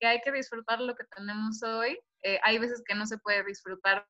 que 0.00 0.06
hay 0.06 0.22
que 0.22 0.32
disfrutar 0.32 0.80
lo 0.80 0.94
que 0.94 1.04
tenemos 1.14 1.62
hoy. 1.62 1.98
Eh, 2.22 2.40
hay 2.44 2.58
veces 2.58 2.82
que 2.86 2.94
no 2.94 3.04
se 3.04 3.18
puede 3.18 3.44
disfrutar 3.44 4.08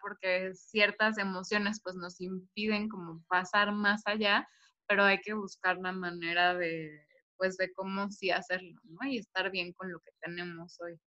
porque 0.00 0.52
ciertas 0.54 1.18
emociones 1.18 1.80
pues 1.84 1.94
nos 1.94 2.20
impiden 2.20 2.88
como 2.88 3.22
pasar 3.28 3.70
más 3.70 4.02
allá, 4.04 4.44
pero 4.88 5.04
hay 5.04 5.20
que 5.20 5.34
buscar 5.34 5.78
la 5.78 5.92
manera 5.92 6.54
de 6.56 7.06
pues 7.36 7.58
de 7.58 7.72
cómo 7.74 8.10
sí 8.10 8.32
hacerlo, 8.32 8.74
¿no? 8.82 9.08
Y 9.08 9.18
estar 9.18 9.52
bien 9.52 9.72
con 9.74 9.92
lo 9.92 10.00
que 10.00 10.10
tenemos 10.20 10.80
hoy. 10.80 10.98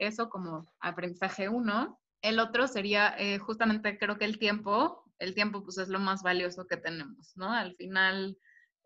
Eso 0.00 0.28
como 0.28 0.74
aprendizaje 0.80 1.48
uno. 1.48 2.00
El 2.20 2.40
otro 2.40 2.66
sería 2.66 3.14
eh, 3.16 3.38
justamente 3.38 3.96
creo 3.96 4.18
que 4.18 4.24
el 4.24 4.40
tiempo, 4.40 5.04
el 5.20 5.34
tiempo 5.34 5.62
pues 5.62 5.78
es 5.78 5.88
lo 5.88 6.00
más 6.00 6.22
valioso 6.22 6.66
que 6.66 6.76
tenemos, 6.76 7.36
¿no? 7.36 7.52
Al 7.52 7.76
final 7.76 8.36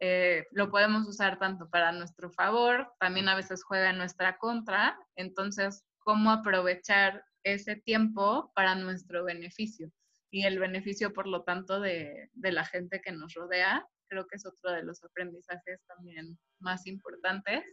eh, 0.00 0.46
lo 0.50 0.70
podemos 0.70 1.06
usar 1.08 1.38
tanto 1.38 1.70
para 1.70 1.92
nuestro 1.92 2.30
favor, 2.30 2.92
también 2.98 3.28
a 3.28 3.36
veces 3.36 3.62
juega 3.64 3.90
en 3.90 3.98
nuestra 3.98 4.36
contra, 4.38 4.98
entonces, 5.16 5.84
¿cómo 6.00 6.30
aprovechar 6.30 7.24
ese 7.44 7.76
tiempo 7.76 8.52
para 8.54 8.74
nuestro 8.74 9.24
beneficio? 9.24 9.90
Y 10.30 10.44
el 10.44 10.58
beneficio, 10.58 11.12
por 11.12 11.28
lo 11.28 11.44
tanto, 11.44 11.80
de, 11.80 12.28
de 12.32 12.52
la 12.52 12.64
gente 12.64 13.00
que 13.00 13.12
nos 13.12 13.34
rodea, 13.34 13.86
creo 14.08 14.26
que 14.26 14.36
es 14.36 14.44
otro 14.44 14.72
de 14.72 14.82
los 14.82 15.02
aprendizajes 15.04 15.80
también 15.86 16.38
más 16.58 16.86
importantes. 16.86 17.64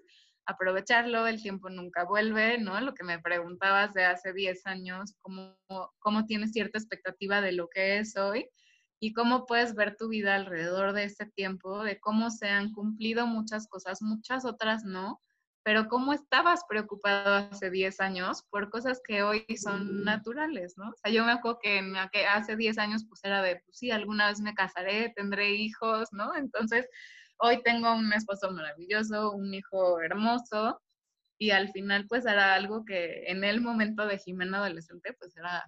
Aprovecharlo, 0.46 1.28
el 1.28 1.42
tiempo 1.42 1.70
nunca 1.70 2.04
vuelve, 2.04 2.58
¿no? 2.58 2.80
Lo 2.82 2.94
que 2.94 3.04
me 3.04 3.20
preguntabas 3.20 3.94
de 3.94 4.06
hace 4.06 4.34
10 4.34 4.66
años, 4.66 5.16
cómo, 5.22 5.58
cómo 6.00 6.26
tienes 6.26 6.52
cierta 6.52 6.78
expectativa 6.78 7.42
de 7.42 7.52
lo 7.52 7.70
que 7.70 8.00
es 8.00 8.18
hoy 8.18 8.50
y 9.00 9.14
cómo 9.14 9.46
puedes 9.46 9.74
ver 9.74 9.96
tu 9.98 10.10
vida 10.10 10.36
alrededor 10.36 10.94
de 10.94 11.06
ese 11.06 11.26
tiempo, 11.26 11.84
de 11.84 12.00
cómo 12.00 12.30
se 12.30 12.50
han 12.50 12.72
cumplido 12.72 13.26
muchas 13.26 13.68
cosas, 13.68 14.02
muchas 14.02 14.46
otras 14.46 14.84
no, 14.84 15.20
pero 15.64 15.88
cómo 15.88 16.14
estabas 16.14 16.62
preocupado 16.68 17.36
hace 17.36 17.70
10 17.70 18.00
años 18.00 18.44
por 18.50 18.70
cosas 18.70 19.02
que 19.06 19.24
hoy 19.24 19.46
son 19.58 20.04
naturales, 20.04 20.76
¿no? 20.78 20.90
O 20.90 20.96
sea, 20.96 21.12
yo 21.12 21.24
me 21.26 21.32
acuerdo 21.32 21.60
que, 21.62 21.82
hace 22.30 22.56
10 22.56 22.78
años 22.78 23.06
pues 23.08 23.24
era 23.24 23.42
de, 23.42 23.58
pues 23.66 23.78
sí, 23.78 23.92
alguna 23.92 24.28
vez 24.28 24.40
me 24.40 24.54
casaré, 24.54 25.14
tendré 25.16 25.52
hijos, 25.52 26.10
¿no? 26.12 26.36
Entonces, 26.36 26.88
hoy 27.42 27.62
tengo 27.64 27.94
un 27.94 28.14
esposo 28.14 28.52
maravilloso, 28.52 29.32
un 29.32 29.54
hijo 29.54 30.00
hermoso, 30.02 30.80
y 31.40 31.52
al 31.52 31.70
final 31.72 32.06
pues 32.08 32.26
era 32.26 32.54
algo 32.54 32.86
que 32.86 33.24
en 33.26 33.44
el 33.44 33.62
momento 33.62 34.06
de 34.06 34.20
Jimena 34.20 34.60
adolescente 34.60 35.14
pues 35.20 35.36
era 35.36 35.66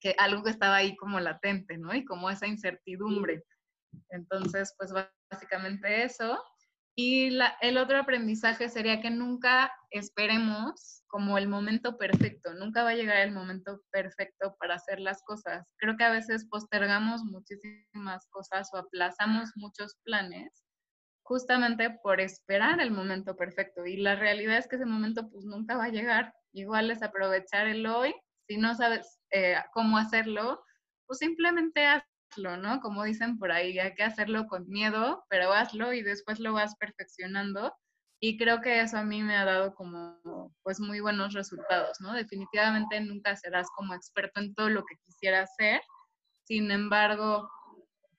que 0.00 0.14
algo 0.18 0.44
que 0.44 0.50
estaba 0.50 0.76
ahí 0.76 0.96
como 0.96 1.18
latente, 1.20 1.76
¿no? 1.76 1.94
Y 1.94 2.04
como 2.04 2.30
esa 2.30 2.46
incertidumbre. 2.46 3.44
Entonces, 4.10 4.74
pues 4.78 4.92
básicamente 5.30 6.04
eso. 6.04 6.42
Y 6.96 7.30
la, 7.30 7.56
el 7.60 7.78
otro 7.78 7.98
aprendizaje 7.98 8.68
sería 8.68 9.00
que 9.00 9.10
nunca 9.10 9.72
esperemos 9.90 11.02
como 11.08 11.36
el 11.38 11.48
momento 11.48 11.98
perfecto, 11.98 12.54
nunca 12.54 12.82
va 12.82 12.90
a 12.90 12.94
llegar 12.94 13.18
el 13.18 13.32
momento 13.32 13.80
perfecto 13.90 14.56
para 14.58 14.74
hacer 14.74 15.00
las 15.00 15.22
cosas. 15.24 15.66
Creo 15.78 15.96
que 15.96 16.04
a 16.04 16.12
veces 16.12 16.46
postergamos 16.48 17.22
muchísimas 17.24 18.26
cosas 18.30 18.68
o 18.72 18.78
aplazamos 18.78 19.50
muchos 19.56 19.96
planes 20.04 20.64
justamente 21.22 21.90
por 22.02 22.20
esperar 22.20 22.80
el 22.80 22.90
momento 22.90 23.36
perfecto. 23.36 23.86
Y 23.86 23.96
la 23.96 24.16
realidad 24.16 24.58
es 24.58 24.68
que 24.68 24.76
ese 24.76 24.86
momento 24.86 25.30
pues 25.30 25.44
nunca 25.44 25.76
va 25.76 25.84
a 25.84 25.90
llegar. 25.90 26.34
Igual 26.52 26.90
es 26.90 27.02
aprovechar 27.02 27.66
el 27.66 27.86
hoy. 27.86 28.14
Si 28.48 28.56
no 28.56 28.74
sabes 28.74 29.20
eh, 29.30 29.56
cómo 29.72 29.98
hacerlo, 29.98 30.64
pues 31.06 31.18
simplemente 31.20 31.86
hazlo, 31.86 32.56
¿no? 32.56 32.80
Como 32.80 33.04
dicen 33.04 33.38
por 33.38 33.52
ahí, 33.52 33.78
hay 33.78 33.94
que 33.94 34.02
hacerlo 34.02 34.46
con 34.46 34.68
miedo, 34.68 35.24
pero 35.28 35.52
hazlo 35.52 35.92
y 35.92 36.02
después 36.02 36.40
lo 36.40 36.52
vas 36.52 36.76
perfeccionando. 36.76 37.74
Y 38.24 38.38
creo 38.38 38.60
que 38.60 38.80
eso 38.80 38.98
a 38.98 39.04
mí 39.04 39.20
me 39.22 39.36
ha 39.36 39.44
dado 39.44 39.74
como, 39.74 40.54
pues, 40.62 40.78
muy 40.78 41.00
buenos 41.00 41.34
resultados, 41.34 42.00
¿no? 42.00 42.12
Definitivamente 42.12 43.00
nunca 43.00 43.34
serás 43.34 43.66
como 43.74 43.94
experto 43.94 44.40
en 44.40 44.54
todo 44.54 44.68
lo 44.68 44.84
que 44.84 44.94
quisieras 45.04 45.50
ser. 45.56 45.80
Sin 46.44 46.70
embargo, 46.70 47.50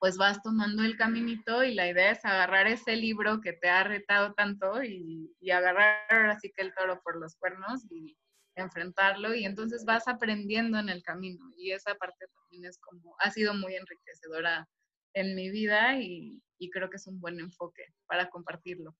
pues 0.03 0.17
vas 0.17 0.43
tomando 0.43 0.83
el 0.83 0.97
caminito 0.97 1.63
y 1.63 1.75
la 1.75 1.87
idea 1.87 2.11
es 2.11 2.25
agarrar 2.25 2.67
ese 2.67 2.97
libro 2.97 3.39
que 3.39 3.53
te 3.53 3.69
ha 3.69 3.85
retado 3.85 4.33
tanto 4.33 4.83
y, 4.83 5.33
y 5.39 5.51
agarrar 5.51 6.29
así 6.29 6.51
que 6.53 6.61
el 6.61 6.73
toro 6.73 6.99
por 7.05 7.17
los 7.17 7.37
cuernos 7.37 7.89
y, 7.89 8.17
enfrentarlo 8.55 9.33
y 9.33 9.45
entonces 9.45 9.85
vas 9.85 10.05
aprendiendo 10.09 10.77
en 10.77 10.89
el 10.89 11.01
camino 11.03 11.53
y 11.55 11.71
esa 11.71 11.95
parte 11.95 12.25
también 12.35 12.65
es 12.65 12.77
como, 12.79 13.15
ha 13.19 13.31
sido 13.31 13.53
muy 13.53 13.75
enriquecedora 13.75 14.67
en 15.13 15.35
mi 15.35 15.49
vida 15.49 15.97
y, 15.97 16.41
creo 16.73 16.89
que 16.89 16.97
es 16.97 17.07
un 17.07 17.21
buen 17.21 17.39
enfoque 17.39 17.83
para 18.05 18.29
compartirlo. 18.29 18.93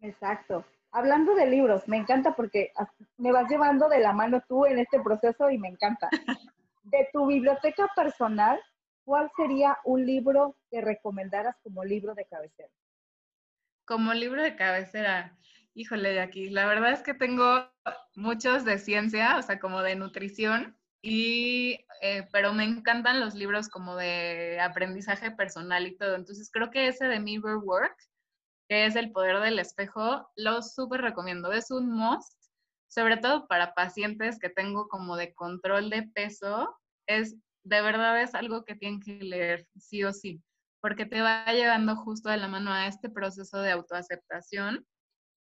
Exacto. 0.00 0.64
Hablando 0.90 1.36
de 1.36 1.46
libros, 1.46 1.86
me 1.86 1.96
encanta 1.96 2.34
porque 2.34 2.72
me 3.18 3.30
vas 3.30 3.48
llevando 3.48 3.88
de 3.88 4.00
la 4.00 4.12
mano 4.12 4.42
tú 4.48 4.66
en 4.66 4.80
este 4.80 5.00
proceso 5.00 5.48
y 5.48 5.58
me 5.58 5.68
encanta. 5.68 6.08
De 6.84 7.08
tu 7.12 7.26
biblioteca 7.26 7.88
personal, 7.94 8.58
¿cuál 9.08 9.30
sería 9.34 9.78
un 9.84 10.04
libro 10.04 10.54
que 10.70 10.82
recomendaras 10.82 11.56
como 11.62 11.82
libro 11.82 12.14
de 12.14 12.26
cabecera? 12.26 12.68
Como 13.86 14.12
libro 14.12 14.42
de 14.42 14.54
cabecera, 14.54 15.34
Híjole, 15.72 16.10
de 16.10 16.20
aquí, 16.20 16.50
la 16.50 16.66
verdad 16.66 16.90
es 16.90 17.02
que 17.02 17.14
tengo 17.14 17.70
muchos 18.16 18.64
de 18.64 18.78
ciencia, 18.78 19.38
o 19.38 19.42
sea, 19.42 19.60
como 19.60 19.80
de 19.80 19.94
nutrición, 19.94 20.76
y, 21.02 21.86
eh, 22.02 22.26
pero 22.32 22.52
me 22.52 22.64
encantan 22.64 23.20
los 23.20 23.34
libros 23.34 23.68
como 23.68 23.94
de 23.94 24.58
aprendizaje 24.60 25.30
personal 25.30 25.86
y 25.86 25.96
todo. 25.96 26.16
Entonces 26.16 26.50
creo 26.52 26.70
que 26.70 26.88
ese 26.88 27.06
de 27.06 27.20
Mirror 27.20 27.62
Work, 27.64 27.96
que 28.68 28.86
es 28.86 28.96
el 28.96 29.12
poder 29.12 29.38
del 29.38 29.60
espejo, 29.60 30.28
lo 30.34 30.62
súper 30.62 31.00
recomiendo. 31.00 31.52
Es 31.52 31.70
un 31.70 31.88
must, 31.92 32.36
sobre 32.88 33.16
todo 33.16 33.46
para 33.46 33.72
pacientes 33.74 34.40
que 34.40 34.50
tengo 34.50 34.88
como 34.88 35.16
de 35.16 35.32
control 35.32 35.90
de 35.90 36.02
peso. 36.12 36.76
Es, 37.06 37.36
de 37.68 37.82
verdad 37.82 38.20
es 38.22 38.34
algo 38.34 38.64
que 38.64 38.74
tienen 38.74 39.00
que 39.00 39.22
leer 39.22 39.66
sí 39.76 40.02
o 40.04 40.12
sí, 40.12 40.42
porque 40.80 41.06
te 41.06 41.20
va 41.20 41.44
llevando 41.52 41.96
justo 41.96 42.30
de 42.30 42.38
la 42.38 42.48
mano 42.48 42.72
a 42.72 42.86
este 42.86 43.10
proceso 43.10 43.60
de 43.60 43.72
autoaceptación 43.72 44.86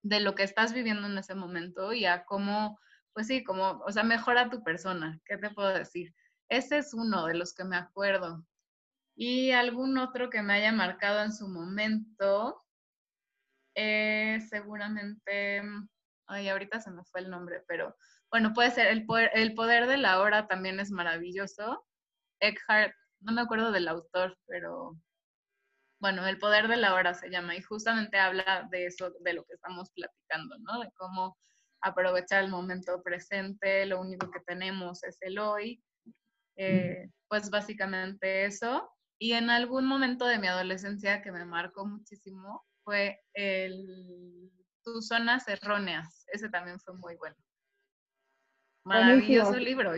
de 0.02 0.20
lo 0.20 0.34
que 0.34 0.42
estás 0.42 0.72
viviendo 0.72 1.06
en 1.06 1.16
ese 1.18 1.34
momento 1.34 1.92
y 1.92 2.06
a 2.06 2.24
cómo, 2.24 2.78
pues 3.12 3.26
sí, 3.28 3.44
como, 3.44 3.82
o 3.86 3.92
sea, 3.92 4.02
mejora 4.02 4.50
tu 4.50 4.62
persona. 4.62 5.20
¿Qué 5.24 5.36
te 5.36 5.50
puedo 5.50 5.68
decir? 5.68 6.14
Ese 6.48 6.78
es 6.78 6.94
uno 6.94 7.26
de 7.26 7.34
los 7.34 7.54
que 7.54 7.64
me 7.64 7.76
acuerdo. 7.76 8.44
Y 9.16 9.50
algún 9.52 9.98
otro 9.98 10.30
que 10.30 10.42
me 10.42 10.54
haya 10.54 10.72
marcado 10.72 11.22
en 11.22 11.32
su 11.32 11.48
momento, 11.48 12.64
eh, 13.76 14.40
seguramente, 14.48 15.62
ay, 16.26 16.48
ahorita 16.48 16.80
se 16.80 16.90
me 16.90 17.04
fue 17.04 17.20
el 17.20 17.30
nombre, 17.30 17.64
pero 17.68 17.96
bueno, 18.30 18.52
puede 18.52 18.70
ser 18.70 18.88
el 18.88 19.06
poder, 19.06 19.30
el 19.34 19.54
poder 19.54 19.86
de 19.86 19.96
la 19.96 20.20
hora 20.20 20.46
también 20.46 20.80
es 20.80 20.90
maravilloso. 20.90 21.87
Eckhart, 22.40 22.94
no 23.20 23.32
me 23.32 23.40
acuerdo 23.40 23.72
del 23.72 23.88
autor, 23.88 24.36
pero 24.46 24.96
bueno, 26.00 26.26
El 26.26 26.38
poder 26.38 26.68
de 26.68 26.76
la 26.76 26.94
hora 26.94 27.12
se 27.14 27.28
llama 27.28 27.56
y 27.56 27.62
justamente 27.62 28.18
habla 28.18 28.68
de 28.70 28.86
eso, 28.86 29.10
de 29.20 29.32
lo 29.32 29.44
que 29.44 29.54
estamos 29.54 29.90
platicando, 29.90 30.56
¿no? 30.60 30.80
De 30.80 30.90
cómo 30.96 31.36
aprovechar 31.80 32.44
el 32.44 32.50
momento 32.50 33.02
presente, 33.02 33.84
lo 33.86 34.00
único 34.00 34.30
que 34.30 34.40
tenemos 34.40 35.02
es 35.02 35.18
el 35.22 35.38
hoy. 35.38 35.82
Eh, 36.56 37.10
pues 37.28 37.50
básicamente 37.50 38.44
eso. 38.44 38.88
Y 39.20 39.32
en 39.32 39.50
algún 39.50 39.86
momento 39.86 40.24
de 40.24 40.38
mi 40.38 40.46
adolescencia 40.46 41.20
que 41.22 41.32
me 41.32 41.44
marcó 41.44 41.84
muchísimo 41.84 42.64
fue 42.84 43.20
el 43.34 44.52
Tus 44.84 45.08
zonas 45.08 45.48
erróneas. 45.48 46.24
Ese 46.28 46.48
también 46.48 46.78
fue 46.78 46.96
muy 46.96 47.16
bueno. 47.16 47.36
Maravilloso 48.84 49.56
libro. 49.56 49.94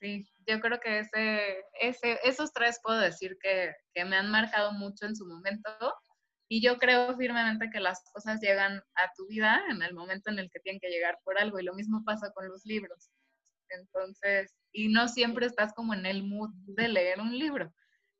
Sí, 0.00 0.28
yo 0.46 0.60
creo 0.60 0.80
que 0.80 1.00
ese, 1.00 1.64
ese, 1.80 2.18
esos 2.24 2.52
tres 2.52 2.80
puedo 2.82 2.98
decir 2.98 3.36
que, 3.40 3.72
que 3.94 4.04
me 4.04 4.16
han 4.16 4.30
marcado 4.30 4.72
mucho 4.72 5.06
en 5.06 5.16
su 5.16 5.26
momento. 5.26 5.70
Y 6.50 6.62
yo 6.62 6.78
creo 6.78 7.14
firmemente 7.16 7.68
que 7.70 7.80
las 7.80 8.02
cosas 8.12 8.40
llegan 8.40 8.78
a 8.94 9.12
tu 9.16 9.26
vida 9.26 9.62
en 9.70 9.82
el 9.82 9.94
momento 9.94 10.30
en 10.30 10.38
el 10.38 10.50
que 10.50 10.60
tienen 10.60 10.80
que 10.80 10.88
llegar 10.88 11.18
por 11.22 11.38
algo. 11.38 11.58
Y 11.58 11.64
lo 11.64 11.74
mismo 11.74 12.02
pasa 12.04 12.32
con 12.32 12.48
los 12.48 12.64
libros. 12.64 13.10
Entonces, 13.68 14.54
y 14.72 14.88
no 14.88 15.08
siempre 15.08 15.44
estás 15.44 15.74
como 15.74 15.92
en 15.92 16.06
el 16.06 16.22
mood 16.22 16.50
de 16.66 16.88
leer 16.88 17.20
un 17.20 17.38
libro 17.38 17.70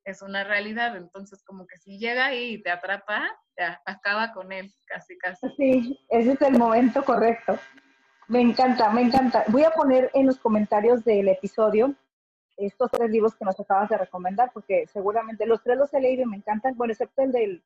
es 0.08 0.22
una 0.22 0.44
realidad. 0.44 0.96
Entonces, 0.96 1.42
como 1.44 1.66
que 1.66 1.76
si 1.78 1.98
llega 1.98 2.26
ahí 2.26 2.54
y 2.54 2.62
te 2.62 2.70
atrapa, 2.70 3.28
ya 3.56 3.80
acaba 3.84 4.32
con 4.32 4.52
él, 4.52 4.72
casi, 4.86 5.16
casi. 5.18 5.46
Sí, 5.56 5.98
ese 6.08 6.32
es 6.32 6.42
el 6.42 6.58
momento 6.58 7.04
correcto. 7.04 7.58
Me 8.28 8.42
encanta, 8.42 8.90
me 8.90 9.00
encanta. 9.00 9.44
Voy 9.48 9.64
a 9.64 9.70
poner 9.70 10.10
en 10.12 10.26
los 10.26 10.38
comentarios 10.38 11.02
del 11.04 11.28
episodio 11.28 11.94
estos 12.58 12.90
tres 12.90 13.10
libros 13.10 13.34
que 13.34 13.44
nos 13.44 13.58
acabas 13.58 13.88
de 13.88 13.96
recomendar, 13.96 14.50
porque 14.52 14.86
seguramente 14.86 15.46
los 15.46 15.62
tres 15.62 15.78
los 15.78 15.92
he 15.94 16.00
leído 16.00 16.22
y 16.22 16.26
me 16.26 16.36
encantan, 16.36 16.76
bueno, 16.76 16.92
excepto 16.92 17.22
el 17.22 17.32
del, 17.32 17.64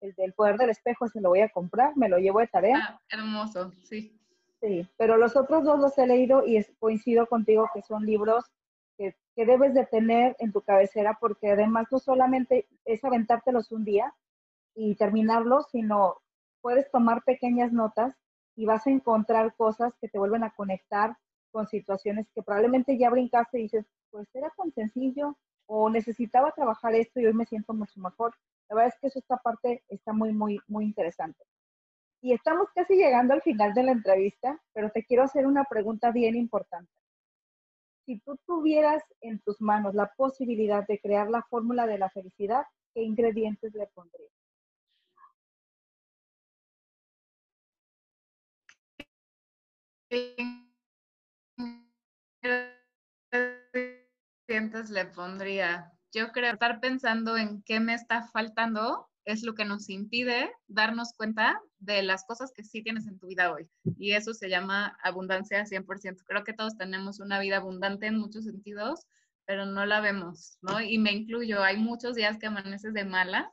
el 0.00 0.14
del 0.14 0.32
poder 0.32 0.56
del 0.56 0.70
espejo, 0.70 1.08
se 1.08 1.20
lo 1.20 1.28
voy 1.28 1.42
a 1.42 1.48
comprar, 1.48 1.96
me 1.96 2.08
lo 2.08 2.18
llevo 2.18 2.40
de 2.40 2.48
tarea. 2.48 2.78
Ah, 2.82 3.00
hermoso, 3.10 3.72
sí. 3.84 4.20
Sí, 4.60 4.86
pero 4.98 5.16
los 5.16 5.36
otros 5.36 5.64
dos 5.64 5.78
los 5.78 5.96
he 5.96 6.06
leído 6.06 6.44
y 6.46 6.62
coincido 6.78 7.26
contigo 7.26 7.70
que 7.72 7.80
son 7.82 8.04
libros 8.04 8.44
que, 8.98 9.14
debes 9.36 9.72
de 9.72 9.86
tener 9.86 10.36
en 10.38 10.52
tu 10.52 10.60
cabecera, 10.60 11.16
porque 11.18 11.52
además 11.52 11.86
no 11.90 11.98
solamente 11.98 12.68
es 12.84 13.02
aventártelos 13.04 13.72
un 13.72 13.84
día 13.86 14.14
y 14.74 14.96
terminarlos, 14.96 15.70
sino 15.70 16.16
puedes 16.60 16.90
tomar 16.90 17.22
pequeñas 17.22 17.72
notas 17.72 18.14
y 18.60 18.66
vas 18.66 18.86
a 18.86 18.90
encontrar 18.90 19.54
cosas 19.56 19.94
que 20.00 20.08
te 20.08 20.18
vuelven 20.18 20.44
a 20.44 20.50
conectar 20.50 21.16
con 21.50 21.66
situaciones 21.66 22.26
que 22.34 22.42
probablemente 22.42 22.98
ya 22.98 23.08
brincaste 23.08 23.58
y 23.58 23.62
dices, 23.62 23.86
pues 24.10 24.28
era 24.34 24.52
tan 24.56 24.70
sencillo 24.72 25.38
o 25.66 25.88
necesitaba 25.88 26.52
trabajar 26.52 26.94
esto 26.94 27.20
y 27.20 27.26
hoy 27.26 27.32
me 27.32 27.46
siento 27.46 27.72
mucho 27.72 27.98
mejor. 28.00 28.34
La 28.68 28.76
verdad 28.76 28.92
es 28.94 29.00
que 29.12 29.18
esta 29.18 29.38
parte 29.38 29.82
está 29.88 30.12
muy, 30.12 30.32
muy, 30.32 30.60
muy 30.68 30.84
interesante. 30.84 31.42
Y 32.20 32.34
estamos 32.34 32.68
casi 32.74 32.96
llegando 32.96 33.32
al 33.32 33.40
final 33.40 33.72
de 33.72 33.82
la 33.82 33.92
entrevista, 33.92 34.60
pero 34.74 34.90
te 34.90 35.04
quiero 35.04 35.22
hacer 35.22 35.46
una 35.46 35.64
pregunta 35.64 36.10
bien 36.10 36.36
importante 36.36 36.92
si 38.10 38.18
tú 38.18 38.36
tuvieras 38.44 39.04
en 39.20 39.38
tus 39.38 39.60
manos 39.60 39.94
la 39.94 40.12
posibilidad 40.16 40.84
de 40.84 40.98
crear 40.98 41.30
la 41.30 41.42
fórmula 41.48 41.86
de 41.86 41.96
la 41.96 42.10
felicidad, 42.10 42.64
¿qué 42.92 43.02
ingredientes 43.02 43.72
le 43.72 43.86
pondrías? 43.86 44.39
ingredientes 54.48 54.90
le 54.90 55.04
pondría? 55.06 55.92
Yo 56.12 56.32
creo 56.32 56.52
estar 56.52 56.80
pensando 56.80 57.36
en 57.36 57.62
qué 57.62 57.78
me 57.78 57.94
está 57.94 58.22
faltando 58.32 59.08
es 59.24 59.44
lo 59.44 59.54
que 59.54 59.64
nos 59.64 59.88
impide 59.88 60.50
darnos 60.66 61.12
cuenta 61.16 61.60
de 61.78 62.02
las 62.02 62.24
cosas 62.24 62.52
que 62.52 62.64
sí 62.64 62.82
tienes 62.82 63.06
en 63.06 63.18
tu 63.18 63.28
vida 63.28 63.52
hoy. 63.52 63.68
Y 63.98 64.12
eso 64.12 64.34
se 64.34 64.48
llama 64.48 64.98
abundancia 65.04 65.64
100%. 65.64 66.24
Creo 66.24 66.42
que 66.42 66.54
todos 66.54 66.76
tenemos 66.76 67.20
una 67.20 67.38
vida 67.38 67.58
abundante 67.58 68.06
en 68.06 68.18
muchos 68.18 68.44
sentidos, 68.44 69.06
pero 69.46 69.66
no 69.66 69.86
la 69.86 70.00
vemos, 70.00 70.58
¿no? 70.62 70.80
Y 70.80 70.98
me 70.98 71.12
incluyo, 71.12 71.62
hay 71.62 71.76
muchos 71.76 72.16
días 72.16 72.38
que 72.38 72.46
amaneces 72.46 72.92
de 72.94 73.04
malas 73.04 73.46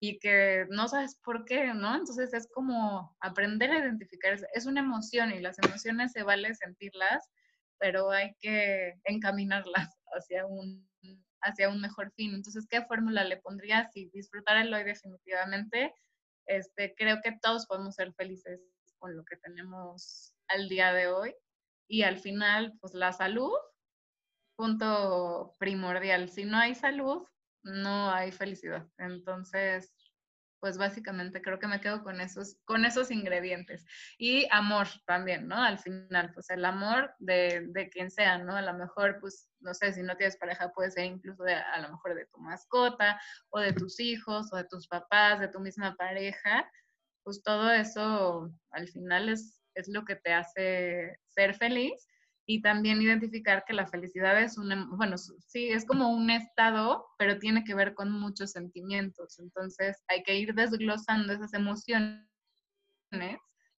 y 0.00 0.18
que 0.18 0.66
no 0.70 0.88
sabes 0.88 1.16
por 1.22 1.44
qué, 1.44 1.74
¿no? 1.74 1.94
Entonces 1.94 2.32
es 2.32 2.48
como 2.52 3.14
aprender 3.20 3.70
a 3.70 3.78
identificar, 3.78 4.38
es 4.54 4.66
una 4.66 4.80
emoción 4.80 5.30
y 5.30 5.40
las 5.40 5.58
emociones 5.58 6.12
se 6.12 6.22
vale 6.22 6.54
sentirlas, 6.54 7.30
pero 7.78 8.10
hay 8.10 8.34
que 8.40 8.94
encaminarlas 9.04 9.88
hacia 10.12 10.46
un 10.46 10.90
hacia 11.42 11.68
un 11.68 11.80
mejor 11.80 12.12
fin. 12.12 12.34
Entonces, 12.34 12.66
¿qué 12.68 12.82
fórmula 12.82 13.24
le 13.24 13.38
pondrías? 13.38 13.94
Y 13.96 14.10
disfrutar 14.10 14.56
el 14.58 14.72
hoy 14.72 14.84
definitivamente. 14.84 15.94
Este, 16.46 16.94
creo 16.96 17.20
que 17.22 17.38
todos 17.40 17.66
podemos 17.66 17.94
ser 17.94 18.12
felices 18.14 18.60
con 18.98 19.16
lo 19.16 19.24
que 19.24 19.36
tenemos 19.36 20.34
al 20.48 20.68
día 20.68 20.92
de 20.92 21.08
hoy. 21.08 21.34
Y 21.88 22.02
al 22.02 22.18
final, 22.18 22.74
pues 22.80 22.94
la 22.94 23.12
salud, 23.12 23.56
punto 24.56 25.56
primordial. 25.58 26.28
Si 26.28 26.44
no 26.44 26.58
hay 26.58 26.74
salud, 26.74 27.26
no 27.62 28.10
hay 28.12 28.32
felicidad. 28.32 28.86
Entonces, 28.98 29.92
pues 30.60 30.76
básicamente 30.76 31.40
creo 31.40 31.58
que 31.58 31.66
me 31.66 31.80
quedo 31.80 32.02
con 32.02 32.20
esos, 32.20 32.58
con 32.64 32.84
esos 32.84 33.10
ingredientes. 33.10 33.84
Y 34.18 34.46
amor 34.50 34.86
también, 35.06 35.48
¿no? 35.48 35.56
Al 35.56 35.78
final, 35.78 36.32
pues 36.34 36.50
el 36.50 36.64
amor 36.64 37.14
de, 37.18 37.66
de 37.68 37.88
quien 37.88 38.10
sea, 38.10 38.38
¿no? 38.38 38.54
A 38.54 38.62
lo 38.62 38.74
mejor, 38.74 39.18
pues, 39.20 39.48
no 39.60 39.72
sé, 39.74 39.92
si 39.92 40.02
no 40.02 40.16
tienes 40.16 40.36
pareja, 40.36 40.70
puede 40.72 40.90
ser 40.90 41.06
incluso 41.06 41.42
de, 41.44 41.54
a 41.54 41.80
lo 41.80 41.90
mejor 41.90 42.14
de 42.14 42.26
tu 42.26 42.38
mascota, 42.38 43.20
o 43.48 43.58
de 43.58 43.72
tus 43.72 43.98
hijos, 44.00 44.52
o 44.52 44.56
de 44.56 44.64
tus 44.64 44.86
papás, 44.86 45.40
de 45.40 45.48
tu 45.48 45.60
misma 45.60 45.96
pareja. 45.96 46.70
Pues 47.24 47.42
todo 47.42 47.70
eso 47.70 48.50
al 48.70 48.88
final 48.88 49.30
es, 49.30 49.62
es 49.74 49.88
lo 49.88 50.04
que 50.04 50.16
te 50.16 50.32
hace 50.32 51.18
ser 51.28 51.54
feliz 51.54 52.06
y 52.52 52.60
también 52.60 53.00
identificar 53.00 53.64
que 53.64 53.72
la 53.72 53.86
felicidad 53.86 54.42
es 54.42 54.58
un, 54.58 54.72
em, 54.72 54.90
bueno, 54.96 55.16
sí, 55.16 55.68
es 55.68 55.86
como 55.86 56.10
un 56.10 56.30
estado, 56.30 57.06
pero 57.16 57.38
tiene 57.38 57.62
que 57.62 57.76
ver 57.76 57.94
con 57.94 58.10
muchos 58.10 58.50
sentimientos. 58.50 59.38
Entonces 59.38 60.02
hay 60.08 60.24
que 60.24 60.34
ir 60.34 60.52
desglosando 60.52 61.32
esas 61.32 61.54
emociones 61.54 62.26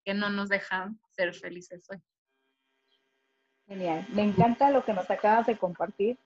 que 0.04 0.14
no 0.14 0.30
nos 0.30 0.50
dejan 0.50 1.00
ser 1.10 1.34
felices 1.34 1.84
hoy. 1.90 2.00
Genial. 3.66 4.06
Me 4.10 4.22
encanta 4.22 4.70
lo 4.70 4.84
que 4.84 4.92
nos 4.92 5.10
acabas 5.10 5.48
de 5.48 5.58
compartir, 5.58 6.16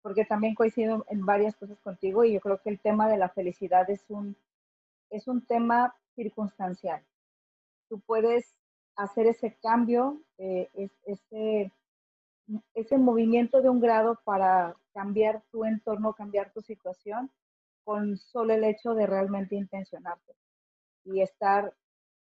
porque 0.00 0.24
también 0.24 0.54
coincido 0.54 1.04
en 1.10 1.26
varias 1.26 1.54
cosas 1.56 1.78
contigo 1.80 2.24
y 2.24 2.32
yo 2.32 2.40
creo 2.40 2.58
que 2.62 2.70
el 2.70 2.80
tema 2.80 3.06
de 3.06 3.18
la 3.18 3.28
felicidad 3.28 3.90
es 3.90 4.02
un, 4.08 4.34
es 5.10 5.28
un 5.28 5.44
tema 5.44 5.94
circunstancial. 6.14 7.04
Tú 7.90 8.00
puedes 8.00 8.54
hacer 8.96 9.26
ese 9.26 9.58
cambio, 9.62 10.22
eh, 10.38 10.70
ese 11.04 11.70
ese 12.74 12.98
movimiento 12.98 13.62
de 13.62 13.68
un 13.68 13.80
grado 13.80 14.20
para 14.24 14.76
cambiar 14.92 15.42
tu 15.50 15.64
entorno, 15.64 16.14
cambiar 16.14 16.52
tu 16.52 16.60
situación, 16.60 17.30
con 17.84 18.16
solo 18.16 18.54
el 18.54 18.64
hecho 18.64 18.94
de 18.94 19.06
realmente 19.06 19.56
intencionarte. 19.56 20.34
Y 21.04 21.20
estar, 21.20 21.74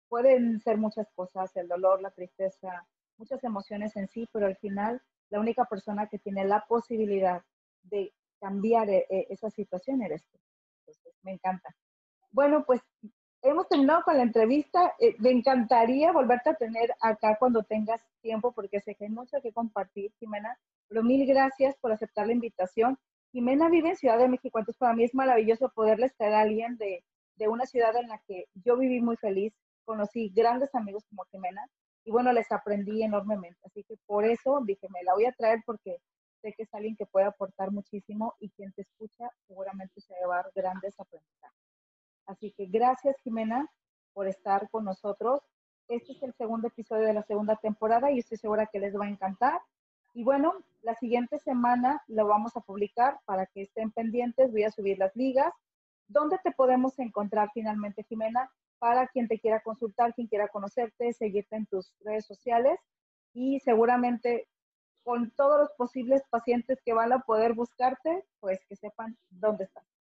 pueden 0.08 0.60
ser 0.60 0.78
muchas 0.78 1.08
cosas, 1.14 1.54
el 1.56 1.68
dolor, 1.68 2.00
la 2.00 2.10
tristeza, 2.10 2.86
muchas 3.16 3.44
emociones 3.44 3.96
en 3.96 4.08
sí, 4.08 4.28
pero 4.32 4.46
al 4.46 4.56
final 4.56 5.00
la 5.30 5.40
única 5.40 5.64
persona 5.64 6.08
que 6.08 6.18
tiene 6.18 6.44
la 6.44 6.64
posibilidad 6.66 7.42
de 7.82 8.12
cambiar 8.40 8.88
eh, 8.90 9.06
eh, 9.08 9.26
esa 9.30 9.50
situación 9.50 10.02
eres 10.02 10.26
tú. 10.26 10.38
Me 11.22 11.32
encanta. 11.32 11.74
Bueno, 12.30 12.64
pues 12.66 12.80
hemos 13.50 13.68
terminado 13.68 14.02
con 14.02 14.16
la 14.16 14.22
entrevista. 14.22 14.94
Eh, 14.98 15.14
me 15.18 15.30
encantaría 15.30 16.12
volverte 16.12 16.50
a 16.50 16.54
tener 16.54 16.94
acá 17.00 17.36
cuando 17.38 17.62
tengas 17.62 18.02
tiempo, 18.20 18.52
porque 18.52 18.80
sé 18.80 18.94
que 18.94 19.04
hay 19.04 19.10
mucho 19.10 19.40
que 19.42 19.52
compartir, 19.52 20.12
Jimena. 20.18 20.58
Pero 20.88 21.02
mil 21.02 21.26
gracias 21.26 21.76
por 21.80 21.92
aceptar 21.92 22.26
la 22.26 22.32
invitación. 22.32 22.98
Jimena 23.32 23.68
vive 23.68 23.90
en 23.90 23.96
Ciudad 23.96 24.18
de 24.18 24.28
México, 24.28 24.58
entonces 24.58 24.78
para 24.78 24.94
mí 24.94 25.04
es 25.04 25.14
maravilloso 25.14 25.68
poderles 25.74 26.14
traer 26.16 26.34
a 26.34 26.40
alguien 26.42 26.76
de, 26.76 27.04
de 27.36 27.48
una 27.48 27.66
ciudad 27.66 27.96
en 27.96 28.08
la 28.08 28.20
que 28.28 28.44
yo 28.54 28.76
viví 28.76 29.00
muy 29.00 29.16
feliz, 29.16 29.52
conocí 29.84 30.30
grandes 30.34 30.74
amigos 30.74 31.04
como 31.10 31.24
Jimena 31.24 31.66
y 32.04 32.10
bueno, 32.12 32.32
les 32.32 32.50
aprendí 32.52 33.02
enormemente. 33.02 33.58
Así 33.64 33.82
que 33.84 33.96
por 34.06 34.24
eso 34.24 34.60
dije, 34.64 34.86
me 34.90 35.02
la 35.02 35.14
voy 35.14 35.24
a 35.26 35.32
traer 35.32 35.62
porque 35.66 35.98
sé 36.42 36.52
que 36.52 36.62
es 36.62 36.74
alguien 36.74 36.96
que 36.96 37.06
puede 37.06 37.26
aportar 37.26 37.72
muchísimo 37.72 38.34
y 38.38 38.50
quien 38.50 38.72
te 38.72 38.82
escucha 38.82 39.28
seguramente 39.48 40.00
se 40.00 40.12
va 40.12 40.18
a 40.18 40.20
llevar 40.20 40.52
grandes 40.54 40.94
aprendizajes. 41.00 41.63
Así 42.26 42.52
que 42.52 42.66
gracias, 42.66 43.16
Jimena, 43.22 43.70
por 44.12 44.26
estar 44.26 44.68
con 44.70 44.84
nosotros. 44.84 45.42
Este 45.88 46.12
es 46.12 46.22
el 46.22 46.32
segundo 46.34 46.68
episodio 46.68 47.06
de 47.06 47.12
la 47.12 47.22
segunda 47.22 47.56
temporada 47.56 48.10
y 48.10 48.20
estoy 48.20 48.38
segura 48.38 48.66
que 48.66 48.78
les 48.78 48.98
va 48.98 49.04
a 49.04 49.10
encantar. 49.10 49.60
Y 50.14 50.24
bueno, 50.24 50.54
la 50.82 50.94
siguiente 50.94 51.38
semana 51.38 52.02
lo 52.06 52.26
vamos 52.26 52.56
a 52.56 52.60
publicar 52.60 53.18
para 53.26 53.46
que 53.46 53.62
estén 53.62 53.90
pendientes. 53.90 54.52
Voy 54.52 54.64
a 54.64 54.70
subir 54.70 54.98
las 54.98 55.14
ligas. 55.16 55.52
¿Dónde 56.06 56.38
te 56.42 56.52
podemos 56.52 56.98
encontrar 56.98 57.50
finalmente, 57.52 58.04
Jimena? 58.04 58.50
Para 58.78 59.08
quien 59.08 59.28
te 59.28 59.38
quiera 59.38 59.60
consultar, 59.60 60.14
quien 60.14 60.28
quiera 60.28 60.48
conocerte, 60.48 61.12
seguirte 61.12 61.56
en 61.56 61.66
tus 61.66 61.92
redes 62.00 62.26
sociales 62.26 62.78
y 63.32 63.60
seguramente 63.60 64.48
con 65.02 65.30
todos 65.32 65.60
los 65.60 65.70
posibles 65.72 66.22
pacientes 66.30 66.80
que 66.82 66.94
van 66.94 67.12
a 67.12 67.20
poder 67.20 67.52
buscarte, 67.52 68.24
pues 68.40 68.64
que 68.66 68.76
sepan 68.76 69.18
dónde 69.30 69.64
estás. 69.64 69.93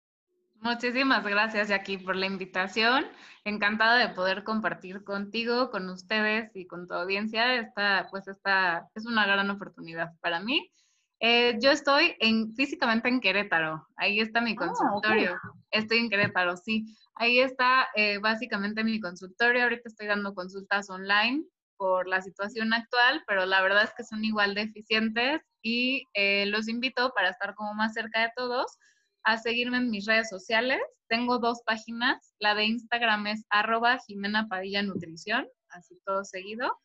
Muchísimas 0.62 1.24
gracias, 1.24 1.70
Jackie, 1.70 1.98
por 1.98 2.16
la 2.16 2.28
invitación. 2.28 3.08
Encantada 3.46 3.98
de 3.98 4.14
poder 4.14 4.44
compartir 4.44 5.04
contigo, 5.04 5.72
con 5.72 5.90
ustedes 5.90 6.52
y 6.56 6.68
con 6.68 6.88
tu 6.88 6.94
audiencia. 6.94 7.56
Esta, 7.56 8.08
pues 8.12 8.28
esta 8.28 8.88
es 8.94 9.08
una 9.08 9.26
gran 9.26 9.50
oportunidad 9.50 10.12
para 10.22 10.40
mí. 10.40 10.72
Eh, 11.20 11.58
yo 11.60 11.72
estoy 11.72 12.16
en, 12.20 12.54
físicamente 12.54 13.10
en 13.10 13.22
Querétaro. 13.22 13.88
Ahí 13.96 14.20
está 14.20 14.40
mi 14.40 14.52
ah, 14.52 14.56
consultorio. 14.56 15.36
Estoy 15.72 15.98
en 15.98 16.12
Querétaro, 16.12 16.56
sí. 16.56 16.86
Ahí 17.16 17.40
está 17.40 17.88
eh, 17.96 18.20
básicamente 18.20 18.84
mi 18.84 19.00
consultorio. 19.00 19.64
Ahorita 19.64 19.90
estoy 19.90 20.06
dando 20.06 20.36
consultas 20.36 20.92
online 20.92 21.44
por 21.76 22.08
la 22.08 22.22
situación 22.22 22.72
actual, 22.72 23.24
pero 23.26 23.48
la 23.48 23.64
verdad 23.64 23.84
es 23.84 23.94
que 23.98 24.04
son 24.04 24.24
igual 24.24 24.54
de 24.54 24.62
eficientes 24.62 25.42
y 25.64 26.08
eh, 26.14 26.46
los 26.46 26.68
invito 26.68 27.12
para 27.16 27.30
estar 27.30 27.56
como 27.56 27.74
más 27.74 27.96
cerca 27.96 28.22
de 28.22 28.32
todos 28.36 28.78
a 29.24 29.38
seguirme 29.38 29.78
en 29.78 29.90
mis 29.90 30.06
redes 30.06 30.30
sociales. 30.30 30.80
Tengo 31.08 31.40
dos 31.40 31.62
páginas. 31.66 32.34
La 32.40 32.56
de 32.56 32.66
Instagram 32.66 33.28
es 33.28 33.46
arroba 33.50 34.00
Jimena 34.08 34.48
Padilla 34.48 34.84
Nutrición, 34.84 35.48
así 35.70 36.00
todo 36.06 36.24
seguido. 36.24 36.80